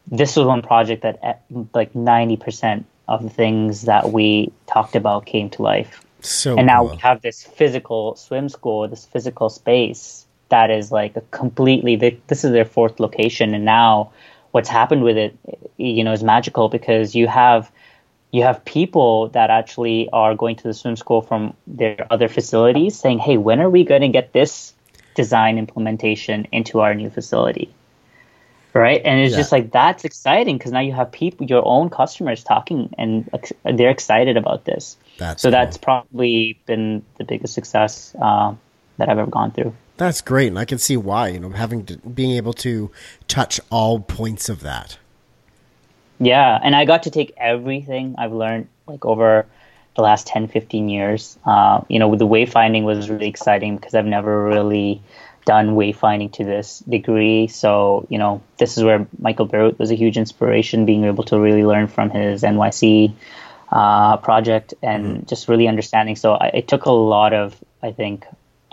this 0.07 0.37
was 0.37 0.47
one 0.47 0.63
project 0.63 1.03
that 1.03 1.19
eh, 1.23 1.35
like 1.75 1.93
90% 1.93 2.85
of 3.09 3.23
the 3.23 3.31
things 3.31 3.83
that 3.83 4.13
we 4.13 4.53
talked 4.67 4.97
about 4.97 5.27
came 5.27 5.51
to 5.51 5.63
life. 5.63 6.05
So 6.21 6.57
and 6.57 6.67
now 6.67 6.83
cool. 6.83 6.91
we 6.91 6.97
have 6.99 7.21
this 7.21 7.43
physical 7.43 8.17
swim 8.17 8.49
school, 8.49 8.89
this 8.89 9.05
physical 9.05 9.51
space 9.51 10.27
that 10.49 10.71
is 10.71 10.93
like 10.93 11.17
a 11.17 11.23
completely, 11.31 11.97
this 12.27 12.45
is 12.45 12.53
their 12.53 12.65
fourth 12.65 13.01
location. 13.01 13.55
And 13.55 13.65
now 13.65 14.13
what's 14.53 14.69
happened 14.69 15.03
with 15.03 15.17
it, 15.17 15.37
you 15.79 16.05
know, 16.05 16.13
is 16.13 16.23
magical 16.23 16.69
because 16.69 17.15
you 17.15 17.27
have, 17.27 17.71
you 18.31 18.43
have 18.43 18.65
people 18.65 19.29
that 19.31 19.51
actually 19.51 20.09
are 20.13 20.35
going 20.35 20.57
to 20.57 20.63
the 20.65 20.75
swim 20.75 20.97
school 20.97 21.23
from 21.23 21.55
their 21.67 22.07
other 22.11 22.29
facilities 22.29 22.99
saying, 22.99 23.19
Hey, 23.19 23.37
when 23.37 23.61
are 23.61 23.71
we 23.71 23.85
going 23.85 24.03
to 24.03 24.09
get 24.09 24.33
this 24.33 24.75
design 25.15 25.59
implementation 25.59 26.47
into 26.53 26.81
our 26.81 26.95
new 26.95 27.11
facility? 27.11 27.75
Right? 28.75 29.01
And 29.05 29.21
it's 29.21 29.33
yeah. 29.33 29.39
just 29.39 29.53
like 29.53 29.71
that's 29.71 30.05
exciting 30.05 30.59
because 30.59 30.73
now 30.73 30.81
you 30.81 30.93
have 30.93 31.13
people 31.13 31.47
your 31.47 31.63
own 31.67 31.91
customers 31.91 32.43
talking 32.43 32.95
and 32.99 33.29
they're 33.65 33.91
excited 33.91 34.37
about 34.37 34.65
this. 34.65 34.97
That's 35.19 35.43
so 35.43 35.49
cool. 35.49 35.53
that's 35.53 35.77
probably 35.77 36.59
been 36.67 37.05
the 37.19 37.25
biggest 37.25 37.55
success 37.55 38.15
uh, 38.21 38.55
that 38.99 39.09
i've 39.09 39.19
ever 39.19 39.31
gone 39.31 39.51
through. 39.51 39.75
That's 39.99 40.21
great 40.21 40.49
and 40.49 40.59
i 40.59 40.65
can 40.65 40.79
see 40.79 40.97
why 40.97 41.29
you 41.29 41.39
know 41.39 41.51
having 41.51 41.85
to 41.87 41.99
being 41.99 42.33
able 42.33 42.55
to 42.55 42.91
touch 43.29 43.61
all 43.71 44.01
points 44.01 44.49
of 44.49 44.61
that. 44.61 44.99
Yeah 46.19 46.59
and 46.63 46.75
i 46.75 46.85
got 46.85 47.03
to 47.05 47.11
take 47.11 47.33
everything 47.37 48.15
i've 48.19 48.33
learned 48.33 48.69
like 48.87 49.05
over 49.05 49.47
the 49.95 50.03
last 50.03 50.27
10 50.27 50.49
15 50.49 50.89
years. 50.89 51.39
Uh, 51.45 51.83
you 51.89 51.99
know 51.99 52.17
the 52.17 52.27
wayfinding 52.27 52.85
was 52.85 53.11
really 53.11 53.29
exciting 53.29 53.77
because 53.77 53.95
i've 53.95 54.07
never 54.07 54.45
really 54.45 55.03
done 55.45 55.71
wayfinding 55.71 56.33
to 56.35 56.45
this 56.45 56.81
degree. 56.81 57.49
So, 57.49 58.07
you 58.09 58.19
know, 58.19 58.43
this 58.59 58.79
is 58.79 58.85
where 58.85 59.07
Michael 59.19 59.49
Bierut 59.49 59.79
was 59.79 59.91
a 59.91 59.95
huge 59.95 60.17
inspiration, 60.17 60.87
being 60.87 61.05
able 61.05 61.25
to 61.25 61.39
really 61.39 61.65
learn 61.65 61.89
from 61.89 62.11
his 62.11 62.43
NYC 62.43 63.13
uh, 63.71 64.17
project 64.19 64.75
and 64.83 65.27
just 65.27 65.49
really 65.49 65.67
understanding. 65.67 66.17
So 66.17 66.35
I, 66.35 66.49
it 66.49 66.69
took 66.69 66.85
a 66.85 66.93
lot 66.93 67.33
of, 67.33 67.57
I 67.83 67.93
think, 67.93 68.27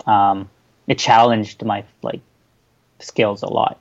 um, 0.06 0.48
it 0.86 0.98
challenged 0.98 1.64
my 1.64 1.84
like 2.02 2.20
skills 2.98 3.42
a 3.42 3.48
lot. 3.48 3.78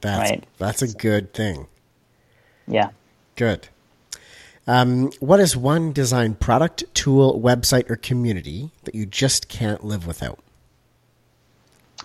That's 0.00 0.30
Right. 0.30 0.44
that's 0.58 0.82
a 0.82 0.88
good 0.88 1.32
thing. 1.32 1.66
Yeah. 2.66 2.90
Good. 3.36 3.68
Um, 4.66 5.10
what 5.20 5.40
is 5.40 5.56
one 5.56 5.92
design 5.92 6.34
product, 6.34 6.84
tool, 6.92 7.40
website, 7.40 7.88
or 7.90 7.96
community 7.96 8.70
that 8.84 8.94
you 8.94 9.06
just 9.06 9.48
can't 9.48 9.82
live 9.82 10.06
without? 10.06 10.40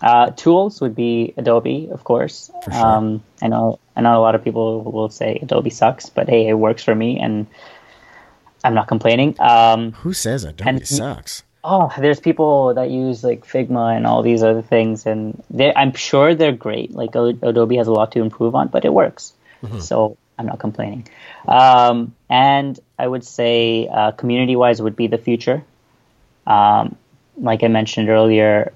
Uh, 0.01 0.31
tools 0.31 0.81
would 0.81 0.95
be 0.95 1.33
Adobe, 1.37 1.89
of 1.91 2.03
course. 2.03 2.51
Sure. 2.65 2.73
Um, 2.73 3.23
I 3.41 3.47
know 3.47 3.79
I 3.95 4.01
know 4.01 4.17
a 4.19 4.23
lot 4.23 4.35
of 4.35 4.43
people 4.43 4.81
will 4.83 5.09
say 5.09 5.39
Adobe 5.41 5.69
sucks, 5.69 6.09
but 6.09 6.27
hey, 6.27 6.47
it 6.47 6.53
works 6.55 6.83
for 6.83 6.95
me, 6.95 7.19
and 7.19 7.47
I'm 8.63 8.73
not 8.73 8.87
complaining. 8.87 9.35
Um, 9.39 9.91
Who 10.03 10.13
says 10.13 10.43
Adobe 10.43 10.69
And- 10.69 10.87
sucks? 10.87 11.43
oh, 11.65 11.89
there's 11.97 12.19
people 12.19 12.73
that 12.73 12.89
use 12.89 13.23
like 13.23 13.45
Figma 13.45 13.95
and 13.95 14.05
all 14.05 14.21
these 14.21 14.43
other 14.43 14.61
things, 14.61 15.05
and 15.05 15.41
they 15.49 15.73
I'm 15.73 15.93
sure 15.93 16.35
they're 16.35 16.51
great. 16.51 16.91
Like 16.93 17.15
Adobe 17.15 17.77
has 17.77 17.87
a 17.87 17.93
lot 17.93 18.11
to 18.13 18.21
improve 18.21 18.55
on, 18.55 18.67
but 18.67 18.83
it 18.85 18.93
works. 18.93 19.33
So 19.79 20.17
I'm 20.37 20.45
not 20.47 20.59
complaining. 20.59 21.07
Um, 21.47 22.13
and 22.29 22.77
I 22.99 23.07
would 23.07 23.23
say 23.23 23.87
uh, 23.87 24.11
community-wise 24.11 24.81
would 24.81 24.97
be 24.97 25.07
the 25.07 25.17
Futur. 25.17 25.63
Um, 26.45 26.97
like 27.37 27.63
I 27.63 27.69
mentioned 27.69 28.09
earlier, 28.09 28.73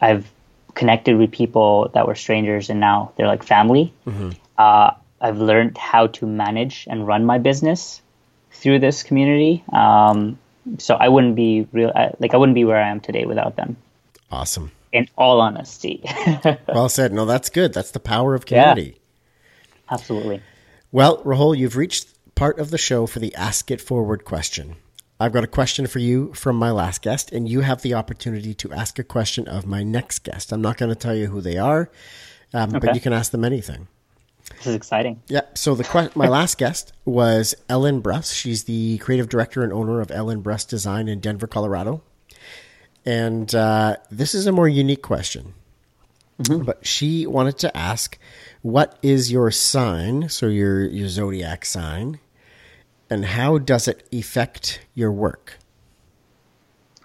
I've 0.00 0.30
connected 0.74 1.16
with 1.16 1.30
people 1.30 1.90
that 1.94 2.06
were 2.06 2.14
strangers 2.14 2.70
and 2.70 2.80
now 2.80 3.12
they're 3.16 3.26
like 3.26 3.42
family. 3.42 3.92
Uh, 4.58 4.90
I've 5.20 5.38
learned 5.38 5.78
how 5.78 6.08
to 6.08 6.26
manage 6.26 6.86
and 6.90 7.06
run 7.06 7.24
my 7.24 7.38
business 7.38 8.02
through 8.52 8.78
this 8.80 9.02
community. 9.02 9.64
Um, 9.72 10.38
so 10.78 10.94
I 10.94 11.08
wouldn't 11.08 11.36
be 11.36 11.66
real, 11.72 11.92
like 12.18 12.34
I 12.34 12.36
wouldn't 12.36 12.54
be 12.54 12.64
where 12.64 12.82
I 12.82 12.88
am 12.90 13.00
today 13.00 13.24
without 13.24 13.56
them. 13.56 13.76
Awesome. 14.30 14.70
In 14.92 15.08
all 15.16 15.40
honesty, 15.40 16.02
Well 16.68 16.88
said. 16.88 17.12
No, 17.12 17.24
that's 17.24 17.50
good. 17.50 17.72
That's 17.74 17.90
the 17.90 18.00
power 18.00 18.34
of 18.34 18.44
Yeah. 18.48 18.72
community. 18.74 18.98
absolutely. 19.90 20.40
Well, 20.92 21.18
Rahul, 21.24 21.56
you've 21.56 21.76
reached 21.76 22.08
part 22.34 22.58
of 22.58 22.70
the 22.70 22.78
show 22.78 23.06
for 23.06 23.18
the 23.18 23.34
Ask 23.34 23.70
It 23.70 23.80
Forward 23.80 24.24
question. 24.24 24.76
I've 25.20 25.32
got 25.32 25.44
a 25.44 25.48
question 25.48 25.86
for 25.86 26.00
you 26.00 26.32
from 26.34 26.56
my 26.56 26.70
last 26.70 27.02
guest, 27.02 27.32
and 27.32 27.48
you 27.48 27.60
have 27.60 27.82
the 27.82 27.94
opportunity 27.94 28.52
to 28.54 28.72
ask 28.72 28.98
a 28.98 29.04
question 29.04 29.46
of 29.46 29.64
my 29.64 29.82
next 29.82 30.24
guest. 30.24 30.52
I'm 30.52 30.60
not 30.60 30.76
going 30.76 30.88
to 30.90 30.96
tell 30.96 31.14
you 31.14 31.28
who 31.28 31.40
they 31.40 31.56
are, 31.56 31.90
um, 32.52 32.70
but 32.70 32.94
you 32.94 33.00
can 33.00 33.12
ask 33.12 33.30
them 33.30 33.44
anything. 33.44 33.86
This 34.56 34.66
is 34.66 34.74
exciting. 34.74 35.22
Yeah. 35.28 35.42
So 35.54 35.74
the 35.74 35.84
que- 35.84 36.10
my 36.14 36.28
last 36.28 36.58
guest 36.58 36.92
was 37.04 37.54
Ellen 37.68 38.02
Bruss. 38.02 38.34
She's 38.34 38.64
the 38.64 38.98
creative 38.98 39.28
director 39.28 39.62
and 39.62 39.72
owner 39.72 40.00
of 40.00 40.10
Ellen 40.10 40.42
Bruss 40.42 40.68
Design 40.68 41.08
in 41.08 41.20
Denver, 41.20 41.46
Colorado. 41.46 42.02
And 43.06 43.54
uh, 43.54 43.96
this 44.10 44.34
is 44.34 44.46
a 44.46 44.52
more 44.52 44.68
unique 44.68 45.02
question. 45.02 45.54
But 46.36 46.84
she 46.84 47.26
wanted 47.28 47.58
to 47.58 47.76
ask, 47.76 48.18
"What 48.62 48.98
is 49.02 49.30
your 49.30 49.52
sign? 49.52 50.28
So 50.28 50.46
your 50.46 50.84
your 50.84 51.08
zodiac 51.08 51.64
sign, 51.64 52.18
and 53.10 53.24
how 53.24 53.58
does 53.58 53.88
it 53.88 54.06
affect 54.12 54.80
your 54.94 55.12
work?" 55.12 55.58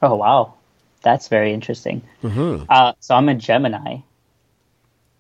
Oh 0.02 0.16
wow, 0.16 0.54
that's 1.02 1.28
very 1.28 1.54
interesting. 1.54 2.02
Uh, 2.70 2.94
so 3.00 3.16
I'm 3.16 3.28
a 3.30 3.36
Gemini, 3.36 3.98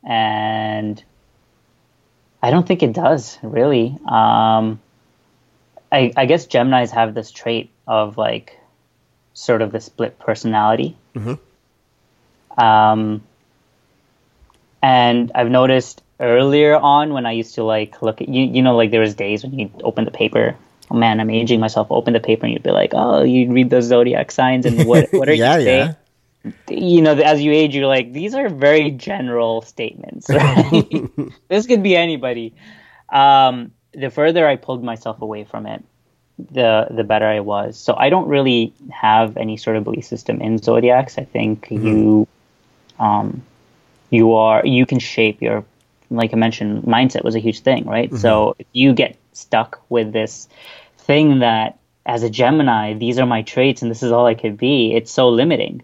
and 0.04 1.04
I 2.42 2.52
don't 2.52 2.66
think 2.68 2.84
it 2.84 2.94
does 2.94 3.38
really. 3.42 3.98
Um, 4.08 4.80
I, 5.92 6.14
I 6.16 6.26
guess 6.26 6.46
Gemini's 6.46 6.92
have 6.92 7.14
this 7.14 7.32
trait 7.32 7.72
of 7.88 8.18
like 8.18 8.58
sort 9.34 9.62
of 9.62 9.72
the 9.72 9.80
split 9.80 10.20
personality. 10.20 10.96
Um, 12.58 13.22
and 14.82 15.32
I've 15.34 15.50
noticed 15.50 16.02
earlier 16.20 16.76
on 16.76 17.14
when 17.14 17.26
I 17.26 17.32
used 17.32 17.56
to 17.56 17.64
like 17.64 18.02
look 18.02 18.22
at 18.22 18.30
you, 18.30 18.44
you 18.46 18.62
know, 18.62 18.76
like 18.76 18.92
there 18.92 19.02
was 19.02 19.16
days 19.16 19.44
when 19.44 19.58
you'd 19.58 19.82
open 19.84 20.06
the 20.06 20.12
paper. 20.12 20.56
Oh 20.92 20.96
man, 20.96 21.20
I'm 21.20 21.30
aging 21.30 21.60
myself. 21.60 21.88
Open 21.92 22.14
the 22.14 22.20
paper 22.20 22.46
and 22.46 22.54
you'd 22.54 22.64
be 22.64 22.72
like, 22.72 22.92
oh, 22.94 23.24
you'd 23.24 23.52
read 23.52 23.70
those 23.70 23.86
zodiac 23.86 24.32
signs 24.32 24.66
and 24.66 24.86
what 24.86 25.12
what 25.14 25.30
are 25.30 25.34
Yeah, 25.40 25.58
you 25.58 25.64
saying? 25.66 25.96
You 26.70 27.02
know, 27.02 27.14
as 27.14 27.42
you 27.42 27.52
age, 27.52 27.76
you're 27.76 27.86
like, 27.86 28.14
these 28.14 28.34
are 28.34 28.50
very 28.50 28.92
general 28.92 29.62
statements. 29.62 30.28
Right? 30.30 31.10
this 31.48 31.68
could 31.68 31.84
be 31.84 31.96
anybody. 31.96 32.54
Um, 33.10 33.72
the 33.94 34.10
further 34.10 34.48
I 34.48 34.56
pulled 34.56 34.84
myself 34.84 35.22
away 35.22 35.44
from 35.44 35.66
it, 35.66 35.84
the 36.52 36.88
the 36.90 37.04
better 37.04 37.26
I 37.26 37.42
was. 37.42 37.78
So 37.78 37.94
I 37.96 38.10
don't 38.10 38.28
really 38.28 38.74
have 38.90 39.36
any 39.38 39.58
sort 39.58 39.76
of 39.78 39.84
belief 39.84 40.06
system 40.06 40.42
in 40.42 40.58
zodiacs. 40.58 41.18
I 41.18 41.26
think 41.26 41.68
you, 41.70 42.28
um, 43.00 43.44
you 44.10 44.34
are 44.36 44.66
you 44.66 44.86
can 44.86 45.00
shape 45.00 45.42
your, 45.42 45.66
like 46.10 46.34
I 46.34 46.38
mentioned, 46.38 46.84
mindset 46.84 47.24
was 47.24 47.36
a 47.36 47.40
huge 47.40 47.60
thing, 47.60 47.86
right? 47.86 48.14
So 48.16 48.56
if 48.58 48.68
you 48.72 48.94
get 48.94 49.18
stuck 49.40 49.82
with 49.90 50.12
this 50.12 50.48
thing 50.98 51.40
that 51.40 51.80
as 52.06 52.24
a 52.24 52.30
Gemini, 52.30 52.94
these 52.94 53.20
are 53.20 53.26
my 53.26 53.42
traits 53.42 53.82
and 53.82 53.92
this 53.92 54.04
is 54.04 54.12
all 54.12 54.26
I 54.26 54.34
could 54.34 54.58
be, 54.58 54.94
it's 54.96 55.12
so 55.12 55.30
limiting, 55.30 55.82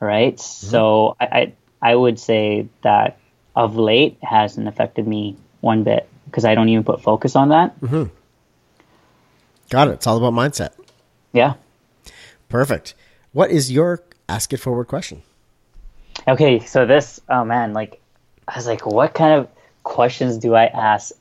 right? 0.00 0.34
Mm-hmm. 0.34 0.66
So 0.66 1.16
I, 1.20 1.24
I 1.24 1.52
I 1.82 1.94
would 1.94 2.18
say 2.18 2.68
that 2.82 3.18
of 3.54 3.76
late 3.76 4.18
hasn't 4.22 4.68
affected 4.68 5.06
me 5.06 5.36
one 5.60 5.82
bit 5.82 6.08
because 6.26 6.44
I 6.44 6.54
don't 6.54 6.68
even 6.68 6.84
put 6.84 7.02
focus 7.02 7.36
on 7.36 7.50
that. 7.50 7.78
Mm-hmm. 7.80 8.04
Got 9.70 9.88
it. 9.88 9.92
It's 9.92 10.06
all 10.06 10.16
about 10.16 10.32
mindset. 10.32 10.72
Yeah. 11.32 11.54
Perfect. 12.48 12.94
What 13.32 13.50
is 13.50 13.72
your 13.72 14.02
ask 14.28 14.52
it 14.52 14.58
forward 14.58 14.86
question? 14.86 15.22
Okay, 16.28 16.60
so 16.60 16.86
this, 16.86 17.20
oh 17.28 17.44
man, 17.44 17.72
like, 17.72 18.00
I 18.46 18.56
was 18.56 18.66
like, 18.66 18.86
what 18.86 19.14
kind 19.14 19.40
of 19.40 19.48
questions 19.82 20.38
do 20.38 20.54
I 20.54 20.66
ask? 20.66 21.12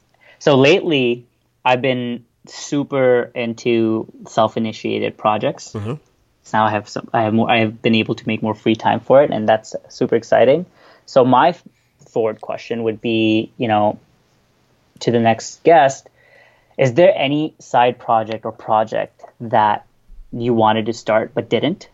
So 0.42 0.58
lately, 0.58 1.28
I've 1.64 1.84
been 1.84 2.26
super 2.48 3.32
into 3.36 4.12
self-initiated 4.28 5.16
projects. 5.16 5.74
Mm-hmm. 5.74 5.94
So 6.42 6.58
now 6.58 6.66
I 6.66 6.72
have 6.72 6.90
some, 6.90 7.08
I 7.14 7.22
have 7.22 7.34
more, 7.36 7.48
I 7.48 7.60
have 7.60 7.80
been 7.80 7.94
able 7.94 8.16
to 8.16 8.28
make 8.28 8.42
more 8.42 8.56
free 8.56 8.76
time 8.76 9.02
for 9.02 9.22
it, 9.22 9.30
and 9.30 9.48
that's 9.48 9.76
super 9.90 10.16
exciting. 10.16 10.66
So 11.06 11.24
my 11.24 11.56
forward 12.10 12.42
question 12.42 12.82
would 12.82 13.02
be, 13.02 13.52
you 13.58 13.68
know, 13.68 14.00
to 15.02 15.12
the 15.12 15.20
next 15.20 15.64
guest, 15.64 16.10
is 16.76 16.96
there 16.96 17.14
any 17.16 17.54
side 17.60 18.00
project 18.00 18.44
or 18.44 18.52
project 18.52 19.22
that 19.42 19.86
you 20.34 20.56
wanted 20.56 20.88
to 20.88 20.94
start 20.94 21.36
but 21.36 21.50
didn't? 21.50 21.88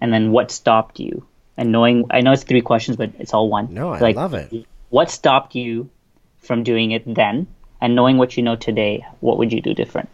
And 0.00 0.12
then 0.12 0.30
what 0.30 0.52
stopped 0.52 1.00
you? 1.00 1.26
And 1.56 1.72
knowing, 1.72 2.04
I 2.12 2.20
know 2.20 2.30
it's 2.30 2.44
three 2.44 2.60
questions, 2.60 2.96
but 2.96 3.10
it's 3.18 3.34
all 3.34 3.48
one. 3.48 3.74
No, 3.74 3.90
I 3.90 3.98
Like, 3.98 4.14
love 4.14 4.34
it. 4.34 4.64
What 4.90 5.10
stopped 5.10 5.56
you 5.56 5.90
from 6.38 6.62
doing 6.62 6.92
it 6.92 7.02
then? 7.12 7.48
And 7.80 7.94
knowing 7.94 8.18
what 8.18 8.36
you 8.36 8.42
know 8.42 8.56
today, 8.56 9.04
what 9.20 9.38
would 9.38 9.52
you 9.52 9.60
do 9.60 9.74
different? 9.74 10.08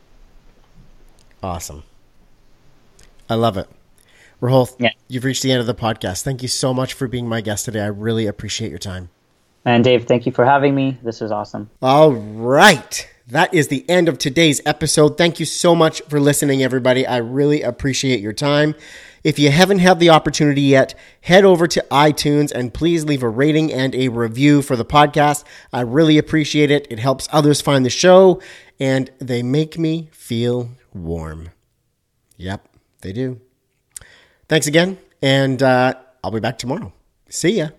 Awesome. 1.43 1.83
I 3.29 3.35
love 3.35 3.57
it. 3.57 3.69
Rahul, 4.41 4.75
Yeah. 4.79 4.91
you've 5.09 5.25
reached 5.25 5.43
the 5.43 5.51
end 5.51 5.61
of 5.61 5.67
the 5.67 5.75
podcast. 5.75 6.23
Thank 6.23 6.43
you 6.43 6.49
so 6.49 6.73
much 6.75 6.93
for 6.93 7.09
being 7.09 7.29
my 7.29 7.41
guest 7.41 7.65
today. 7.65 7.81
I 7.81 7.87
really 7.87 8.27
appreciate 8.27 8.71
your 8.71 8.79
time. 8.79 9.09
And 9.65 9.83
Dave, 9.83 10.07
thank 10.07 10.27
you 10.27 10.33
for 10.33 10.45
having 10.45 10.75
me. 10.75 10.97
This 11.03 11.21
was 11.21 11.33
awesome. 11.33 11.71
All 11.83 12.13
right. 12.13 13.09
That 13.29 13.53
is 13.53 13.67
the 13.69 13.89
end 13.91 14.09
of 14.09 14.19
today's 14.19 14.61
episode. 14.65 15.19
Thank 15.19 15.41
you 15.41 15.47
so 15.47 15.75
much 15.75 16.01
for 16.03 16.21
listening, 16.21 16.63
everybody. 16.63 17.05
I 17.05 17.17
really 17.17 17.63
appreciate 17.63 18.21
your 18.21 18.33
time. 18.33 18.77
If 19.27 19.41
you 19.41 19.51
haven't 19.51 19.81
had 19.81 19.99
the 19.99 20.11
opportunity 20.11 20.61
yet, 20.61 20.95
head 21.21 21.45
over 21.45 21.67
to 21.67 21.85
iTunes 21.91 22.53
and 22.53 22.73
please 22.73 23.05
leave 23.05 23.25
a 23.25 23.29
rating 23.29 23.73
and 23.73 23.93
a 23.93 24.07
review 24.07 24.63
for 24.63 24.77
the 24.77 24.85
podcast. 24.85 25.43
I 25.73 25.81
really 25.81 26.17
appreciate 26.17 26.71
it. 26.71 26.87
It 26.91 27.01
helps 27.01 27.29
others 27.33 27.61
find 27.61 27.85
the 27.85 27.91
show 27.91 28.41
and 28.79 29.11
they 29.19 29.43
make 29.43 29.81
me 29.81 30.11
feel 30.13 30.71
warm. 30.95 31.49
Yep, 32.37 32.69
they 33.01 33.13
do. 33.13 33.41
Thanks 34.49 34.69
again, 34.69 34.97
and 35.21 35.61
uh, 35.61 35.95
I'll 36.23 36.31
be 36.31 36.39
back 36.39 36.57
tomorrow. 36.57 36.93
See 37.29 37.59
ya. 37.59 37.71